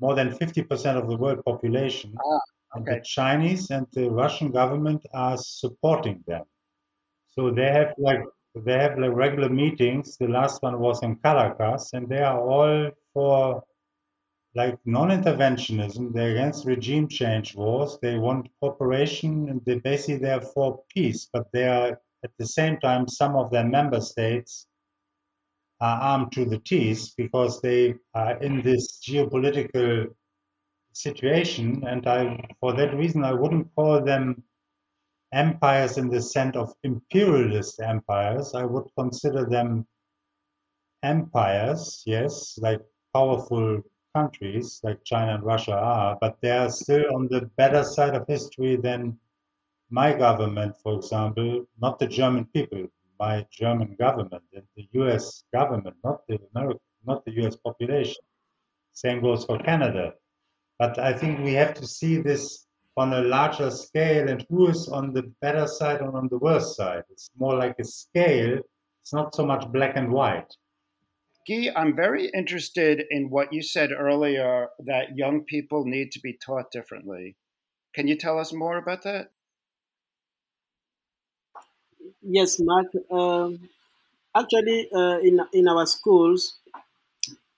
more 0.00 0.14
than 0.14 0.30
50% 0.30 0.96
of 0.96 1.08
the 1.08 1.16
world 1.16 1.44
population. 1.44 2.14
Ah, 2.18 2.30
okay. 2.30 2.40
And 2.74 2.86
the 2.86 3.04
Chinese 3.04 3.70
and 3.70 3.86
the 3.92 4.10
Russian 4.10 4.50
government 4.50 5.04
are 5.14 5.36
supporting 5.36 6.24
them. 6.26 6.44
So 7.32 7.50
they 7.50 7.70
have 7.70 7.94
like 7.98 8.22
they 8.54 8.78
have 8.78 8.98
like 8.98 9.12
regular 9.12 9.48
meetings. 9.48 10.18
The 10.18 10.28
last 10.28 10.62
one 10.62 10.78
was 10.78 11.02
in 11.02 11.16
Caracas, 11.16 11.92
and 11.94 12.08
they 12.08 12.22
are 12.22 12.38
all 12.38 12.90
for 13.14 13.64
like 14.54 14.78
non-interventionism. 14.84 16.12
They're 16.12 16.32
against 16.32 16.66
regime 16.66 17.08
change 17.08 17.54
wars. 17.54 17.98
They 18.02 18.18
want 18.18 18.50
cooperation, 18.60 19.48
and 19.48 19.64
they 19.64 19.78
basically 19.78 20.18
they're 20.18 20.42
for 20.42 20.82
peace. 20.94 21.28
But 21.32 21.50
they 21.52 21.66
are 21.66 21.98
at 22.24 22.30
the 22.38 22.46
same 22.46 22.78
time 22.78 23.08
some 23.08 23.34
of 23.34 23.50
their 23.50 23.64
member 23.64 24.00
states 24.00 24.66
are 25.80 26.00
armed 26.00 26.32
to 26.32 26.44
the 26.44 26.58
teeth 26.58 27.12
because 27.16 27.60
they 27.60 27.94
are 28.14 28.36
in 28.42 28.62
this 28.62 29.00
geopolitical 29.00 30.14
situation. 30.92 31.82
And 31.86 32.06
I, 32.06 32.48
for 32.60 32.74
that 32.74 32.94
reason, 32.94 33.24
I 33.24 33.32
wouldn't 33.32 33.74
call 33.74 34.00
them 34.04 34.44
empires 35.32 35.98
in 35.98 36.08
the 36.08 36.20
sense 36.20 36.56
of 36.56 36.72
imperialist 36.82 37.80
empires. 37.80 38.54
I 38.54 38.64
would 38.64 38.84
consider 38.96 39.46
them 39.46 39.86
empires, 41.02 42.02
yes, 42.06 42.58
like 42.60 42.80
powerful 43.14 43.82
countries 44.14 44.80
like 44.82 45.02
China 45.04 45.34
and 45.34 45.44
Russia 45.44 45.74
are, 45.74 46.18
but 46.20 46.36
they 46.40 46.50
are 46.50 46.70
still 46.70 47.04
on 47.14 47.28
the 47.28 47.50
better 47.56 47.82
side 47.82 48.14
of 48.14 48.26
history 48.26 48.76
than 48.76 49.18
my 49.90 50.12
government, 50.12 50.74
for 50.82 50.96
example, 50.96 51.66
not 51.80 51.98
the 51.98 52.06
German 52.06 52.46
people, 52.46 52.86
my 53.18 53.46
German 53.50 53.96
government 53.98 54.42
and 54.52 54.64
the 54.76 54.88
US 54.92 55.44
government, 55.52 55.96
not 56.04 56.26
the 56.28 56.38
American, 56.54 56.80
not 57.06 57.24
the 57.24 57.32
US 57.42 57.56
population. 57.56 58.22
Same 58.92 59.20
goes 59.22 59.44
for 59.44 59.58
Canada. 59.58 60.14
But 60.78 60.98
I 60.98 61.12
think 61.12 61.40
we 61.40 61.54
have 61.54 61.74
to 61.74 61.86
see 61.86 62.16
this 62.18 62.66
on 62.96 63.12
a 63.12 63.22
larger 63.22 63.70
scale 63.70 64.28
and 64.28 64.44
who 64.50 64.68
is 64.68 64.88
on 64.88 65.12
the 65.12 65.22
better 65.40 65.66
side 65.66 66.00
and 66.00 66.14
on 66.14 66.28
the 66.28 66.38
worse 66.38 66.76
side. 66.76 67.04
It's 67.10 67.30
more 67.38 67.56
like 67.56 67.76
a 67.78 67.84
scale. 67.84 68.60
It's 69.00 69.12
not 69.12 69.34
so 69.34 69.46
much 69.46 69.70
black 69.72 69.96
and 69.96 70.12
white. 70.12 70.54
Guy, 71.48 71.72
I'm 71.74 71.96
very 71.96 72.30
interested 72.34 73.02
in 73.10 73.30
what 73.30 73.52
you 73.52 73.62
said 73.62 73.90
earlier 73.90 74.68
that 74.78 75.16
young 75.16 75.42
people 75.42 75.84
need 75.84 76.12
to 76.12 76.20
be 76.20 76.34
taught 76.34 76.70
differently. 76.70 77.36
Can 77.94 78.06
you 78.06 78.16
tell 78.16 78.38
us 78.38 78.52
more 78.52 78.78
about 78.78 79.02
that? 79.02 79.30
Yes, 82.22 82.60
Marc. 82.60 82.86
Um, 83.10 83.68
actually, 84.34 84.88
uh, 84.94 85.18
in 85.18 85.40
in 85.52 85.66
our 85.66 85.86
schools, 85.86 86.58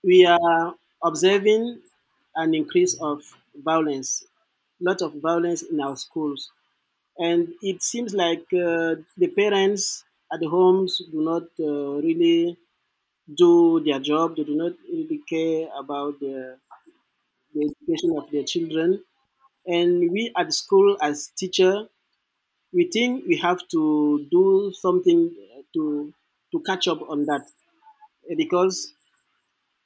we 0.03 0.25
are 0.25 0.73
observing 1.03 1.79
an 2.35 2.53
increase 2.55 2.95
of 2.99 3.21
violence, 3.63 4.25
lot 4.81 5.01
of 5.01 5.13
violence 5.15 5.61
in 5.63 5.79
our 5.81 5.95
schools, 5.97 6.51
and 7.19 7.53
it 7.61 7.83
seems 7.83 8.13
like 8.15 8.45
uh, 8.53 8.95
the 9.17 9.27
parents 9.35 10.03
at 10.33 10.39
the 10.41 10.49
homes 10.49 11.01
do 11.11 11.21
not 11.23 11.43
uh, 11.59 12.01
really 12.07 12.57
do 13.35 13.81
their 13.85 13.99
job. 13.99 14.35
They 14.37 14.43
do 14.45 14.55
not 14.55 14.73
really 14.91 15.21
care 15.29 15.69
about 15.77 16.19
the, 16.19 16.57
the 17.53 17.61
education 17.71 18.11
of 18.17 18.29
their 18.31 18.43
children, 18.43 19.03
and 19.67 20.11
we 20.11 20.31
at 20.37 20.53
school 20.53 20.97
as 21.01 21.29
teacher 21.37 21.87
we 22.73 22.89
think 22.91 23.25
we 23.27 23.37
have 23.37 23.61
to 23.69 24.27
do 24.31 24.71
something 24.75 25.21
to 25.75 26.13
to 26.51 26.59
catch 26.61 26.87
up 26.87 27.01
on 27.09 27.25
that. 27.25 27.45
Because 28.37 28.93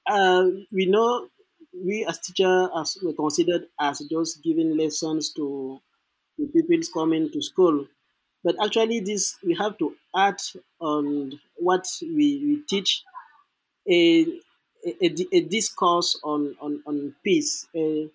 uh, 0.08 0.46
we 0.72 0.86
know 0.86 1.30
we 1.74 2.06
as 2.06 2.20
teachers 2.20 2.70
as 2.76 2.98
we're 3.04 3.14
considered 3.14 3.68
as 3.80 4.00
just 4.12 4.44
giving 4.44 4.78
lessons 4.78 5.34
to 5.34 5.80
the 6.38 6.48
people 6.48 6.80
coming 6.94 7.32
to 7.32 7.42
school. 7.42 7.86
But 8.44 8.56
actually 8.64 9.02
this 9.02 9.38
we 9.46 9.56
have 9.56 9.78
to 9.80 9.96
add 10.16 10.40
on 10.82 11.40
what 11.58 11.86
we, 12.02 12.28
we 12.46 12.64
teach 12.70 13.04
a, 13.90 14.26
a, 14.86 15.08
a 15.34 15.42
discourse 15.42 16.20
on, 16.24 16.56
on, 16.62 16.82
on 16.88 17.16
peace 17.24 17.68
a, 17.76 18.10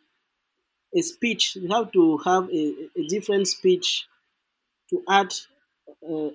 a 0.97 1.03
speech. 1.03 1.57
We 1.61 1.69
have 1.71 1.93
to 1.93 2.19
have 2.25 2.49
a, 2.51 2.65
a 2.97 3.07
different 3.09 3.47
speech 3.49 4.07
to 4.91 5.03
add 5.09 5.33
uh, 6.09 6.31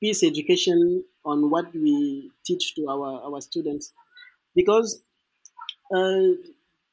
peace 0.00 0.22
education 0.24 1.04
on 1.24 1.50
what 1.50 1.72
we 1.74 2.30
teach 2.46 2.74
to 2.76 2.88
our, 2.88 3.22
our 3.26 3.40
students. 3.40 3.92
Because 4.54 5.02
uh, 5.94 6.20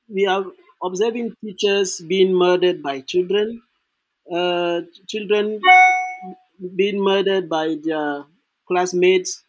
we 0.10 0.26
are 0.28 0.46
observing 0.84 1.36
teachers 1.44 2.02
being 2.02 2.34
murdered 2.34 2.82
by 2.84 3.02
children, 3.02 3.62
uh, 4.32 4.82
children 5.08 5.60
being 6.76 7.02
murdered 7.02 7.50
by 7.50 7.76
their 7.84 8.24
classmates, 8.68 9.44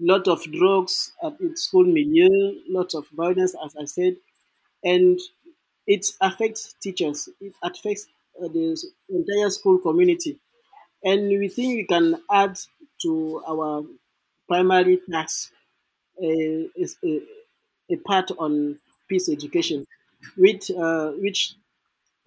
lot 0.00 0.28
of 0.28 0.42
drugs 0.52 1.12
at 1.22 1.34
school 1.56 1.84
milieu, 1.84 2.52
lot 2.68 2.94
of 2.94 3.06
violence, 3.12 3.54
as 3.64 3.74
I 3.80 3.84
said, 3.84 4.16
and 4.84 5.18
it 5.86 6.06
affects 6.20 6.74
teachers, 6.82 7.28
it 7.40 7.54
affects 7.62 8.06
uh, 8.42 8.48
the 8.48 8.78
entire 9.08 9.50
school 9.50 9.78
community. 9.78 10.38
And 11.04 11.28
we 11.28 11.48
think 11.48 11.76
we 11.76 11.86
can 11.86 12.22
add 12.30 12.58
to 13.02 13.42
our 13.48 13.84
primary 14.48 15.00
task 15.10 15.52
a, 16.22 16.68
a, 17.04 17.22
a 17.92 17.96
part 17.98 18.30
on 18.38 18.78
peace 19.08 19.28
education, 19.28 19.86
which, 20.36 20.70
uh, 20.70 21.10
which 21.12 21.54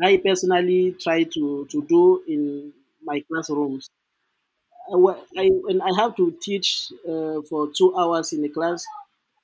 I 0.01 0.17
personally 0.17 0.95
try 0.99 1.23
to, 1.35 1.67
to 1.71 1.83
do 1.83 2.23
in 2.27 2.73
my 3.03 3.21
classrooms. 3.29 3.89
I, 5.37 5.47
when 5.65 5.81
I 5.81 5.91
have 6.01 6.15
to 6.17 6.31
teach 6.41 6.91
uh, 7.07 7.41
for 7.49 7.69
two 7.77 7.95
hours 7.97 8.33
in 8.33 8.43
a 8.45 8.49
class, 8.49 8.85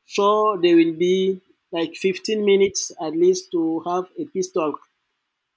sure 0.05 0.57
there 0.61 0.75
will 0.75 0.93
be 0.93 1.41
like 1.71 1.95
15 1.95 2.45
minutes 2.45 2.91
at 3.01 3.13
least 3.15 3.51
to 3.51 3.81
have 3.87 4.05
a 4.19 4.25
peace 4.25 4.51
talk, 4.51 4.79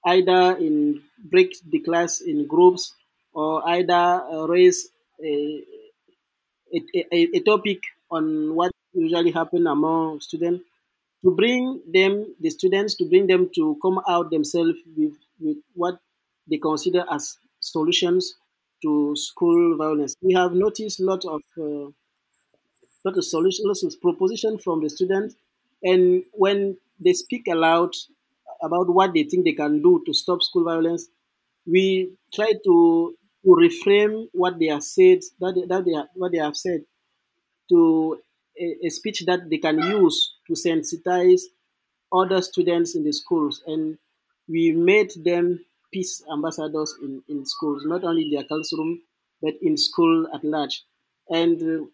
either 0.05 0.57
in 0.57 1.01
break 1.31 1.55
the 1.71 1.79
class 1.79 2.21
in 2.21 2.47
groups 2.47 2.93
or 3.33 3.67
either 3.69 4.23
raise 4.49 4.89
a, 5.23 5.63
a, 6.73 6.79
a, 7.11 7.19
a 7.37 7.39
topic 7.41 7.79
on 8.11 8.53
what 8.55 8.71
usually 8.95 9.31
happen 9.31 9.67
among 9.67 10.21
students 10.21 10.63
to 11.23 11.31
bring 11.31 11.81
them, 11.91 12.35
the 12.39 12.49
students, 12.49 12.95
to 12.95 13.05
bring 13.09 13.27
them 13.27 13.49
to 13.55 13.77
come 13.81 13.99
out 14.07 14.29
themselves 14.31 14.77
with, 14.95 15.13
with 15.39 15.57
what 15.73 15.99
they 16.49 16.57
consider 16.57 17.03
as 17.11 17.37
solutions 17.59 18.35
to 18.83 19.15
school 19.15 19.77
violence. 19.77 20.15
We 20.21 20.33
have 20.33 20.53
noticed 20.53 20.99
a 20.99 21.03
lot 21.03 21.25
of 21.25 21.41
uh, 21.57 21.89
lot 23.03 23.17
of 23.17 23.23
solutions, 23.25 23.65
lots 23.65 23.83
of 23.83 24.01
propositions 24.01 24.63
from 24.63 24.81
the 24.81 24.89
students, 24.89 25.35
and 25.83 26.23
when 26.31 26.77
they 26.99 27.13
speak 27.13 27.47
aloud 27.47 27.93
about 28.61 28.89
what 28.89 29.13
they 29.13 29.23
think 29.23 29.45
they 29.45 29.53
can 29.53 29.81
do 29.81 30.01
to 30.05 30.13
stop 30.13 30.41
school 30.41 30.63
violence, 30.63 31.07
we 31.65 32.11
try 32.33 32.51
to 32.63 33.15
to 33.43 33.49
reframe 33.49 34.27
what 34.33 34.57
they 34.59 34.67
have 34.67 34.83
said, 34.83 35.19
that 35.39 35.65
that 35.69 35.85
they 35.85 35.93
are, 35.93 36.07
what 36.15 36.31
they 36.31 36.39
have 36.39 36.55
said, 36.57 36.81
to 37.69 38.19
a, 38.59 38.87
a, 38.87 38.89
speech 38.89 39.23
that 39.25 39.49
they 39.49 39.57
can 39.57 39.77
use 39.79 40.35
to 40.47 40.53
sensitize 40.53 41.41
other 42.11 42.41
students 42.41 42.95
in 42.95 43.03
the 43.03 43.11
schools. 43.11 43.61
And 43.67 43.97
we 44.47 44.71
made 44.71 45.11
them 45.23 45.65
peace 45.91 46.23
ambassadors 46.31 46.95
in, 47.01 47.23
in 47.29 47.45
schools, 47.45 47.83
not 47.85 48.03
only 48.03 48.23
in 48.23 48.31
their 48.31 48.43
classroom, 48.43 49.01
but 49.41 49.53
in 49.61 49.77
school 49.77 50.27
at 50.33 50.43
large. 50.43 50.83
And 51.29 51.61
uh, 51.61 51.85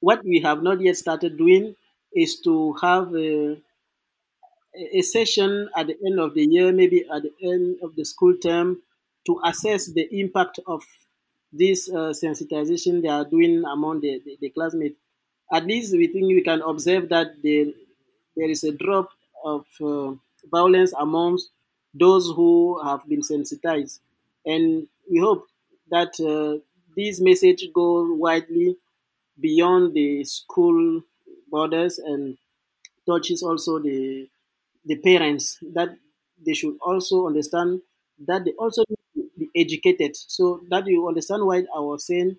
what 0.00 0.24
we 0.24 0.40
have 0.40 0.62
not 0.62 0.80
yet 0.80 0.96
started 0.96 1.36
doing 1.36 1.74
is 2.14 2.40
to 2.40 2.74
have 2.80 3.14
a, 3.14 3.58
a 4.92 5.02
session 5.02 5.68
at 5.76 5.86
the 5.86 5.96
end 6.06 6.18
of 6.20 6.34
the 6.34 6.44
year, 6.44 6.72
maybe 6.72 7.04
at 7.12 7.22
the 7.22 7.32
end 7.42 7.76
of 7.82 7.96
the 7.96 8.04
school 8.04 8.34
term, 8.36 8.80
to 9.26 9.40
assess 9.44 9.92
the 9.92 10.08
impact 10.18 10.58
of 10.66 10.82
this 11.52 11.88
uh, 11.90 12.12
sensitization 12.12 13.02
they 13.02 13.08
are 13.08 13.24
doing 13.24 13.64
among 13.64 14.00
the, 14.00 14.20
the, 14.24 14.36
the, 14.40 14.50
classmates. 14.50 14.96
At 15.52 15.66
least 15.66 15.92
we 15.92 16.06
think 16.08 16.26
we 16.26 16.42
can 16.42 16.60
observe 16.62 17.08
that 17.10 17.42
there, 17.42 17.66
there 18.36 18.50
is 18.50 18.64
a 18.64 18.72
drop 18.72 19.10
of 19.44 19.66
uh, 19.80 20.14
violence 20.50 20.92
amongst 20.98 21.50
those 21.94 22.26
who 22.36 22.80
have 22.84 23.06
been 23.08 23.22
sensitized. 23.22 24.00
And 24.44 24.86
we 25.10 25.18
hope 25.20 25.46
that 25.90 26.12
uh, 26.20 26.62
this 26.96 27.20
message 27.20 27.64
goes 27.74 28.08
widely 28.18 28.76
beyond 29.40 29.94
the 29.94 30.24
school 30.24 31.02
borders 31.50 31.98
and 31.98 32.36
touches 33.06 33.42
also 33.42 33.78
the 33.78 34.28
the 34.84 34.96
parents 34.96 35.58
that 35.74 35.90
they 36.44 36.54
should 36.54 36.76
also 36.80 37.26
understand 37.26 37.80
that 38.26 38.44
they 38.44 38.52
also 38.52 38.82
need 38.88 38.98
to 39.14 39.30
be 39.38 39.48
educated. 39.56 40.16
So 40.16 40.60
that 40.70 40.86
you 40.86 41.06
understand 41.08 41.44
why 41.46 41.58
I 41.74 41.80
was 41.80 42.06
saying 42.06 42.36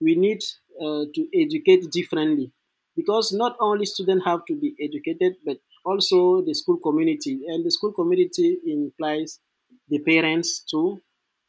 we 0.00 0.14
need 0.16 0.42
uh, 0.80 1.04
to 1.14 1.28
educate 1.34 1.90
differently, 1.90 2.50
because 2.96 3.32
not 3.32 3.56
only 3.60 3.86
students 3.86 4.24
have 4.24 4.44
to 4.46 4.54
be 4.54 4.74
educated, 4.80 5.36
but 5.44 5.58
also 5.84 6.42
the 6.42 6.54
school 6.54 6.78
community, 6.78 7.40
and 7.48 7.64
the 7.64 7.70
school 7.70 7.92
community 7.92 8.58
implies 8.66 9.40
the 9.88 9.98
parents 10.00 10.60
too, 10.70 11.00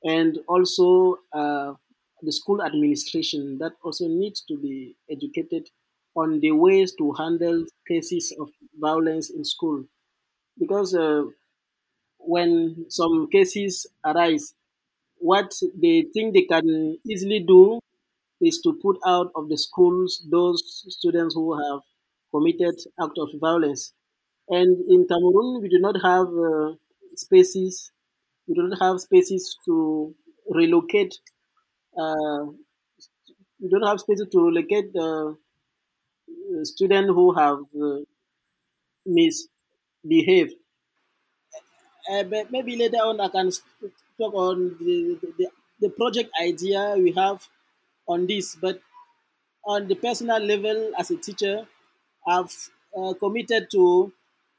and 0.04 0.40
also 0.48 1.18
uh, 1.34 1.74
the 2.22 2.32
school 2.32 2.62
administration 2.64 3.58
that 3.60 3.74
also 3.84 4.08
needs 4.08 4.42
to 4.48 4.58
be 4.58 4.96
educated 5.10 5.70
on 6.16 6.40
the 6.40 6.52
ways 6.52 6.94
to 6.96 7.12
handle 7.14 7.66
cases 7.88 8.36
of 8.40 8.50
violence 8.80 9.30
in 9.30 9.44
school, 9.44 9.84
because. 10.60 10.96
Uh, 10.96 11.24
when 12.26 12.86
some 12.90 13.28
cases 13.30 13.86
arise, 14.06 14.54
what 15.18 15.54
they 15.82 16.04
think 16.14 16.34
they 16.34 16.44
can 16.44 16.98
easily 17.06 17.40
do 17.42 17.80
is 18.46 18.60
to 18.62 18.78
put 18.82 18.98
out 19.06 19.32
of 19.36 19.50
the 19.50 19.58
schools 19.58 20.26
those 20.30 20.62
students 20.89 21.36
who 21.36 21.58
have 21.58 21.82
committed 22.34 22.76
act 23.02 23.18
of 23.18 23.30
violence. 23.39 23.94
And 24.50 24.78
in 24.89 25.08
Cameroon, 25.08 25.62
we 25.62 25.70
do 25.70 25.80
not 25.80 25.96
have 26.04 26.28
uh, 26.28 26.74
spaces. 27.16 27.91
We 28.48 28.56
do 28.56 28.64
not 28.68 28.80
have 28.82 29.00
spaces 29.00 29.58
to 29.66 30.14
relocate. 30.50 31.14
Uh, 31.98 32.46
we 33.62 33.70
don't 33.70 33.88
have 33.88 34.00
spaces 34.00 34.28
to 34.32 34.46
relocate 34.46 34.91
the 34.94 35.38
students 36.64 37.10
who 37.10 37.34
have 37.34 37.60
uh, 37.82 38.00
misbehaved. 39.06 40.56
Uh, 42.12 42.24
but 42.24 42.52
maybe 42.52 42.76
later 42.76 42.98
on 42.98 43.22
I 43.22 43.30
can 43.30 43.50
talk 44.20 44.34
on 44.34 44.76
the, 44.80 45.18
the, 45.38 45.48
the 45.80 45.89
project 45.89 46.30
idea 46.41 46.96
we 46.98 47.14
have 47.14 47.48
on 48.08 48.28
this. 48.28 48.56
But 48.56 48.82
on 49.66 49.88
the 49.88 49.95
personal 49.95 50.39
level, 50.39 50.93
as 50.97 51.12
a 51.12 51.18
teacher, 51.18 51.68
I've 52.28 52.54
uh, 52.97 53.14
committed 53.16 53.70
to 53.72 54.14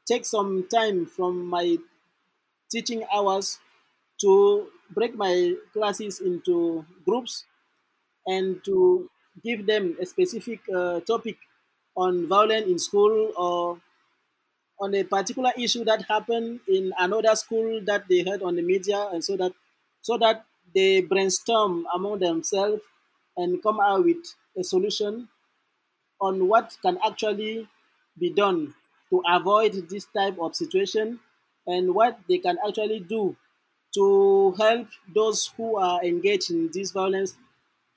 take 0.06 0.24
some 0.26 0.68
time 0.68 1.06
from 1.06 1.46
my 1.46 1.78
teaching 2.70 3.04
hours 3.14 3.58
to 4.20 4.68
break 4.90 5.14
my 5.16 5.54
classes 5.72 6.20
into 6.20 6.84
groups 7.04 7.44
and 8.26 8.64
to 8.64 9.10
give 9.44 9.66
them 9.66 9.96
a 10.00 10.06
specific 10.06 10.60
uh, 10.74 11.00
topic 11.00 11.38
on 11.96 12.26
violence 12.28 12.66
in 12.68 12.78
school 12.78 13.32
or 13.36 13.80
on 14.80 14.94
a 14.94 15.04
particular 15.04 15.52
issue 15.56 15.84
that 15.84 16.02
happened 16.02 16.60
in 16.68 16.92
another 16.98 17.34
school 17.36 17.80
that 17.84 18.06
they 18.08 18.22
heard 18.22 18.42
on 18.42 18.56
the 18.56 18.62
media 18.62 19.08
and 19.12 19.24
so 19.24 19.36
that 19.36 19.52
so 20.02 20.18
that 20.18 20.44
they 20.74 21.00
brainstorm 21.00 21.86
among 21.94 22.18
themselves 22.18 22.82
and 23.36 23.62
come 23.62 23.80
out 23.80 24.04
with 24.04 24.24
a 24.58 24.64
solution 24.64 25.28
on 26.20 26.48
what 26.48 26.76
can 26.82 26.98
actually 27.04 27.68
be 28.18 28.30
done 28.30 28.74
to 29.10 29.22
avoid 29.28 29.72
this 29.88 30.06
type 30.06 30.36
of 30.40 30.54
situation 30.54 31.20
and 31.66 31.94
what 31.94 32.18
they 32.28 32.38
can 32.38 32.56
actually 32.66 33.00
do 33.00 33.36
to 33.94 34.52
help 34.58 34.88
those 35.14 35.46
who 35.56 35.76
are 35.76 36.02
engaged 36.04 36.50
in 36.50 36.70
this 36.72 36.90
violence 36.92 37.36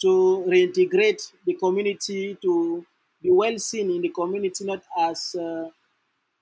to 0.01 0.43
reintegrate 0.47 1.33
the 1.45 1.53
community 1.55 2.38
to 2.41 2.85
be 3.21 3.31
well 3.31 3.57
seen 3.57 3.89
in 3.89 4.01
the 4.01 4.09
community 4.09 4.63
not 4.65 4.83
as 4.99 5.35
uh, 5.35 5.69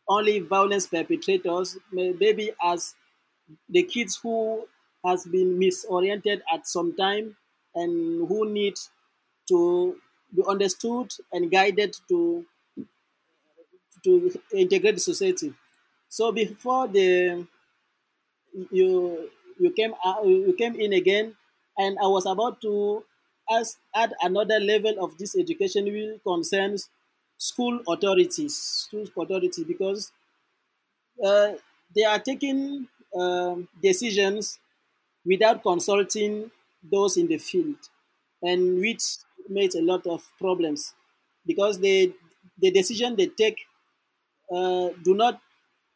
only 0.08 0.40
violence 0.40 0.88
perpetrators 0.88 1.78
maybe 1.92 2.52
as 2.64 2.96
the 3.70 3.84
kids 3.84 4.20
who 4.24 4.68
has 5.06 5.26
been 5.26 5.60
misoriented 5.60 6.42
at 6.54 6.68
some 6.68 6.96
time 6.96 7.38
and 7.76 8.28
who 8.28 8.50
need 8.52 8.76
to 9.50 10.00
be 10.36 10.44
understood 10.48 11.12
and 11.32 11.52
guided 11.52 11.96
to 12.10 12.46
to 14.04 14.32
integrate 14.54 15.00
society. 15.02 15.54
So 16.10 16.32
before 16.32 16.88
the 16.88 17.48
you 18.72 19.30
you 19.60 19.72
came 19.72 19.94
out, 20.06 20.26
you 20.26 20.54
came 20.58 20.76
in 20.76 20.94
again, 20.94 21.36
and 21.78 21.98
I 22.00 22.08
was 22.08 22.26
about 22.26 22.62
to 22.62 23.04
ask, 23.50 23.80
add 23.96 24.14
another 24.22 24.60
level 24.60 24.96
of 25.04 25.18
this 25.18 25.36
education 25.38 25.86
which 25.86 26.22
concerns 26.24 26.90
school 27.38 27.80
authorities, 27.88 28.56
school 28.58 29.06
authority, 29.18 29.64
because 29.64 30.12
uh, 31.24 31.54
they 31.96 32.04
are 32.04 32.20
taking 32.20 32.88
uh, 33.18 33.56
decisions 33.82 34.60
without 35.26 35.62
consulting 35.64 36.52
those 36.92 37.18
in 37.18 37.28
the 37.28 37.38
field, 37.38 37.78
and 38.42 38.80
which 38.80 39.04
makes 39.50 39.76
a 39.76 39.82
lot 39.82 40.06
of 40.08 40.24
problems 40.40 40.94
because 41.46 41.80
they 41.80 42.14
the 42.60 42.72
decision 42.72 43.16
they 43.16 43.28
take 43.28 43.60
uh, 44.54 44.90
do 45.04 45.14
not 45.14 45.42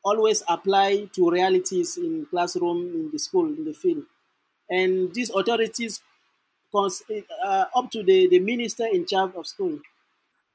always 0.04 0.44
apply 0.48 1.08
to 1.14 1.30
realities 1.30 1.98
in 1.98 2.26
classroom, 2.30 2.78
in 2.94 3.10
the 3.12 3.20
school, 3.20 3.46
in 3.48 3.66
the 3.66 3.74
field, 3.74 4.04
and 4.70 5.14
these 5.14 5.30
authorities 5.30 6.02
uh, 6.74 7.66
up 7.76 7.90
to 7.92 8.04
the, 8.04 8.28
the 8.28 8.40
minister 8.40 8.86
in 8.86 9.06
charge 9.06 9.34
of 9.36 9.48
school. 9.48 9.80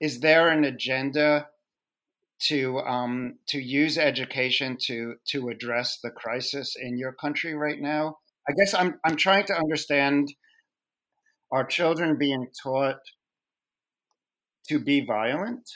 Is 0.00 0.20
there 0.20 0.48
an 0.48 0.64
agenda 0.64 1.48
to 2.40 2.78
um, 2.80 3.38
to 3.48 3.58
use 3.58 3.96
education 3.98 4.76
to 4.82 5.16
to 5.28 5.48
address 5.48 5.98
the 6.02 6.10
crisis 6.10 6.76
in 6.76 6.98
your 6.98 7.12
country 7.12 7.54
right 7.54 7.80
now? 7.80 8.18
I 8.48 8.52
guess 8.52 8.74
I'm 8.74 9.00
I'm 9.04 9.16
trying 9.16 9.46
to 9.46 9.56
understand 9.56 10.34
are 11.50 11.64
children 11.64 12.16
being 12.18 12.48
taught 12.62 13.00
to 14.68 14.78
be 14.78 15.04
violent? 15.04 15.68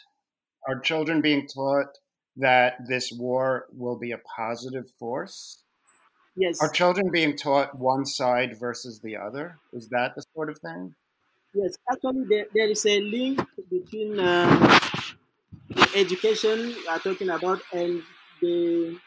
Are 0.69 0.81
children 0.81 1.21
being 1.21 1.47
taught 1.47 1.87
that 2.37 2.87
this 2.89 3.13
war 3.13 3.67
will 3.73 3.99
be 3.99 4.13
a 4.13 4.19
positive 4.37 4.91
force? 4.99 5.63
Yes. 6.37 6.61
Are 6.63 6.71
children 6.71 7.11
being 7.11 7.37
taught 7.37 7.79
one 7.79 8.05
side 8.05 8.59
versus 8.61 9.01
the 9.01 9.17
other? 9.17 9.59
Is 9.73 9.89
that 9.89 10.15
the 10.15 10.23
sort 10.35 10.51
of 10.51 10.59
thing? 10.59 10.95
Yes, 11.55 11.77
actually, 11.91 12.25
there, 12.29 12.47
there 12.55 12.69
is 12.69 12.85
a 12.87 13.01
link 13.01 13.41
between 13.71 14.21
uh, 14.21 14.81
the 15.69 15.89
education 15.97 16.69
we 16.69 16.87
are 16.87 16.99
talking 16.99 17.31
about 17.31 17.61
and 17.73 18.03
the 18.41 18.99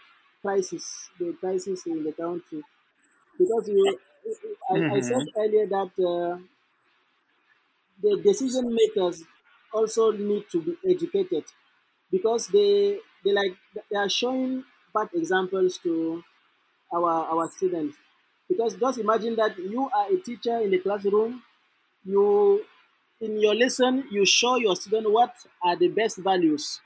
crisis, 0.41 1.09
the 1.20 1.36
crisis 1.39 1.86
in 1.86 2.03
the 2.03 2.12
country. 2.12 2.64
Because 3.42 3.68
you, 3.70 3.98
I, 4.72 4.74
mm-hmm. 4.74 4.94
I 4.94 5.00
said 5.02 5.26
earlier 5.38 5.68
that 5.68 5.92
uh, 6.00 6.39
the 8.02 8.18
decision 8.24 8.74
makers 8.74 9.24
also 9.74 10.12
need 10.12 10.46
to 10.52 10.62
be 10.62 10.74
educated 10.89 11.46
because 12.12 12.48
they 12.48 13.00
they 13.24 13.32
like 13.32 13.56
they 13.89 13.98
are 13.98 14.10
showing 14.10 14.64
bad 14.94 15.10
examples 15.14 15.78
to 15.80 16.24
our 16.94 17.14
our 17.34 17.50
students 17.52 17.98
because 18.50 18.76
just 18.76 19.00
imagine 19.00 19.36
that 19.36 19.58
you 19.58 19.89
are 19.94 20.12
a 20.12 20.18
teacher 20.20 20.58
in 20.60 20.72
the 20.72 20.80
classroom 20.80 21.44
you 22.06 22.66
in 23.22 23.39
your 23.42 23.56
lesson 23.56 24.06
you 24.12 24.26
show 24.26 24.58
your 24.58 24.76
student 24.76 25.12
what 25.12 25.36
are 25.64 25.76
the 25.78 25.89
best 25.89 26.18
values 26.18 26.82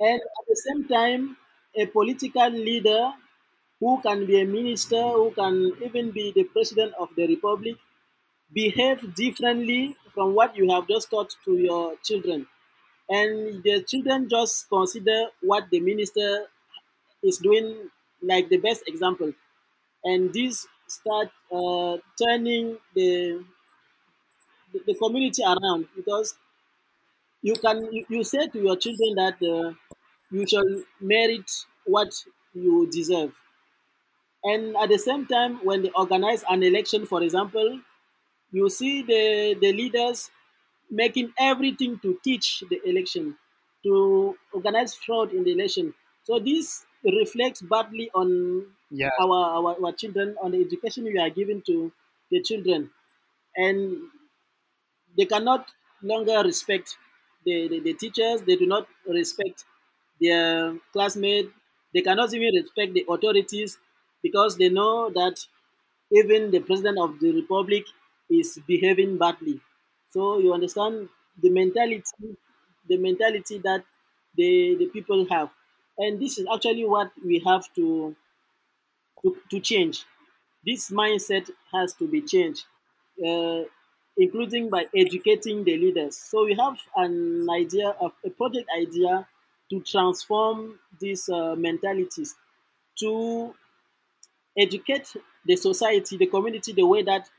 and 0.00 0.20
at 0.20 0.44
the 0.48 0.56
same 0.56 0.88
time 0.88 1.36
a 1.76 1.86
political 1.86 2.48
leader 2.50 3.12
who 3.86 4.00
can 4.02 4.26
be 4.26 4.40
a 4.40 4.44
minister 4.44 5.00
who 5.00 5.30
can 5.30 5.72
even 5.86 6.10
be 6.10 6.32
the 6.34 6.42
president 6.54 6.92
of 6.98 7.08
the 7.16 7.26
republic 7.28 7.76
behave 8.52 9.14
differently 9.14 9.96
from 10.14 10.34
what 10.34 10.56
you 10.56 10.68
have 10.70 10.88
just 10.88 11.08
taught 11.10 11.36
to 11.44 11.56
your 11.56 11.94
children. 12.02 12.46
And 13.08 13.62
the 13.62 13.84
children 13.86 14.28
just 14.28 14.68
consider 14.68 15.26
what 15.40 15.70
the 15.70 15.80
minister 15.80 16.46
is 17.22 17.38
doing 17.38 17.90
like 18.22 18.48
the 18.48 18.56
best 18.56 18.82
example. 18.88 19.32
And 20.02 20.32
this 20.32 20.66
start 20.88 21.30
uh, 21.52 21.98
turning 22.20 22.78
the, 22.94 23.44
the, 24.86 24.94
community 24.94 25.42
around 25.44 25.86
because 25.94 26.34
you 27.42 27.54
can 27.54 27.92
you, 27.92 28.04
you 28.08 28.24
say 28.24 28.48
to 28.48 28.58
your 28.60 28.76
children 28.76 29.14
that 29.16 29.36
uh, 29.42 29.72
you 30.32 30.46
shall 30.48 30.82
merit 31.00 31.50
what 31.84 32.12
you 32.52 32.88
deserve 32.90 33.32
and 34.52 34.76
at 34.76 34.88
the 34.88 34.98
same 34.98 35.26
time 35.26 35.58
when 35.64 35.82
they 35.82 35.90
organize 36.02 36.44
an 36.50 36.62
election 36.62 37.06
for 37.06 37.22
example 37.22 37.80
you 38.52 38.68
see 38.70 39.02
the 39.02 39.22
the 39.60 39.72
leaders 39.80 40.30
making 40.90 41.32
everything 41.38 41.98
to 41.98 42.18
teach 42.24 42.48
the 42.70 42.80
election 42.88 43.36
to 43.82 44.36
organize 44.52 44.94
fraud 44.94 45.32
in 45.32 45.44
the 45.44 45.52
election 45.52 45.92
so 46.22 46.38
this 46.38 46.86
reflects 47.04 47.62
badly 47.62 48.10
on 48.14 48.66
yeah. 48.90 49.10
our, 49.20 49.36
our, 49.56 49.84
our 49.84 49.92
children, 49.92 50.36
on 50.42 50.52
the 50.52 50.60
education 50.60 51.04
we 51.04 51.18
are 51.18 51.30
giving 51.30 51.62
to 51.62 51.92
the 52.30 52.42
children. 52.42 52.90
And 53.56 54.08
they 55.16 55.24
cannot 55.24 55.70
longer 56.02 56.42
respect 56.42 56.96
the, 57.44 57.68
the, 57.68 57.80
the 57.80 57.94
teachers, 57.94 58.42
they 58.42 58.56
do 58.56 58.66
not 58.66 58.88
respect 59.06 59.64
their 60.20 60.76
classmates, 60.92 61.48
they 61.94 62.02
cannot 62.02 62.32
even 62.34 62.54
respect 62.54 62.92
the 62.94 63.04
authorities 63.08 63.78
because 64.26 64.56
they 64.58 64.68
know 64.78 65.10
that 65.10 65.36
even 66.12 66.50
the 66.50 66.60
president 66.60 66.98
of 66.98 67.18
the 67.20 67.30
republic 67.40 67.84
is 68.30 68.58
behaving 68.66 69.18
badly. 69.18 69.60
So 70.10 70.38
you 70.38 70.52
understand 70.54 71.08
the 71.42 71.50
mentality, 71.50 72.36
the 72.88 72.96
mentality 72.96 73.58
that 73.58 73.84
the, 74.36 74.76
the 74.76 74.86
people 74.86 75.26
have 75.30 75.50
and 75.98 76.20
this 76.20 76.38
is 76.38 76.46
actually 76.52 76.84
what 76.84 77.10
we 77.24 77.42
have 77.46 77.64
to, 77.74 78.14
to, 79.22 79.36
to 79.50 79.60
change. 79.60 80.04
This 80.64 80.90
mindset 80.90 81.50
has 81.72 81.94
to 81.94 82.08
be 82.08 82.22
changed, 82.22 82.64
uh, 83.26 83.62
including 84.16 84.70
by 84.70 84.86
educating 84.96 85.64
the 85.64 85.76
leaders. 85.76 86.16
So 86.16 86.44
we 86.44 86.54
have 86.54 86.78
an 86.96 87.48
idea 87.50 87.90
of 88.00 88.12
a 88.24 88.30
project 88.30 88.68
idea 88.78 89.26
to 89.70 89.80
transform 89.80 90.78
these 91.00 91.28
uh, 91.28 91.54
mentalities, 91.56 92.34
to 93.00 93.54
educate 94.58 95.16
the 95.44 95.56
society, 95.56 96.16
the 96.16 96.26
community, 96.26 96.72
the 96.72 96.86
way 96.86 97.02
that 97.02 97.30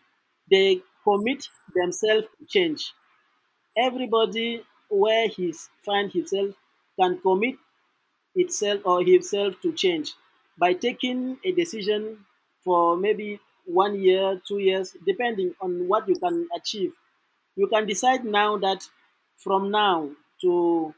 they 0.52 0.82
commit 1.04 1.48
themselves 1.76 2.28
to 2.40 2.46
change. 2.48 2.94
Everybody 3.78 4.66
where 4.90 5.28
he 5.30 5.54
find 5.86 6.12
himself 6.12 6.56
can 7.00 7.22
commit 7.22 7.56
itself 8.36 8.82
or 8.86 9.04
himself 9.04 9.60
to 9.62 9.74
change 9.74 10.14
by 10.58 10.74
taking 10.74 11.40
a 11.44 11.52
decision 11.54 12.26
for 12.64 12.98
maybe 12.98 13.40
one 13.66 14.00
year, 14.00 14.42
two 14.48 14.60
years, 14.60 14.96
depending 15.06 15.56
on 15.62 15.88
what 15.88 16.08
you 16.08 16.16
can 16.18 16.48
achieve. 16.56 16.94
You 17.56 17.68
can 17.68 17.88
decide 17.88 18.26
now 18.26 18.58
that 18.60 18.90
from 19.38 19.72
now 19.72 20.12
to 20.42 20.96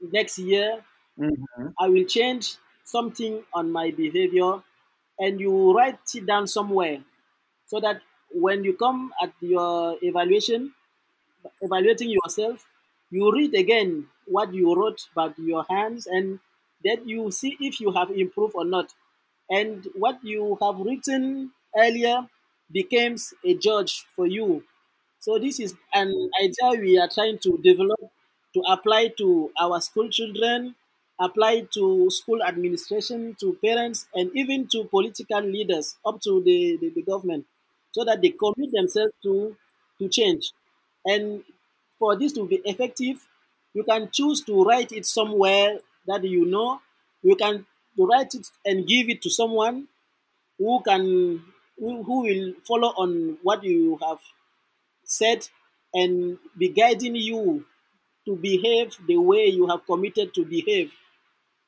next 0.00 0.38
year, 0.38 0.84
Mhm. 1.16 1.76
I 1.78 1.88
will 1.88 2.04
change 2.04 2.56
something 2.84 3.44
on 3.54 3.70
my 3.72 3.90
behavior, 3.92 4.62
and 5.18 5.40
you 5.40 5.72
write 5.76 5.98
it 6.14 6.26
down 6.26 6.46
somewhere 6.46 7.02
so 7.66 7.80
that 7.80 8.02
when 8.32 8.64
you 8.64 8.74
come 8.74 9.12
at 9.22 9.32
your 9.40 9.96
evaluation, 10.02 10.74
evaluating 11.60 12.10
yourself, 12.10 12.66
you 13.10 13.32
read 13.32 13.54
again 13.54 14.08
what 14.26 14.52
you 14.52 14.74
wrote 14.74 15.08
by 15.14 15.32
your 15.38 15.64
hands 15.70 16.06
and 16.06 16.40
then 16.84 17.08
you 17.08 17.30
see 17.30 17.56
if 17.60 17.80
you 17.80 17.92
have 17.92 18.10
improved 18.10 18.54
or 18.54 18.64
not. 18.64 18.94
And 19.48 19.86
what 19.94 20.22
you 20.24 20.58
have 20.60 20.78
written 20.78 21.52
earlier 21.76 22.28
becomes 22.70 23.32
a 23.44 23.54
judge 23.54 24.06
for 24.16 24.26
you. 24.26 24.64
So 25.20 25.38
this 25.38 25.60
is 25.60 25.74
an 25.94 26.30
idea 26.42 26.80
we 26.80 26.98
are 26.98 27.08
trying 27.08 27.38
to 27.40 27.58
develop 27.62 28.00
to 28.54 28.60
apply 28.68 29.08
to 29.18 29.50
our 29.60 29.80
school 29.80 30.08
children, 30.08 30.74
apply 31.20 31.66
to 31.74 32.10
school 32.10 32.42
administration, 32.42 33.34
to 33.40 33.54
parents, 33.64 34.06
and 34.14 34.30
even 34.34 34.68
to 34.68 34.84
political 34.84 35.40
leaders 35.40 35.96
up 36.04 36.20
to 36.22 36.42
the, 36.42 36.76
the, 36.80 36.90
the 36.90 37.02
government, 37.02 37.46
so 37.92 38.04
that 38.04 38.20
they 38.22 38.30
commit 38.30 38.70
themselves 38.72 39.12
to, 39.22 39.56
to 39.98 40.08
change. 40.08 40.52
And 41.04 41.42
for 41.98 42.16
this 42.16 42.32
to 42.34 42.46
be 42.46 42.56
effective, 42.64 43.26
you 43.74 43.84
can 43.84 44.10
choose 44.10 44.42
to 44.44 44.62
write 44.64 44.92
it 44.92 45.06
somewhere 45.06 45.78
that 46.06 46.24
you 46.24 46.44
know. 46.44 46.80
You 47.22 47.36
can 47.36 47.66
write 47.98 48.34
it 48.34 48.46
and 48.64 48.86
give 48.86 49.08
it 49.08 49.22
to 49.22 49.30
someone 49.30 49.88
who 50.58 50.82
can 50.82 51.44
who, 51.78 52.02
who 52.04 52.22
will 52.22 52.54
follow 52.66 52.88
on 52.96 53.38
what 53.42 53.64
you 53.64 53.98
have 54.02 54.18
said 55.04 55.48
and 55.94 56.38
be 56.58 56.68
guiding 56.68 57.16
you 57.16 57.64
to 58.26 58.36
behave 58.36 58.96
the 59.06 59.16
way 59.16 59.46
you 59.46 59.66
have 59.68 59.86
committed 59.86 60.34
to 60.34 60.44
behave. 60.44 60.92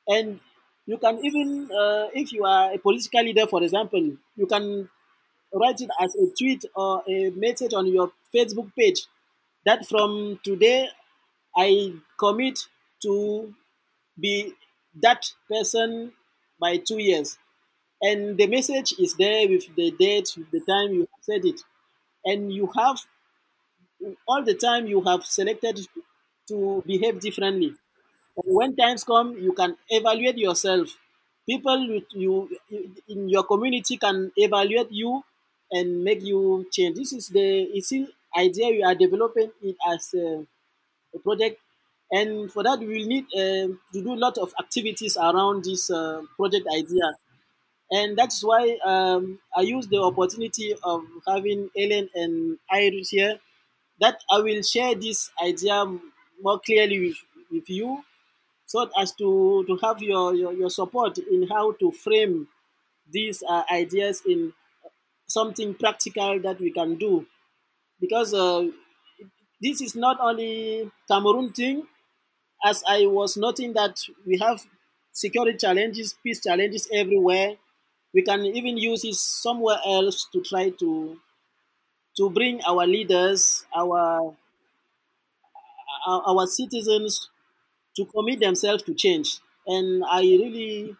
And 0.09 0.41
you 0.87 0.97
can 0.97 1.23
even, 1.25 1.69
uh, 1.71 2.07
if 2.13 2.33
you 2.33 2.45
are 2.45 2.73
a 2.73 2.77
political 2.79 3.23
leader, 3.23 3.47
for 3.47 3.63
example, 3.63 4.11
you 4.35 4.47
can 4.47 4.89
write 5.53 5.81
it 5.81 5.89
as 6.01 6.15
a 6.15 6.27
tweet 6.37 6.65
or 6.75 7.03
a 7.07 7.31
message 7.31 7.73
on 7.73 7.87
your 7.87 8.11
Facebook 8.35 8.71
page 8.77 9.01
that 9.65 9.87
from 9.87 10.39
today 10.43 10.87
I 11.55 11.93
commit 12.19 12.59
to 13.03 13.53
be 14.19 14.53
that 15.01 15.25
person 15.49 16.13
by 16.59 16.77
two 16.77 16.99
years. 16.99 17.37
And 18.01 18.37
the 18.37 18.47
message 18.47 18.93
is 18.99 19.15
there 19.15 19.47
with 19.49 19.75
the 19.75 19.91
date, 19.91 20.29
with 20.37 20.51
the 20.51 20.61
time 20.61 20.93
you 20.93 21.07
said 21.21 21.45
it. 21.45 21.61
And 22.25 22.51
you 22.53 22.71
have 22.75 22.99
all 24.27 24.43
the 24.43 24.53
time 24.53 24.87
you 24.87 25.01
have 25.01 25.23
selected 25.25 25.79
to 26.47 26.83
behave 26.85 27.19
differently. 27.19 27.73
When 28.45 28.75
times 28.75 29.03
come, 29.03 29.37
you 29.37 29.53
can 29.53 29.77
evaluate 29.89 30.37
yourself. 30.37 30.89
People 31.47 31.87
with 31.87 32.05
you 32.11 32.49
in 33.07 33.27
your 33.29 33.43
community 33.43 33.97
can 33.97 34.31
evaluate 34.35 34.91
you 34.91 35.23
and 35.71 36.03
make 36.03 36.23
you 36.23 36.67
change. 36.71 36.95
This 36.97 37.13
is 37.13 37.27
the 37.29 37.63
it's 37.73 37.91
idea 38.37 38.67
we 38.69 38.83
are 38.83 38.95
developing 38.95 39.51
it 39.61 39.75
as 39.87 40.13
a, 40.13 40.45
a 41.15 41.19
project, 41.19 41.59
and 42.11 42.51
for 42.51 42.63
that 42.63 42.79
we 42.79 42.87
will 42.87 43.07
need 43.07 43.25
uh, 43.35 43.67
to 43.93 44.03
do 44.03 44.13
a 44.13 44.21
lot 44.25 44.37
of 44.37 44.53
activities 44.59 45.17
around 45.17 45.63
this 45.65 45.89
uh, 45.91 46.21
project 46.37 46.67
idea. 46.75 47.07
And 47.91 48.17
that's 48.17 48.43
why 48.43 48.77
um, 48.85 49.39
I 49.55 49.61
use 49.61 49.87
the 49.87 49.99
opportunity 50.01 50.75
of 50.83 51.03
having 51.27 51.69
Ellen 51.77 52.09
and 52.15 52.59
Iris 52.71 53.09
here 53.09 53.39
that 53.99 54.21
I 54.31 54.39
will 54.39 54.61
share 54.61 54.95
this 54.95 55.31
idea 55.43 55.85
more 56.41 56.59
clearly 56.59 56.99
with, 57.09 57.17
with 57.51 57.69
you 57.69 58.03
so 58.69 58.87
as 59.01 59.13
to, 59.15 59.65
to 59.67 59.77
have 59.83 59.99
your, 59.99 60.35
your, 60.35 60.53
your 60.53 60.69
support 60.69 61.17
in 61.17 61.47
how 61.49 61.71
to 61.73 61.91
frame 61.91 62.47
these 63.11 63.43
uh, 63.49 63.63
ideas 63.71 64.21
in 64.27 64.53
something 65.27 65.73
practical 65.73 66.39
that 66.41 66.59
we 66.59 66.71
can 66.71 66.95
do. 66.97 67.25
Because 68.01 68.33
uh, 68.33 68.67
this 69.61 69.81
is 69.81 69.95
not 69.95 70.19
only 70.21 70.91
Cameroon 71.07 71.51
thing, 71.51 71.87
as 72.65 72.83
I 72.87 73.05
was 73.07 73.37
noting 73.37 73.73
that 73.73 73.99
we 74.25 74.37
have 74.39 74.65
security 75.11 75.57
challenges, 75.57 76.15
peace 76.23 76.41
challenges 76.41 76.87
everywhere. 76.93 77.55
We 78.13 78.23
can 78.23 78.45
even 78.45 78.77
use 78.77 79.03
it 79.05 79.15
somewhere 79.15 79.79
else 79.85 80.27
to 80.33 80.41
try 80.41 80.71
to 80.71 81.19
to 82.17 82.29
bring 82.29 82.61
our 82.67 82.85
leaders, 82.85 83.65
our 83.75 84.35
our, 86.07 86.21
our 86.27 86.47
citizens 86.47 87.29
to 87.95 88.05
commit 88.05 88.39
themselves 88.39 88.83
to 88.83 88.93
change. 88.93 89.39
And 89.67 90.03
I 90.09 90.21
really 90.21 90.95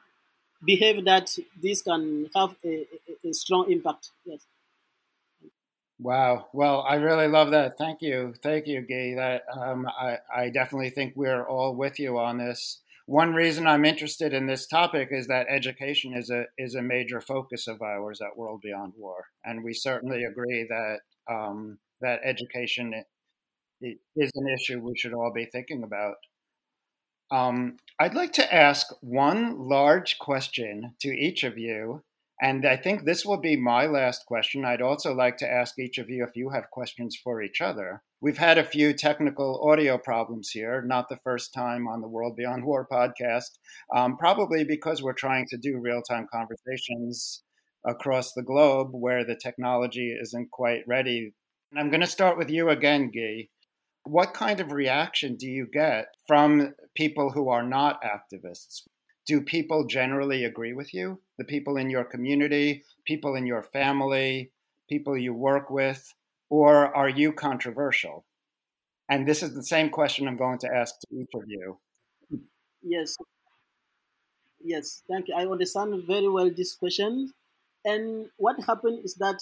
behave 0.64 1.06
that 1.06 1.36
this 1.62 1.82
can 1.82 2.30
have 2.36 2.56
a, 2.64 2.86
a, 3.26 3.30
a 3.30 3.34
strong 3.34 3.72
impact. 3.72 4.12
Yes. 4.26 4.46
Wow. 6.00 6.48
Well, 6.54 6.86
I 6.88 6.96
really 6.96 7.28
love 7.28 7.52
that. 7.52 7.78
Thank 7.78 8.02
you. 8.02 8.34
Thank 8.42 8.68
you, 8.68 8.82
Guy. 8.82 9.16
That 9.16 9.44
um, 9.52 9.86
I, 9.88 10.18
I 10.34 10.50
definitely 10.50 10.92
think 10.92 11.14
we're 11.16 11.44
all 11.44 11.76
with 11.76 12.00
you 12.00 12.18
on 12.18 12.38
this. 12.38 12.82
One 13.06 13.34
reason 13.34 13.68
I'm 13.68 13.86
interested 13.86 14.34
in 14.34 14.46
this 14.46 14.68
topic 14.68 15.10
is 15.12 15.28
that 15.28 15.48
education 15.50 16.14
is 16.14 16.30
a 16.30 16.46
is 16.58 16.76
a 16.76 16.82
major 16.82 17.20
focus 17.20 17.68
of 17.68 17.82
ours 17.82 18.22
at 18.22 18.38
World 18.38 18.62
Beyond 18.62 18.94
War, 18.98 19.26
and 19.44 19.64
we 19.64 19.74
certainly 19.74 20.24
agree 20.24 20.68
that 20.70 21.00
um, 21.28 21.80
that 22.02 22.20
education 22.24 22.94
is 23.82 24.32
an 24.36 24.48
issue 24.48 24.80
we 24.80 24.96
should 24.96 25.14
all 25.14 25.34
be 25.34 25.46
thinking 25.46 25.84
about. 25.84 26.16
Um, 27.32 27.78
I'd 28.00 28.16
like 28.16 28.34
to 28.34 28.54
ask 28.54 28.88
one 29.02 29.58
large 29.58 30.18
question 30.20 30.96
to 31.02 31.10
each 31.10 31.44
of 31.44 31.58
you, 31.58 32.04
and 32.42 32.66
I 32.66 32.78
think 32.78 33.04
this 33.04 33.26
will 33.26 33.40
be 33.40 33.56
my 33.56 33.86
last 33.86 34.26
question. 34.26 34.66
I'd 34.66 34.82
also 34.82 35.14
like 35.14 35.38
to 35.38 35.52
ask 35.52 35.78
each 35.78 35.98
of 35.98 36.10
you 36.10 36.24
if 36.24 36.36
you 36.36 36.50
have 36.50 36.72
questions 36.72 37.16
for 37.22 37.42
each 37.42 37.62
other. 37.62 38.02
We've 38.22 38.38
had 38.38 38.58
a 38.58 38.64
few 38.64 38.94
technical 38.94 39.62
audio 39.70 39.98
problems 39.98 40.50
here, 40.50 40.82
not 40.82 41.10
the 41.10 41.20
first 41.24 41.54
time 41.54 41.88
on 41.88 42.02
the 42.02 42.08
World 42.08 42.36
Beyond 42.36 42.66
War 42.66 42.88
podcast, 42.90 43.52
um, 43.96 44.18
probably 44.18 44.64
because 44.64 45.04
we're 45.04 45.14
trying 45.14 45.46
to 45.50 45.58
do 45.58 45.80
real 45.80 46.02
time 46.02 46.28
conversations 46.32 47.44
across 47.86 48.34
the 48.34 48.44
globe 48.44 48.90
where 48.92 49.24
the 49.24 49.36
technology 49.36 50.18
isn't 50.22 50.52
quite 50.52 50.82
ready. 50.88 51.34
And 51.72 51.80
I'm 51.80 51.90
going 51.90 52.02
to 52.02 52.08
start 52.08 52.38
with 52.38 52.50
you 52.50 52.70
again, 52.70 53.12
Guy. 53.14 53.48
What 54.10 54.34
kind 54.34 54.60
of 54.60 54.72
reaction 54.72 55.36
do 55.36 55.47
you 55.47 55.68
get 55.72 56.07
from 56.26 56.74
people 56.95 57.30
who 57.30 57.49
are 57.49 57.62
not 57.62 58.01
activists? 58.01 58.82
Do 59.28 59.39
people 59.39 59.86
generally 59.86 60.45
agree 60.45 60.74
with 60.74 60.95
you? 60.95 61.22
The 61.38 61.43
people 61.43 61.78
in 61.78 61.91
your 61.91 62.05
community, 62.05 62.84
people 63.05 63.36
in 63.36 63.45
your 63.45 63.62
family, 63.62 64.51
people 64.89 65.16
you 65.16 65.36
work 65.36 65.70
with? 65.70 66.12
Or 66.49 66.95
are 66.95 67.07
you 67.07 67.32
controversial? 67.32 68.26
And 69.10 69.28
this 69.28 69.43
is 69.43 69.53
the 69.53 69.62
same 69.62 69.91
question 69.91 70.28
I'm 70.28 70.38
going 70.38 70.57
to 70.60 70.76
ask 70.76 70.95
to 71.01 71.07
each 71.16 71.30
of 71.36 71.43
you. 71.45 71.78
Yes. 72.82 73.16
Yes, 74.64 75.03
thank 75.07 75.28
you. 75.28 75.36
I 75.38 75.45
understand 75.45 76.03
very 76.07 76.28
well 76.28 76.49
this 76.49 76.74
question. 76.74 77.32
And 77.86 78.30
what 78.38 78.60
happened 78.64 79.05
is 79.05 79.14
that 79.16 79.39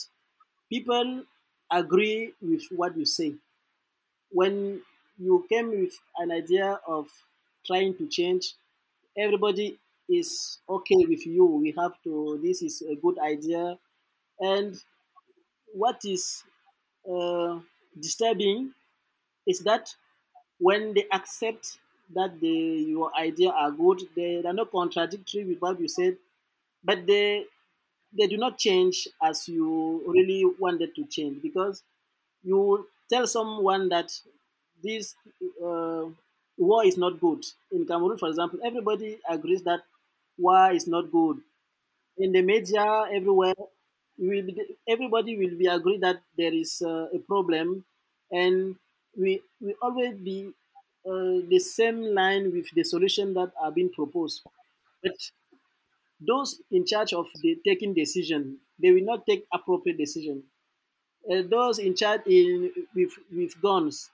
people 0.70 1.24
agree 1.72 2.34
with 2.42 2.64
what 2.72 2.98
you 2.98 3.06
say. 3.06 3.36
When 4.32 4.82
you 5.18 5.46
came 5.50 5.70
with 5.72 5.94
an 6.18 6.32
idea 6.32 6.80
of 6.88 7.08
trying 7.66 7.96
to 7.98 8.08
change, 8.08 8.54
everybody 9.18 9.80
is 10.10 10.60
okay 10.70 11.06
with 11.08 11.26
you. 11.26 11.46
We 11.46 11.74
have 11.78 12.02
to, 12.04 12.40
this 12.44 12.62
is 12.62 12.82
a 12.84 12.96
good 12.96 13.20
idea. 13.20 13.78
And 14.40 14.76
what 15.74 16.02
is 16.06 16.44
uh, 17.12 17.60
disturbing 18.00 18.74
is 19.48 19.60
that 19.62 19.96
when 20.60 20.94
they 20.94 21.08
accept 21.14 21.80
that 22.16 22.40
the, 22.40 22.50
your 22.50 23.16
idea 23.18 23.50
are 23.52 23.72
good, 23.72 24.02
they 24.16 24.44
are 24.46 24.54
not 24.54 24.72
contradictory 24.72 25.46
with 25.46 25.60
what 25.60 25.80
you 25.80 25.88
said, 25.88 26.18
but 26.84 27.06
they 27.08 27.46
they 28.18 28.28
do 28.28 28.38
not 28.38 28.58
change 28.58 29.08
as 29.24 29.48
you 29.50 30.04
really 30.08 30.46
wanted 30.60 30.96
to 30.96 31.06
change 31.06 31.42
because 31.42 31.84
you 32.44 32.88
tell 33.10 33.28
someone 33.28 33.90
that 33.90 34.12
this 34.84 35.16
uh, 35.64 36.06
war 36.58 36.86
is 36.86 36.98
not 36.98 37.20
good. 37.20 37.44
In 37.72 37.86
Cameroon, 37.86 38.18
for 38.18 38.30
example, 38.30 38.60
everybody 38.64 39.20
agrees 39.30 39.64
that 39.64 39.82
war 40.38 40.72
is 40.72 40.88
not 40.88 41.12
good. 41.12 41.42
In 42.18 42.32
the 42.32 42.42
media, 42.42 42.86
everywhere, 43.12 43.54
will 44.18 44.44
be, 44.46 44.56
everybody 44.88 45.38
will 45.38 45.58
be 45.58 45.68
agree 45.68 45.98
that 46.00 46.22
there 46.38 46.54
is 46.54 46.82
uh, 46.82 47.08
a 47.14 47.20
problem, 47.20 47.86
and 48.32 48.76
we 49.18 49.42
we 49.62 49.76
always 49.82 50.16
be 50.18 50.52
uh, 51.06 51.36
the 51.54 51.60
same 51.60 52.02
line 52.02 52.52
with 52.52 52.68
the 52.74 52.84
solution 52.84 53.34
that 53.36 53.52
are 53.62 53.72
being 53.72 53.92
proposed. 53.92 54.42
But 55.04 55.18
those 56.20 56.62
in 56.72 56.86
charge 56.86 57.14
of 57.14 57.28
the 57.42 57.60
taking 57.66 57.94
decision, 57.94 58.60
they 58.80 58.92
will 58.92 59.04
not 59.04 59.26
take 59.26 59.46
appropriate 59.54 59.98
decision. 59.98 60.44
Uh, 61.30 61.42
those 61.44 61.78
in 61.80 61.96
charge 61.96 62.22
in 62.26 62.72
with 62.96 63.14
with 63.32 63.62
guns, 63.62 64.10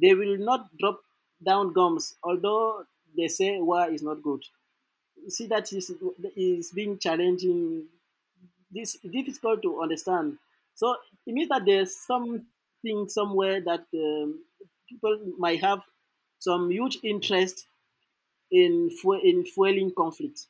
they 0.00 0.14
will 0.14 0.36
not 0.38 0.62
drop 0.78 1.00
down 1.42 1.72
guns, 1.72 2.16
although 2.22 2.84
they 3.16 3.28
say 3.28 3.58
war 3.60 3.88
is 3.90 4.02
not 4.02 4.22
good. 4.22 4.42
See 5.28 5.46
that 5.48 5.72
is 5.72 5.92
is 6.36 6.72
being 6.72 6.98
challenging. 6.98 7.88
This 8.70 8.98
difficult 9.00 9.62
to 9.62 9.82
understand. 9.82 10.38
So 10.74 10.96
it 11.26 11.34
means 11.34 11.50
that 11.50 11.64
there's 11.66 11.96
something 11.96 13.08
somewhere 13.08 13.60
that 13.62 13.86
um, 13.94 14.44
people 14.88 15.16
might 15.38 15.60
have 15.60 15.80
some 16.40 16.70
huge 16.70 16.98
interest 17.04 17.66
in 18.50 18.90
in 19.24 19.44
fueling 19.46 19.92
conflict. 19.96 20.46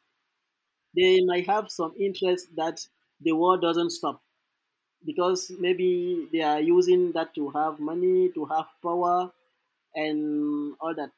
They 0.94 1.20
might 1.24 1.46
have 1.46 1.70
some 1.70 1.94
interest 1.98 2.54
that 2.56 2.86
the 3.22 3.32
war 3.32 3.56
doesn't 3.58 3.90
stop 3.90 4.22
because 5.04 5.50
maybe 5.58 6.28
they 6.32 6.42
are 6.42 6.60
using 6.60 7.12
that 7.12 7.34
to 7.34 7.50
have 7.50 7.78
money, 7.80 8.30
to 8.34 8.44
have 8.46 8.66
power, 8.82 9.30
and 9.94 10.74
all 10.80 10.94
that. 10.94 11.12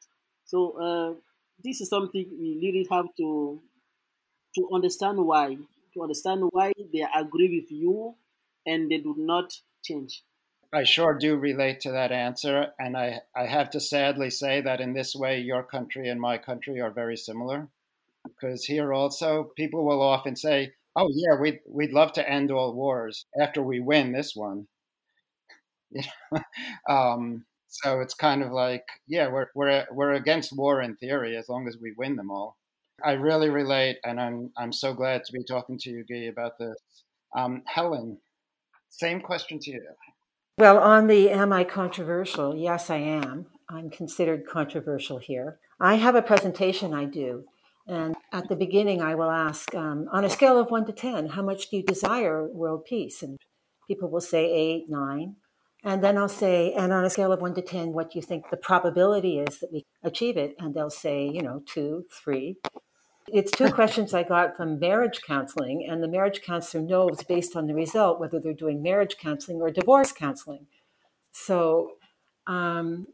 So 0.45 0.71
uh, 0.77 1.13
this 1.63 1.81
is 1.81 1.89
something 1.89 2.25
we 2.39 2.59
really 2.61 2.87
have 2.91 3.05
to 3.17 3.59
to 4.55 4.69
understand 4.73 5.25
why, 5.25 5.57
to 5.93 6.01
understand 6.01 6.43
why 6.51 6.73
they 6.93 7.05
agree 7.15 7.61
with 7.61 7.71
you, 7.71 8.15
and 8.65 8.91
they 8.91 8.97
do 8.97 9.15
not 9.17 9.53
change. 9.83 10.23
I 10.73 10.83
sure 10.83 11.13
do 11.13 11.35
relate 11.35 11.81
to 11.81 11.91
that 11.91 12.11
answer. 12.11 12.67
And 12.79 12.95
I, 12.95 13.21
I 13.35 13.45
have 13.45 13.71
to 13.71 13.79
sadly 13.79 14.29
say 14.29 14.61
that 14.61 14.79
in 14.79 14.93
this 14.93 15.15
way, 15.15 15.39
your 15.39 15.63
country 15.63 16.07
and 16.07 16.19
my 16.19 16.37
country 16.37 16.79
are 16.79 16.91
very 16.91 17.17
similar. 17.17 17.67
Because 18.23 18.63
here 18.63 18.93
also, 18.93 19.51
people 19.55 19.83
will 19.85 20.01
often 20.01 20.35
say, 20.35 20.73
oh, 20.95 21.09
yeah, 21.13 21.39
we'd, 21.39 21.59
we'd 21.67 21.93
love 21.93 22.13
to 22.13 22.29
end 22.29 22.51
all 22.51 22.73
wars 22.73 23.25
after 23.39 23.61
we 23.61 23.79
win 23.79 24.11
this 24.11 24.35
one. 24.35 24.67
um, 26.89 27.45
so 27.67 28.01
it's 28.01 28.13
kind 28.13 28.43
of 28.43 28.51
like, 28.51 28.83
yeah, 29.07 29.29
we're, 29.29 29.47
we're, 29.55 29.85
we're 29.91 30.13
against 30.13 30.55
war 30.55 30.81
in 30.81 30.95
theory 30.97 31.37
as 31.37 31.49
long 31.49 31.67
as 31.67 31.77
we 31.81 31.93
win 31.97 32.15
them 32.15 32.31
all. 32.31 32.57
I 33.03 33.13
really 33.13 33.49
relate, 33.49 33.97
and 34.03 34.19
I'm, 34.19 34.51
I'm 34.57 34.71
so 34.71 34.93
glad 34.93 35.23
to 35.23 35.33
be 35.33 35.43
talking 35.43 35.77
to 35.79 35.89
you, 35.89 36.03
Guy, 36.03 36.29
about 36.29 36.59
this. 36.59 36.77
Um, 37.35 37.63
Helen, 37.65 38.17
same 38.89 39.21
question 39.21 39.57
to 39.59 39.71
you. 39.71 39.83
Well, 40.57 40.77
on 40.77 41.07
the 41.07 41.29
am 41.31 41.53
I 41.53 41.63
controversial? 41.63 42.55
Yes, 42.55 42.89
I 42.89 42.97
am. 42.97 43.47
I'm 43.69 43.89
considered 43.89 44.45
controversial 44.45 45.17
here. 45.17 45.59
I 45.79 45.95
have 45.95 46.13
a 46.13 46.21
presentation 46.21 46.93
I 46.93 47.05
do, 47.05 47.45
and 47.87 48.15
at 48.31 48.47
the 48.47 48.55
beginning, 48.55 49.01
I 49.01 49.15
will 49.15 49.29
ask 49.29 49.73
um, 49.75 50.07
on 50.11 50.23
a 50.23 50.29
scale 50.29 50.59
of 50.59 50.71
one 50.71 50.85
to 50.85 50.93
10, 50.93 51.29
how 51.29 51.41
much 51.41 51.69
do 51.69 51.77
you 51.77 51.83
desire 51.83 52.47
world 52.47 52.85
peace? 52.85 53.23
And 53.23 53.37
people 53.87 54.09
will 54.09 54.21
say 54.21 54.45
eight, 54.51 54.85
nine. 54.87 55.35
And 55.83 56.03
then 56.03 56.17
I'll 56.17 56.29
say, 56.29 56.73
and 56.73 56.93
on 56.93 57.03
a 57.03 57.09
scale 57.09 57.31
of 57.31 57.41
one 57.41 57.55
to 57.55 57.61
10, 57.61 57.91
what 57.93 58.11
do 58.11 58.19
you 58.19 58.23
think 58.23 58.49
the 58.49 58.57
probability 58.57 59.39
is 59.39 59.59
that 59.59 59.71
we 59.73 59.85
achieve 60.03 60.37
it? 60.37 60.55
And 60.59 60.75
they'll 60.75 60.91
say, 60.91 61.27
you 61.27 61.41
know, 61.41 61.63
two, 61.65 62.05
three. 62.11 62.57
It's 63.27 63.51
two 63.51 63.71
questions 63.71 64.13
I 64.13 64.23
got 64.23 64.55
from 64.55 64.79
marriage 64.79 65.21
counseling, 65.25 65.87
and 65.89 66.03
the 66.03 66.07
marriage 66.07 66.41
counselor 66.41 66.83
knows 66.83 67.23
based 67.23 67.55
on 67.55 67.67
the 67.67 67.73
result 67.73 68.19
whether 68.19 68.39
they're 68.39 68.53
doing 68.53 68.83
marriage 68.83 69.17
counseling 69.17 69.61
or 69.61 69.71
divorce 69.71 70.11
counseling. 70.11 70.67
So 71.31 71.93
um, 72.45 73.07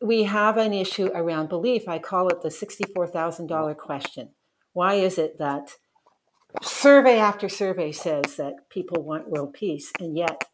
we 0.00 0.24
have 0.24 0.56
an 0.56 0.72
issue 0.72 1.10
around 1.14 1.48
belief. 1.48 1.88
I 1.88 1.98
call 1.98 2.28
it 2.28 2.42
the 2.42 2.48
$64,000 2.48 3.76
question. 3.76 4.30
Why 4.72 4.94
is 4.94 5.18
it 5.18 5.38
that 5.38 5.70
survey 6.62 7.18
after 7.18 7.48
survey 7.48 7.92
says 7.92 8.36
that 8.36 8.68
people 8.70 9.02
want 9.02 9.28
world 9.28 9.54
peace, 9.54 9.92
and 9.98 10.16
yet 10.16 10.44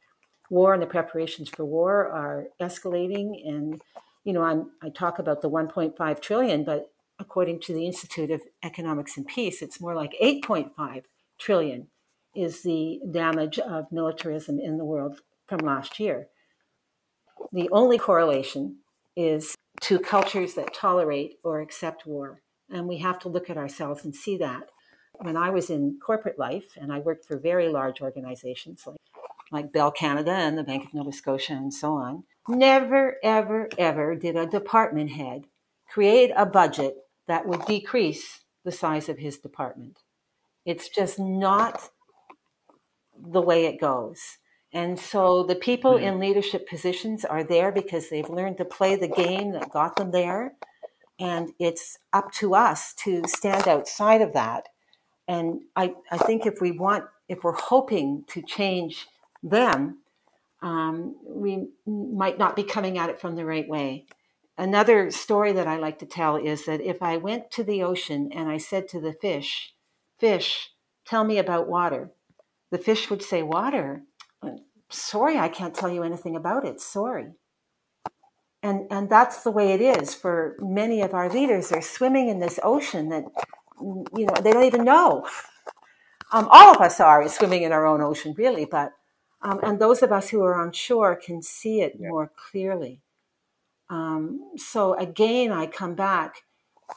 war 0.50 0.72
and 0.72 0.82
the 0.82 0.86
preparations 0.86 1.48
for 1.48 1.64
war 1.64 2.08
are 2.08 2.46
escalating? 2.60 3.46
And 3.46 3.80
you 4.24 4.32
know, 4.32 4.42
I'm, 4.42 4.70
I 4.82 4.88
talk 4.88 5.18
about 5.18 5.42
the 5.42 5.50
1.5 5.50 6.20
trillion, 6.20 6.64
but 6.64 6.90
according 7.18 7.60
to 7.60 7.74
the 7.74 7.86
Institute 7.86 8.30
of 8.30 8.40
Economics 8.62 9.16
and 9.16 9.26
Peace, 9.26 9.60
it's 9.60 9.80
more 9.80 9.94
like 9.94 10.14
8.5 10.22 11.04
trillion 11.38 11.88
is 12.34 12.62
the 12.62 13.00
damage 13.12 13.58
of 13.58 13.92
militarism 13.92 14.58
in 14.58 14.78
the 14.78 14.84
world 14.84 15.20
from 15.46 15.58
last 15.58 16.00
year. 16.00 16.28
The 17.52 17.68
only 17.70 17.98
correlation 17.98 18.78
is 19.16 19.54
to 19.82 19.98
cultures 19.98 20.54
that 20.54 20.74
tolerate 20.74 21.38
or 21.42 21.60
accept 21.60 22.06
war. 22.06 22.42
And 22.70 22.88
we 22.88 22.98
have 22.98 23.18
to 23.20 23.28
look 23.28 23.50
at 23.50 23.56
ourselves 23.56 24.04
and 24.04 24.14
see 24.14 24.36
that. 24.38 24.70
When 25.20 25.36
I 25.36 25.50
was 25.50 25.70
in 25.70 25.98
corporate 26.04 26.38
life 26.38 26.76
and 26.80 26.92
I 26.92 26.98
worked 26.98 27.24
for 27.24 27.38
very 27.38 27.68
large 27.68 28.00
organizations 28.00 28.84
like, 28.86 28.96
like 29.52 29.72
Bell 29.72 29.92
Canada 29.92 30.32
and 30.32 30.58
the 30.58 30.64
Bank 30.64 30.84
of 30.84 30.94
Nova 30.94 31.12
Scotia 31.12 31.52
and 31.52 31.72
so 31.72 31.92
on, 31.92 32.24
never, 32.48 33.16
ever, 33.22 33.68
ever 33.78 34.16
did 34.16 34.36
a 34.36 34.46
department 34.46 35.10
head 35.10 35.44
create 35.88 36.32
a 36.36 36.46
budget 36.46 36.96
that 37.28 37.46
would 37.46 37.64
decrease 37.66 38.40
the 38.64 38.72
size 38.72 39.08
of 39.08 39.18
his 39.18 39.38
department. 39.38 40.00
It's 40.64 40.88
just 40.88 41.18
not 41.18 41.90
the 43.16 43.40
way 43.40 43.66
it 43.66 43.80
goes. 43.80 44.38
And 44.74 44.98
so 44.98 45.44
the 45.44 45.54
people 45.54 45.92
mm-hmm. 45.92 46.04
in 46.04 46.18
leadership 46.18 46.68
positions 46.68 47.24
are 47.24 47.44
there 47.44 47.70
because 47.70 48.10
they've 48.10 48.28
learned 48.28 48.58
to 48.58 48.64
play 48.64 48.96
the 48.96 49.08
game 49.08 49.52
that 49.52 49.70
got 49.70 49.96
them 49.96 50.10
there. 50.10 50.54
And 51.20 51.52
it's 51.60 51.98
up 52.12 52.32
to 52.34 52.56
us 52.56 52.92
to 53.04 53.22
stand 53.26 53.68
outside 53.68 54.20
of 54.20 54.32
that. 54.32 54.68
And 55.28 55.60
I, 55.76 55.94
I 56.10 56.18
think 56.18 56.44
if 56.44 56.60
we 56.60 56.72
want, 56.72 57.04
if 57.28 57.44
we're 57.44 57.52
hoping 57.52 58.24
to 58.28 58.42
change 58.42 59.06
them, 59.42 60.00
um, 60.60 61.14
we 61.24 61.68
might 61.86 62.38
not 62.38 62.56
be 62.56 62.64
coming 62.64 62.98
at 62.98 63.10
it 63.10 63.20
from 63.20 63.36
the 63.36 63.46
right 63.46 63.68
way. 63.68 64.06
Another 64.58 65.10
story 65.10 65.52
that 65.52 65.68
I 65.68 65.76
like 65.76 66.00
to 66.00 66.06
tell 66.06 66.36
is 66.36 66.66
that 66.66 66.80
if 66.80 67.00
I 67.00 67.16
went 67.16 67.50
to 67.52 67.64
the 67.64 67.82
ocean 67.82 68.30
and 68.32 68.48
I 68.48 68.58
said 68.58 68.88
to 68.88 69.00
the 69.00 69.12
fish, 69.12 69.72
Fish, 70.18 70.70
tell 71.04 71.24
me 71.24 71.38
about 71.38 71.68
water, 71.68 72.10
the 72.70 72.78
fish 72.78 73.10
would 73.10 73.22
say, 73.22 73.42
Water? 73.42 74.02
Sorry, 74.90 75.38
I 75.38 75.48
can't 75.48 75.74
tell 75.74 75.90
you 75.90 76.02
anything 76.02 76.36
about 76.36 76.64
it. 76.64 76.80
Sorry. 76.80 77.32
And, 78.62 78.86
and 78.90 79.10
that's 79.10 79.42
the 79.42 79.50
way 79.50 79.72
it 79.72 79.80
is 79.80 80.14
for 80.14 80.56
many 80.58 81.02
of 81.02 81.12
our 81.12 81.28
leaders. 81.28 81.68
They're 81.68 81.82
swimming 81.82 82.28
in 82.28 82.38
this 82.38 82.58
ocean 82.62 83.10
that, 83.10 83.24
you 83.80 84.26
know, 84.26 84.34
they 84.42 84.52
don't 84.52 84.64
even 84.64 84.84
know. 84.84 85.26
Um, 86.32 86.48
all 86.50 86.74
of 86.74 86.80
us 86.80 86.98
are 87.00 87.28
swimming 87.28 87.62
in 87.62 87.72
our 87.72 87.86
own 87.86 88.00
ocean, 88.00 88.34
really, 88.36 88.64
but 88.64 88.92
um, 89.42 89.60
and 89.62 89.78
those 89.78 90.02
of 90.02 90.10
us 90.10 90.30
who 90.30 90.42
are 90.42 90.54
on 90.54 90.72
shore 90.72 91.14
can 91.14 91.42
see 91.42 91.82
it 91.82 91.92
yeah. 91.98 92.08
more 92.08 92.32
clearly. 92.50 93.02
Um, 93.90 94.52
so 94.56 94.94
again, 94.94 95.52
I 95.52 95.66
come 95.66 95.94
back. 95.94 96.36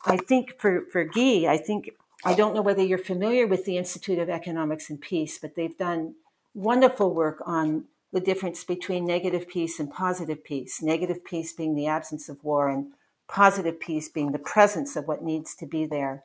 I 0.06 0.18
think 0.18 0.60
for, 0.60 0.86
for 0.92 1.04
Guy, 1.04 1.46
I 1.48 1.58
think, 1.58 1.92
I 2.24 2.34
don't 2.34 2.56
know 2.56 2.62
whether 2.62 2.82
you're 2.82 2.98
familiar 2.98 3.46
with 3.46 3.66
the 3.66 3.78
Institute 3.78 4.20
of 4.20 4.30
Economics 4.30 4.90
and 4.90 5.02
Peace, 5.02 5.38
but 5.38 5.56
they've 5.56 5.78
done 5.78 6.16
wonderful 6.58 7.14
work 7.14 7.42
on 7.46 7.86
the 8.12 8.20
difference 8.20 8.64
between 8.64 9.06
negative 9.06 9.48
peace 9.48 9.80
and 9.80 9.92
positive 9.92 10.44
peace. 10.44 10.82
Negative 10.82 11.24
peace 11.24 11.54
being 11.54 11.76
the 11.76 11.88
absence 11.88 12.30
of 12.30 12.44
war, 12.44 12.70
and 12.70 12.92
positive 13.28 13.80
peace 13.80 14.10
being 14.10 14.32
the 14.32 14.40
presence 14.40 14.96
of 14.96 15.08
what 15.08 15.24
needs 15.24 15.56
to 15.56 15.66
be 15.66 15.86
there 15.86 16.24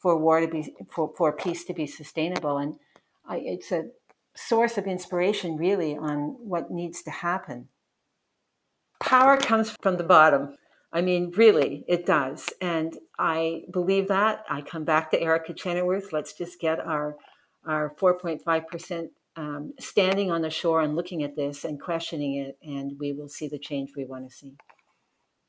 for 0.00 0.16
war 0.16 0.40
to 0.40 0.48
be 0.48 0.74
for, 0.90 1.12
for 1.16 1.32
peace 1.32 1.64
to 1.64 1.72
be 1.72 1.86
sustainable. 1.86 2.58
And 2.58 2.76
I, 3.26 3.38
it's 3.38 3.72
a 3.72 3.90
source 4.34 4.78
of 4.78 4.86
inspiration, 4.86 5.56
really, 5.56 5.96
on 5.96 6.36
what 6.40 6.70
needs 6.70 7.02
to 7.02 7.10
happen 7.10 7.68
power 9.02 9.36
comes 9.36 9.76
from 9.82 9.96
the 9.96 10.04
bottom. 10.04 10.56
I 10.92 11.00
mean, 11.00 11.32
really, 11.36 11.84
it 11.88 12.06
does. 12.06 12.50
And 12.60 12.96
I 13.18 13.64
believe 13.72 14.08
that. 14.08 14.44
I 14.48 14.62
come 14.62 14.84
back 14.84 15.10
to 15.10 15.20
Erica 15.20 15.54
Chenoweth. 15.54 16.12
Let's 16.12 16.32
just 16.32 16.60
get 16.60 16.78
our, 16.78 17.16
our 17.66 17.94
4.5% 18.00 19.08
um, 19.36 19.72
standing 19.80 20.30
on 20.30 20.42
the 20.42 20.50
shore 20.50 20.82
and 20.82 20.96
looking 20.96 21.22
at 21.22 21.36
this 21.36 21.64
and 21.64 21.80
questioning 21.80 22.36
it, 22.36 22.58
and 22.62 22.98
we 22.98 23.12
will 23.12 23.28
see 23.28 23.48
the 23.48 23.58
change 23.58 23.90
we 23.96 24.04
want 24.04 24.28
to 24.28 24.34
see. 24.34 24.54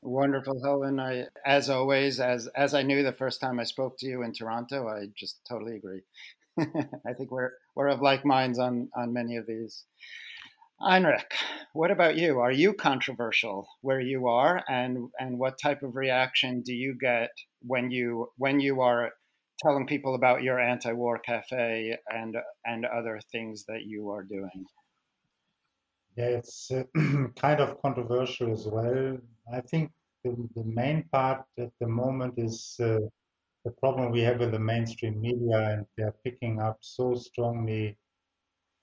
Wonderful, 0.02 0.62
Helen. 0.62 1.00
I, 1.00 1.26
as 1.46 1.70
always, 1.70 2.20
as 2.20 2.46
as 2.54 2.74
I 2.74 2.82
knew 2.82 3.02
the 3.02 3.12
first 3.12 3.40
time 3.40 3.58
I 3.58 3.64
spoke 3.64 3.96
to 3.98 4.06
you 4.06 4.22
in 4.22 4.32
Toronto, 4.32 4.86
I 4.86 5.06
just 5.16 5.40
totally 5.48 5.76
agree. 5.76 6.02
I 6.58 7.14
think 7.16 7.30
we're 7.30 7.52
we're 7.74 7.88
of 7.88 8.02
like 8.02 8.24
minds 8.24 8.58
on 8.58 8.90
on 8.94 9.12
many 9.12 9.36
of 9.36 9.46
these. 9.46 9.84
Heinrich, 10.80 11.32
what 11.72 11.90
about 11.90 12.16
you? 12.16 12.40
Are 12.40 12.52
you 12.52 12.74
controversial 12.74 13.66
where 13.80 14.00
you 14.00 14.28
are, 14.28 14.62
and 14.68 15.08
and 15.18 15.38
what 15.38 15.58
type 15.58 15.82
of 15.82 15.96
reaction 15.96 16.60
do 16.60 16.74
you 16.74 16.96
get 17.00 17.30
when 17.62 17.90
you 17.90 18.28
when 18.36 18.60
you 18.60 18.82
are 18.82 19.12
telling 19.64 19.86
people 19.86 20.14
about 20.14 20.42
your 20.42 20.60
anti-war 20.60 21.18
cafe 21.18 21.96
and 22.08 22.36
and 22.64 22.84
other 22.84 23.20
things 23.32 23.64
that 23.66 23.82
you 23.84 24.10
are 24.10 24.22
doing. 24.22 24.64
Yeah, 26.16 26.38
it's 26.38 26.70
uh, 26.70 26.84
kind 27.36 27.60
of 27.60 27.80
controversial 27.82 28.52
as 28.52 28.66
well. 28.66 29.18
I 29.52 29.60
think 29.60 29.90
the, 30.22 30.30
the 30.54 30.64
main 30.64 31.04
part 31.12 31.42
at 31.58 31.70
the 31.80 31.88
moment 31.88 32.34
is 32.36 32.76
uh, 32.80 32.98
the 33.64 33.72
problem 33.80 34.12
we 34.12 34.20
have 34.20 34.38
with 34.40 34.52
the 34.52 34.58
mainstream 34.58 35.20
media, 35.20 35.58
and 35.70 35.86
they're 35.96 36.14
picking 36.24 36.60
up 36.60 36.78
so 36.80 37.14
strongly 37.14 37.98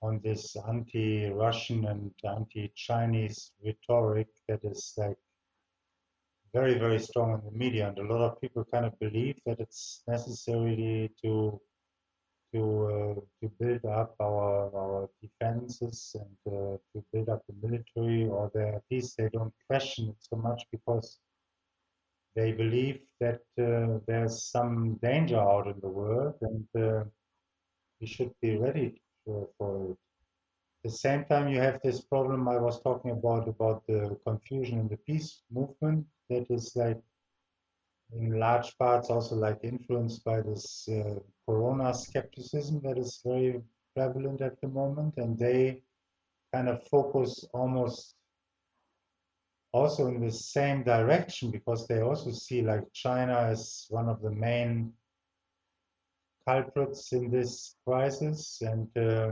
on 0.01 0.19
this 0.23 0.55
anti-Russian 0.67 1.85
and 1.85 2.11
anti-Chinese 2.27 3.51
rhetoric 3.63 4.27
that 4.47 4.59
is 4.63 4.93
like 4.97 5.17
very, 6.53 6.77
very 6.77 6.99
strong 6.99 7.33
in 7.33 7.41
the 7.45 7.57
media, 7.57 7.87
and 7.87 7.97
a 7.97 8.13
lot 8.13 8.21
of 8.21 8.41
people 8.41 8.65
kind 8.65 8.85
of 8.85 8.97
believe 8.99 9.37
that 9.45 9.59
it's 9.59 10.03
necessary 10.07 11.11
to 11.23 11.59
to 12.53 12.61
uh, 12.61 13.21
to 13.39 13.49
build 13.59 13.85
up 13.85 14.13
our 14.19 14.69
our 14.75 15.09
defenses 15.21 16.15
and 16.21 16.53
uh, 16.53 16.77
to 16.91 17.03
build 17.13 17.29
up 17.29 17.41
the 17.47 17.55
military, 17.65 18.27
or 18.27 18.51
at 18.55 18.83
least 18.91 19.17
they 19.17 19.29
don't 19.29 19.53
question 19.69 20.09
it 20.09 20.17
so 20.19 20.35
much 20.35 20.63
because 20.71 21.19
they 22.35 22.51
believe 22.51 22.99
that 23.19 23.41
uh, 23.59 23.99
there's 24.07 24.43
some 24.43 24.99
danger 25.01 25.39
out 25.39 25.67
in 25.67 25.79
the 25.81 25.89
world, 25.89 26.35
and 26.41 26.67
uh, 26.77 27.03
we 27.99 28.07
should 28.07 28.33
be 28.41 28.57
ready 28.57 29.01
for, 29.25 29.47
for 29.57 29.91
it. 29.91 29.97
At 30.83 30.91
the 30.91 30.97
same 30.97 31.25
time, 31.25 31.47
you 31.49 31.59
have 31.59 31.79
this 31.83 32.01
problem 32.01 32.47
I 32.47 32.57
was 32.57 32.81
talking 32.81 33.11
about 33.11 33.47
about 33.47 33.83
the 33.87 34.17
confusion 34.25 34.79
in 34.79 34.87
the 34.87 34.97
peace 34.97 35.41
movement 35.51 36.07
that 36.31 36.49
is 36.49 36.71
like 36.75 37.01
in 38.13 38.39
large 38.39 38.77
parts 38.77 39.09
also 39.09 39.35
like 39.35 39.59
influenced 39.63 40.23
by 40.23 40.41
this 40.41 40.87
uh, 40.89 41.15
corona 41.45 41.93
skepticism 41.93 42.81
that 42.83 42.97
is 42.97 43.21
very 43.25 43.61
prevalent 43.95 44.41
at 44.41 44.59
the 44.61 44.67
moment 44.67 45.13
and 45.17 45.37
they 45.37 45.81
kind 46.53 46.67
of 46.69 46.85
focus 46.87 47.45
almost 47.53 48.15
also 49.73 50.07
in 50.07 50.19
the 50.19 50.31
same 50.31 50.83
direction 50.83 51.51
because 51.51 51.87
they 51.87 52.01
also 52.01 52.31
see 52.31 52.61
like 52.61 52.85
china 52.93 53.37
as 53.53 53.85
one 53.89 54.09
of 54.09 54.21
the 54.21 54.31
main 54.31 54.91
culprits 56.47 57.13
in 57.13 57.29
this 57.31 57.75
crisis 57.85 58.61
and 58.61 58.87
uh, 58.97 59.31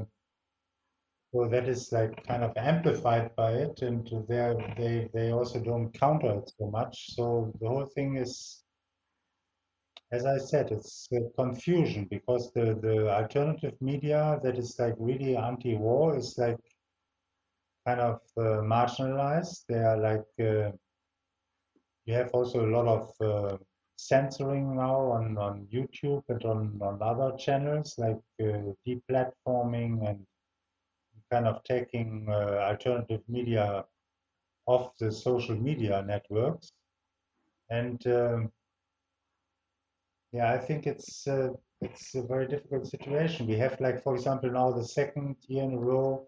so 1.31 1.47
that 1.47 1.67
is 1.67 1.91
like 1.91 2.25
kind 2.27 2.43
of 2.43 2.51
amplified 2.57 3.35
by 3.35 3.51
it 3.53 3.81
and 3.81 4.09
they 4.27 5.09
they 5.13 5.31
also 5.31 5.59
don't 5.59 5.91
counter 5.93 6.31
it 6.39 6.51
so 6.57 6.69
much 6.69 7.13
so 7.15 7.51
the 7.61 7.67
whole 7.67 7.85
thing 7.95 8.17
is 8.17 8.63
as 10.11 10.25
I 10.25 10.37
said, 10.39 10.71
it's 10.71 11.07
confusion 11.37 12.07
because 12.09 12.51
the, 12.53 12.77
the 12.81 13.13
alternative 13.13 13.75
media 13.79 14.39
that 14.43 14.57
is 14.57 14.75
like 14.79 14.95
really 14.97 15.37
anti-war 15.37 16.17
is 16.17 16.35
like 16.37 16.57
kind 17.85 17.99
of 17.99 18.19
uh, 18.37 18.61
marginalized. 18.63 19.65
They 19.67 19.77
are 19.77 19.97
like 19.97 20.25
uh, 20.39 20.71
you 22.05 22.13
have 22.15 22.31
also 22.31 22.65
a 22.65 22.71
lot 22.71 22.87
of 22.87 23.11
uh, 23.21 23.57
censoring 23.97 24.75
now 24.75 24.97
on, 25.11 25.37
on 25.37 25.67
YouTube 25.71 26.23
and 26.29 26.43
on, 26.43 26.79
on 26.81 26.99
other 27.03 27.37
channels 27.37 27.93
like 27.99 28.17
uh, 28.41 28.73
deplatforming 28.87 30.09
and 30.09 30.25
kind 31.31 31.47
of 31.47 31.63
taking 31.63 32.27
uh, 32.29 32.65
alternative 32.69 33.21
media 33.27 33.85
off 34.65 34.97
the 34.97 35.11
social 35.11 35.55
media 35.55 36.03
networks. 36.05 36.71
And 37.69 38.05
um, 38.07 38.51
yeah, 40.31 40.51
I 40.53 40.57
think 40.57 40.85
it's 40.85 41.27
uh, 41.27 41.49
it's 41.81 42.15
a 42.15 42.21
very 42.21 42.47
difficult 42.47 42.87
situation. 42.87 43.47
We 43.47 43.57
have, 43.57 43.79
like, 43.79 44.03
for 44.03 44.15
example, 44.15 44.51
now 44.51 44.71
the 44.71 44.83
second 44.83 45.37
year 45.47 45.63
in 45.63 45.73
a 45.73 45.77
row, 45.77 46.27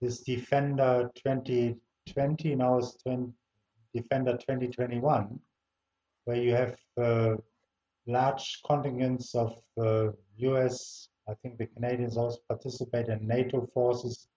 this 0.00 0.20
Defender 0.20 1.10
2020 1.16 2.54
now 2.54 2.78
is 2.78 2.96
20, 3.02 3.32
Defender 3.94 4.32
2021, 4.32 5.38
where 6.24 6.36
you 6.36 6.54
have 6.54 6.76
uh, 6.96 7.36
large 8.06 8.60
contingents 8.66 9.34
of 9.34 9.56
uh, 9.78 10.12
U.S. 10.38 11.08
I 11.28 11.34
think 11.34 11.58
the 11.58 11.66
Canadians 11.66 12.16
also 12.16 12.38
participate 12.48 13.08
in 13.08 13.26
NATO 13.26 13.68
forces 13.74 14.28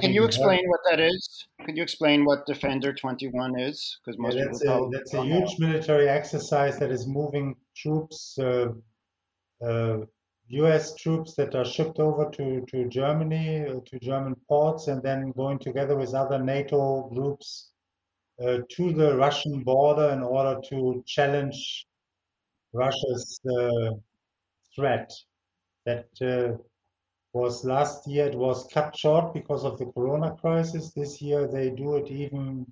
can 0.00 0.12
you 0.12 0.24
explain 0.24 0.62
what 0.66 0.80
that 0.90 1.00
is? 1.00 1.46
Can 1.64 1.76
you 1.76 1.82
explain 1.82 2.24
what 2.24 2.46
Defender 2.46 2.92
21 2.92 3.58
is? 3.58 3.98
Because 4.04 4.18
most 4.18 4.36
yeah, 4.36 4.44
that's 4.44 4.60
people 4.60 4.88
a, 4.88 4.90
that's 4.90 5.14
a 5.14 5.22
huge 5.22 5.58
military 5.58 6.08
exercise 6.08 6.78
that 6.78 6.90
is 6.90 7.06
moving 7.06 7.54
troops, 7.76 8.38
uh, 8.38 8.68
uh, 9.64 9.98
U.S. 10.48 10.94
troops 10.94 11.34
that 11.34 11.54
are 11.54 11.64
shipped 11.64 11.98
over 11.98 12.30
to 12.30 12.64
to 12.68 12.88
Germany, 12.88 13.66
uh, 13.66 13.80
to 13.86 13.98
German 14.00 14.34
ports, 14.48 14.88
and 14.88 15.02
then 15.02 15.32
going 15.36 15.58
together 15.58 15.96
with 15.96 16.14
other 16.14 16.38
NATO 16.38 17.10
groups 17.14 17.70
uh, 18.42 18.58
to 18.70 18.92
the 18.92 19.16
Russian 19.16 19.62
border 19.62 20.10
in 20.10 20.22
order 20.22 20.60
to 20.70 21.02
challenge 21.06 21.86
Russia's 22.72 23.40
uh, 23.50 23.90
threat. 24.74 25.10
That 25.86 26.08
uh, 26.20 26.56
was 27.32 27.64
last 27.64 28.06
year 28.06 28.26
it 28.26 28.34
was 28.34 28.66
cut 28.72 28.96
short 28.96 29.34
because 29.34 29.64
of 29.64 29.78
the 29.78 29.86
corona 29.86 30.36
crisis. 30.40 30.92
This 30.92 31.20
year 31.20 31.46
they 31.46 31.70
do 31.70 31.96
it 31.96 32.10
even 32.10 32.66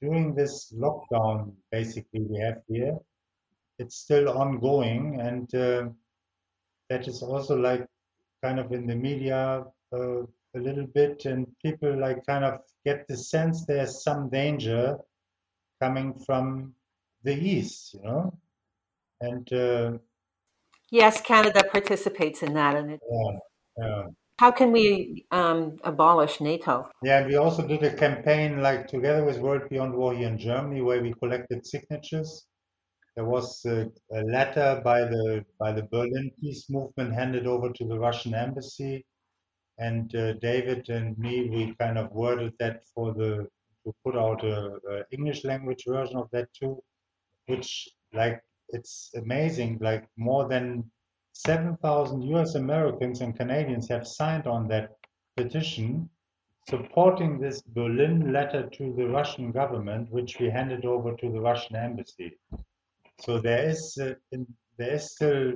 during 0.00 0.34
this 0.34 0.72
lockdown, 0.76 1.52
basically, 1.70 2.20
we 2.20 2.38
have 2.38 2.60
here. 2.68 2.98
It's 3.78 3.96
still 3.96 4.28
ongoing, 4.28 5.20
and 5.20 5.52
uh, 5.54 5.88
that 6.90 7.08
is 7.08 7.22
also 7.22 7.56
like 7.56 7.86
kind 8.42 8.60
of 8.60 8.72
in 8.72 8.86
the 8.86 8.94
media 8.94 9.64
uh, 9.92 10.22
a 10.22 10.58
little 10.58 10.86
bit, 10.86 11.24
and 11.24 11.46
people 11.62 11.98
like 11.98 12.24
kind 12.26 12.44
of 12.44 12.60
get 12.84 13.08
the 13.08 13.16
sense 13.16 13.64
there's 13.64 14.02
some 14.02 14.28
danger 14.28 14.96
coming 15.80 16.14
from 16.26 16.74
the 17.22 17.34
east, 17.34 17.94
you 17.94 18.02
know, 18.02 18.38
and. 19.20 19.52
Uh, 19.52 19.92
yes, 20.90 21.20
Canada 21.22 21.64
participates 21.72 22.42
in 22.42 22.52
that, 22.54 22.76
and 22.76 22.92
it. 22.92 23.00
Yeah 23.10 23.38
yeah. 23.78 24.06
How 24.38 24.50
can 24.50 24.72
we 24.72 25.26
um, 25.30 25.76
abolish 25.84 26.40
NATO? 26.40 26.90
Yeah, 27.02 27.18
and 27.18 27.28
we 27.28 27.36
also 27.36 27.66
did 27.66 27.84
a 27.84 27.94
campaign 27.94 28.60
like 28.60 28.88
together 28.88 29.24
with 29.24 29.38
World 29.38 29.68
Beyond 29.70 29.94
War 29.94 30.12
here 30.12 30.28
in 30.28 30.38
Germany, 30.38 30.80
where 30.82 31.00
we 31.00 31.14
collected 31.14 31.64
signatures. 31.64 32.46
There 33.14 33.24
was 33.24 33.64
a, 33.64 33.90
a 34.12 34.22
letter 34.22 34.80
by 34.84 35.02
the 35.02 35.44
by 35.58 35.70
the 35.70 35.84
Berlin 35.84 36.32
peace 36.40 36.68
movement 36.68 37.14
handed 37.14 37.46
over 37.46 37.72
to 37.72 37.84
the 37.86 37.96
Russian 37.96 38.34
embassy, 38.34 39.06
and 39.78 40.12
uh, 40.16 40.32
David 40.34 40.88
and 40.88 41.16
me 41.16 41.48
we 41.48 41.74
kind 41.76 41.96
of 41.96 42.10
worded 42.10 42.54
that 42.58 42.82
for 42.92 43.14
the 43.14 43.46
to 43.84 43.94
put 44.04 44.16
out 44.16 44.42
a, 44.42 44.78
a 44.90 45.04
English 45.12 45.44
language 45.44 45.84
version 45.86 46.16
of 46.16 46.28
that 46.32 46.48
too, 46.52 46.82
which 47.46 47.88
like 48.12 48.42
it's 48.70 49.12
amazing, 49.14 49.78
like 49.80 50.08
more 50.16 50.48
than 50.48 50.90
7,000 51.34 52.22
US 52.34 52.54
Americans 52.54 53.20
and 53.20 53.36
Canadians 53.36 53.88
have 53.88 54.06
signed 54.06 54.46
on 54.46 54.68
that 54.68 54.96
petition 55.36 56.08
supporting 56.68 57.38
this 57.38 57.60
Berlin 57.60 58.32
letter 58.32 58.68
to 58.70 58.94
the 58.94 59.06
Russian 59.06 59.50
government, 59.50 60.10
which 60.10 60.38
we 60.38 60.48
handed 60.48 60.84
over 60.84 61.14
to 61.16 61.30
the 61.30 61.40
Russian 61.40 61.76
embassy. 61.76 62.38
So 63.20 63.40
there 63.40 63.68
is 63.68 63.98
uh, 64.00 64.14
in, 64.32 64.46
there 64.78 64.94
is 64.94 65.12
still 65.12 65.54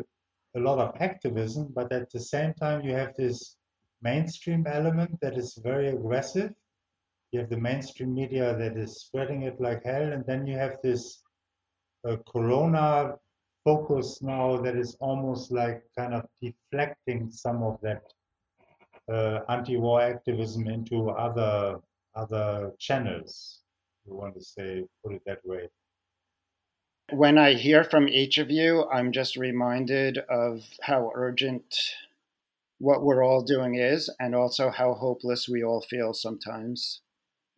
a 0.56 0.60
lot 0.60 0.78
of 0.78 1.00
activism, 1.00 1.72
but 1.74 1.92
at 1.92 2.10
the 2.10 2.20
same 2.20 2.54
time 2.54 2.84
you 2.84 2.92
have 2.92 3.14
this 3.16 3.56
mainstream 4.02 4.66
element 4.66 5.18
that 5.20 5.38
is 5.38 5.58
very 5.62 5.88
aggressive. 5.88 6.52
You 7.30 7.40
have 7.40 7.50
the 7.50 7.56
mainstream 7.56 8.14
media 8.14 8.56
that 8.56 8.76
is 8.76 9.00
spreading 9.00 9.42
it 9.42 9.60
like 9.60 9.84
hell, 9.84 10.12
and 10.12 10.24
then 10.26 10.46
you 10.46 10.56
have 10.58 10.76
this 10.82 11.22
uh, 12.04 12.16
Corona 12.30 13.16
focus 13.68 14.22
now 14.22 14.56
that 14.64 14.76
is 14.76 14.96
almost 15.08 15.52
like 15.52 15.82
kind 15.98 16.14
of 16.14 16.22
deflecting 16.40 17.30
some 17.30 17.62
of 17.62 17.78
that 17.82 18.02
uh, 19.12 19.40
anti-war 19.48 20.00
activism 20.00 20.68
into 20.68 21.10
other 21.10 21.78
other 22.14 22.72
channels. 22.78 23.60
You 24.06 24.14
want 24.14 24.34
to 24.34 24.44
say, 24.54 24.84
put 25.02 25.12
it 25.16 25.22
that 25.26 25.40
way. 25.44 25.68
When 27.10 27.36
I 27.38 27.54
hear 27.54 27.84
from 27.84 28.08
each 28.08 28.38
of 28.38 28.50
you, 28.50 28.70
I'm 28.96 29.12
just 29.12 29.36
reminded 29.36 30.18
of 30.30 30.50
how 30.82 31.10
urgent 31.14 31.66
what 32.78 33.02
we're 33.04 33.24
all 33.24 33.42
doing 33.42 33.74
is, 33.74 34.10
and 34.18 34.34
also 34.34 34.70
how 34.70 34.94
hopeless 34.94 35.48
we 35.48 35.62
all 35.62 35.82
feel 35.92 36.12
sometimes. 36.14 37.02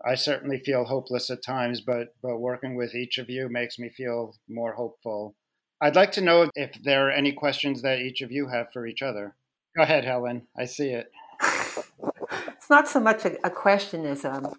I 0.05 0.15
certainly 0.15 0.59
feel 0.59 0.85
hopeless 0.85 1.31
at 1.31 1.43
times, 1.45 1.81
but 1.81 2.15
but 2.23 2.39
working 2.39 2.75
with 2.75 2.95
each 2.95 3.19
of 3.19 3.29
you 3.31 3.49
makes 3.49 3.79
me 3.79 3.89
feel 3.91 4.35
more 4.49 4.75
hopeful. 4.75 5.37
I'd 5.83 5.97
like 5.97 6.13
to 6.13 6.21
know 6.21 6.51
if 6.55 6.75
there 6.83 7.09
are 7.09 7.11
any 7.11 7.33
questions 7.33 7.81
that 7.83 8.01
each 8.01 8.21
of 8.21 8.31
you 8.31 8.49
have 8.49 8.71
for 8.73 8.87
each 8.87 9.01
other. 9.01 9.35
Go 9.75 9.83
ahead, 9.83 10.05
Helen. 10.05 10.43
I 10.57 10.67
see 10.67 10.91
it. 10.91 11.11
it's 11.41 12.69
not 12.69 12.87
so 12.87 13.01
much 13.01 13.25
a, 13.25 13.37
a 13.47 13.51
question 13.51 14.05
as 14.05 14.25
a, 14.25 14.33
um, 14.33 14.55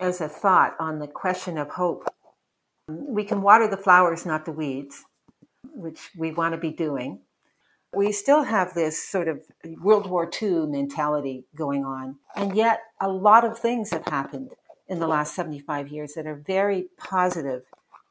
as 0.00 0.20
a 0.20 0.28
thought 0.28 0.76
on 0.78 1.00
the 1.00 1.08
question 1.08 1.58
of 1.58 1.70
hope. 1.70 2.06
We 2.88 3.24
can 3.24 3.42
water 3.42 3.66
the 3.66 3.76
flowers, 3.76 4.24
not 4.24 4.44
the 4.44 4.52
weeds, 4.52 5.04
which 5.74 6.10
we 6.16 6.30
want 6.30 6.52
to 6.52 6.60
be 6.60 6.70
doing. 6.70 7.20
We 7.92 8.12
still 8.12 8.44
have 8.44 8.74
this 8.74 9.02
sort 9.02 9.26
of 9.26 9.42
World 9.82 10.08
War 10.08 10.30
II 10.30 10.66
mentality 10.66 11.46
going 11.56 11.84
on. 11.84 12.18
And 12.36 12.54
yet, 12.54 12.80
a 13.00 13.08
lot 13.08 13.44
of 13.44 13.58
things 13.58 13.90
have 13.90 14.06
happened 14.06 14.50
in 14.86 15.00
the 15.00 15.08
last 15.08 15.34
75 15.34 15.88
years 15.88 16.12
that 16.14 16.26
are 16.26 16.36
very 16.36 16.86
positive 16.98 17.62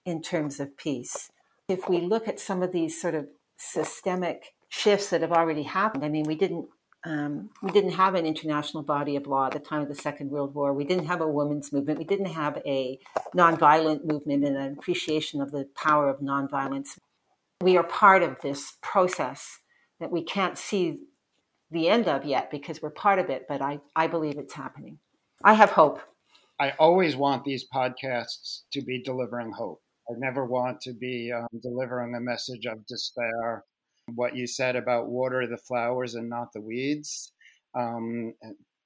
in 0.05 0.21
terms 0.21 0.59
of 0.59 0.75
peace. 0.75 1.31
If 1.67 1.89
we 1.89 2.01
look 2.01 2.27
at 2.27 2.39
some 2.39 2.61
of 2.61 2.71
these 2.71 2.99
sort 2.99 3.15
of 3.15 3.27
systemic 3.57 4.53
shifts 4.69 5.09
that 5.09 5.21
have 5.21 5.31
already 5.31 5.63
happened, 5.63 6.05
I 6.05 6.09
mean, 6.09 6.25
we 6.25 6.35
didn't 6.35 6.67
um, 7.05 7.51
we 7.61 7.69
didn't 7.69 7.91
have 7.91 8.15
an 8.15 8.25
international 8.25 8.81
body 8.81 9.15
of 9.15 9.27
law 9.27 9.45
at 9.45 9.51
the 9.51 9.59
time 9.59 9.81
of 9.81 9.87
the 9.87 9.95
Second 9.95 10.31
World 10.31 10.55
War. 10.55 10.73
We 10.73 10.85
didn't 10.85 11.05
have 11.05 11.21
a 11.21 11.27
women's 11.27 11.71
movement. 11.71 11.99
We 11.99 12.05
didn't 12.05 12.33
have 12.33 12.59
a 12.65 12.99
nonviolent 13.35 14.05
movement 14.05 14.43
and 14.43 14.57
an 14.57 14.73
appreciation 14.73 15.39
of 15.39 15.51
the 15.51 15.67
power 15.75 16.09
of 16.09 16.19
nonviolence. 16.19 16.97
We 17.61 17.77
are 17.77 17.83
part 17.83 18.23
of 18.23 18.41
this 18.41 18.73
process 18.81 19.59
that 19.99 20.11
we 20.11 20.23
can't 20.23 20.57
see 20.57 20.99
the 21.69 21.89
end 21.89 22.07
of 22.07 22.25
yet 22.25 22.49
because 22.49 22.81
we're 22.81 22.89
part 22.89 23.19
of 23.19 23.29
it, 23.29 23.45
but 23.47 23.61
I, 23.61 23.79
I 23.95 24.07
believe 24.07 24.37
it's 24.37 24.53
happening. 24.53 24.97
I 25.43 25.53
have 25.53 25.71
hope. 25.71 25.99
I 26.59 26.71
always 26.79 27.15
want 27.15 27.43
these 27.43 27.65
podcasts 27.71 28.61
to 28.71 28.81
be 28.81 29.03
delivering 29.03 29.51
hope. 29.51 29.81
I 30.09 30.13
never 30.17 30.45
want 30.45 30.81
to 30.81 30.93
be 30.93 31.31
um, 31.31 31.47
delivering 31.61 32.15
a 32.15 32.19
message 32.19 32.65
of 32.65 32.85
despair 32.85 33.63
what 34.13 34.35
you 34.35 34.45
said 34.45 34.75
about 34.75 35.07
water 35.07 35.47
the 35.47 35.57
flowers 35.57 36.15
and 36.15 36.29
not 36.29 36.53
the 36.53 36.61
weeds. 36.61 37.31
Um, 37.73 38.33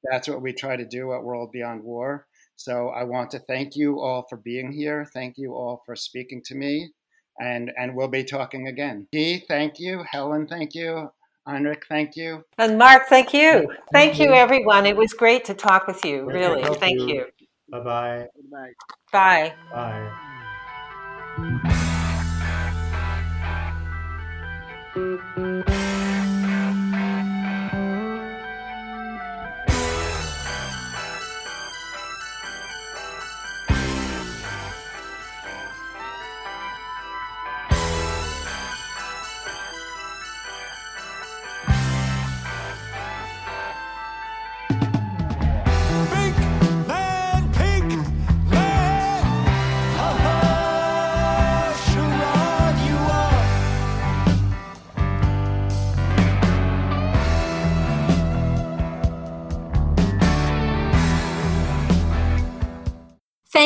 that's 0.10 0.30
what 0.30 0.42
we 0.42 0.54
try 0.54 0.78
to 0.78 0.86
do 0.86 1.14
at 1.14 1.24
World 1.24 1.52
Beyond 1.52 1.84
War. 1.84 2.26
So 2.56 2.90
I 2.90 3.04
want 3.04 3.32
to 3.32 3.40
thank 3.40 3.76
you 3.76 4.00
all 4.00 4.26
for 4.30 4.38
being 4.38 4.72
here. 4.72 5.06
Thank 5.14 5.36
you 5.38 5.54
all 5.54 5.82
for 5.86 5.96
speaking 5.96 6.42
to 6.46 6.56
me. 6.56 6.92
And, 7.40 7.72
and 7.78 7.96
we'll 7.96 8.10
be 8.10 8.24
talking 8.24 8.68
again. 8.68 9.08
Guy, 9.14 9.44
thank 9.48 9.80
you. 9.80 10.04
Helen, 10.10 10.48
thank 10.48 10.76
you. 10.76 11.10
Heinrich, 11.48 11.86
thank 11.88 12.16
you. 12.16 12.44
And 12.58 12.78
Mark, 12.78 13.08
thank 13.08 13.34
you. 13.34 13.72
Thank 13.94 14.20
you, 14.20 14.34
everyone. 14.34 14.86
It 14.86 14.98
was 14.98 15.14
great 15.14 15.46
to 15.46 15.54
talk 15.54 15.88
with 15.88 16.04
you, 16.04 16.26
really. 16.26 16.64
Thank 16.76 17.00
you. 17.00 17.26
Bye-bye. 17.72 18.28
Bye. 19.12 19.54
Bye. 19.72 20.29
Bye. 25.36 25.79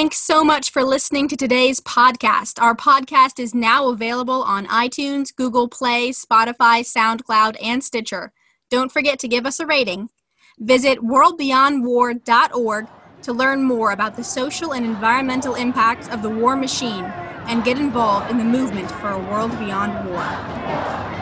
Thanks 0.04 0.20
so 0.20 0.44
much 0.44 0.70
for 0.70 0.84
listening 0.84 1.30
to 1.30 1.38
today's 1.38 1.80
podcast. 1.80 2.62
Our 2.62 2.76
podcast 2.76 3.40
is 3.40 3.56
now 3.56 3.88
available 3.88 4.44
on 4.44 4.68
iTunes, 4.68 5.34
Google 5.34 5.70
Play, 5.70 6.10
Spotify, 6.10 6.82
SoundCloud, 6.84 7.56
and 7.64 7.82
Stitcher. 7.82 8.34
Don't 8.70 8.92
forget 8.92 9.18
to 9.20 9.30
give 9.30 9.46
us 9.46 9.62
a 9.62 9.66
rating. 9.66 10.10
Visit 10.60 11.00
worldbeyondwar.org 11.00 12.88
to 13.22 13.32
learn 13.32 13.64
more 13.64 13.92
about 13.94 14.18
the 14.18 14.26
social 14.26 14.74
and 14.74 14.86
environmental 14.86 15.56
impacts 15.56 16.10
of 16.10 16.22
the 16.22 16.30
war 16.30 16.58
machine 16.58 17.06
and 17.48 17.64
get 17.64 17.80
involved 17.80 18.30
in 18.30 18.38
the 18.38 18.44
movement 18.44 18.92
for 18.92 19.08
a 19.08 19.20
world 19.20 19.58
beyond 19.58 20.10
war. 20.10 21.13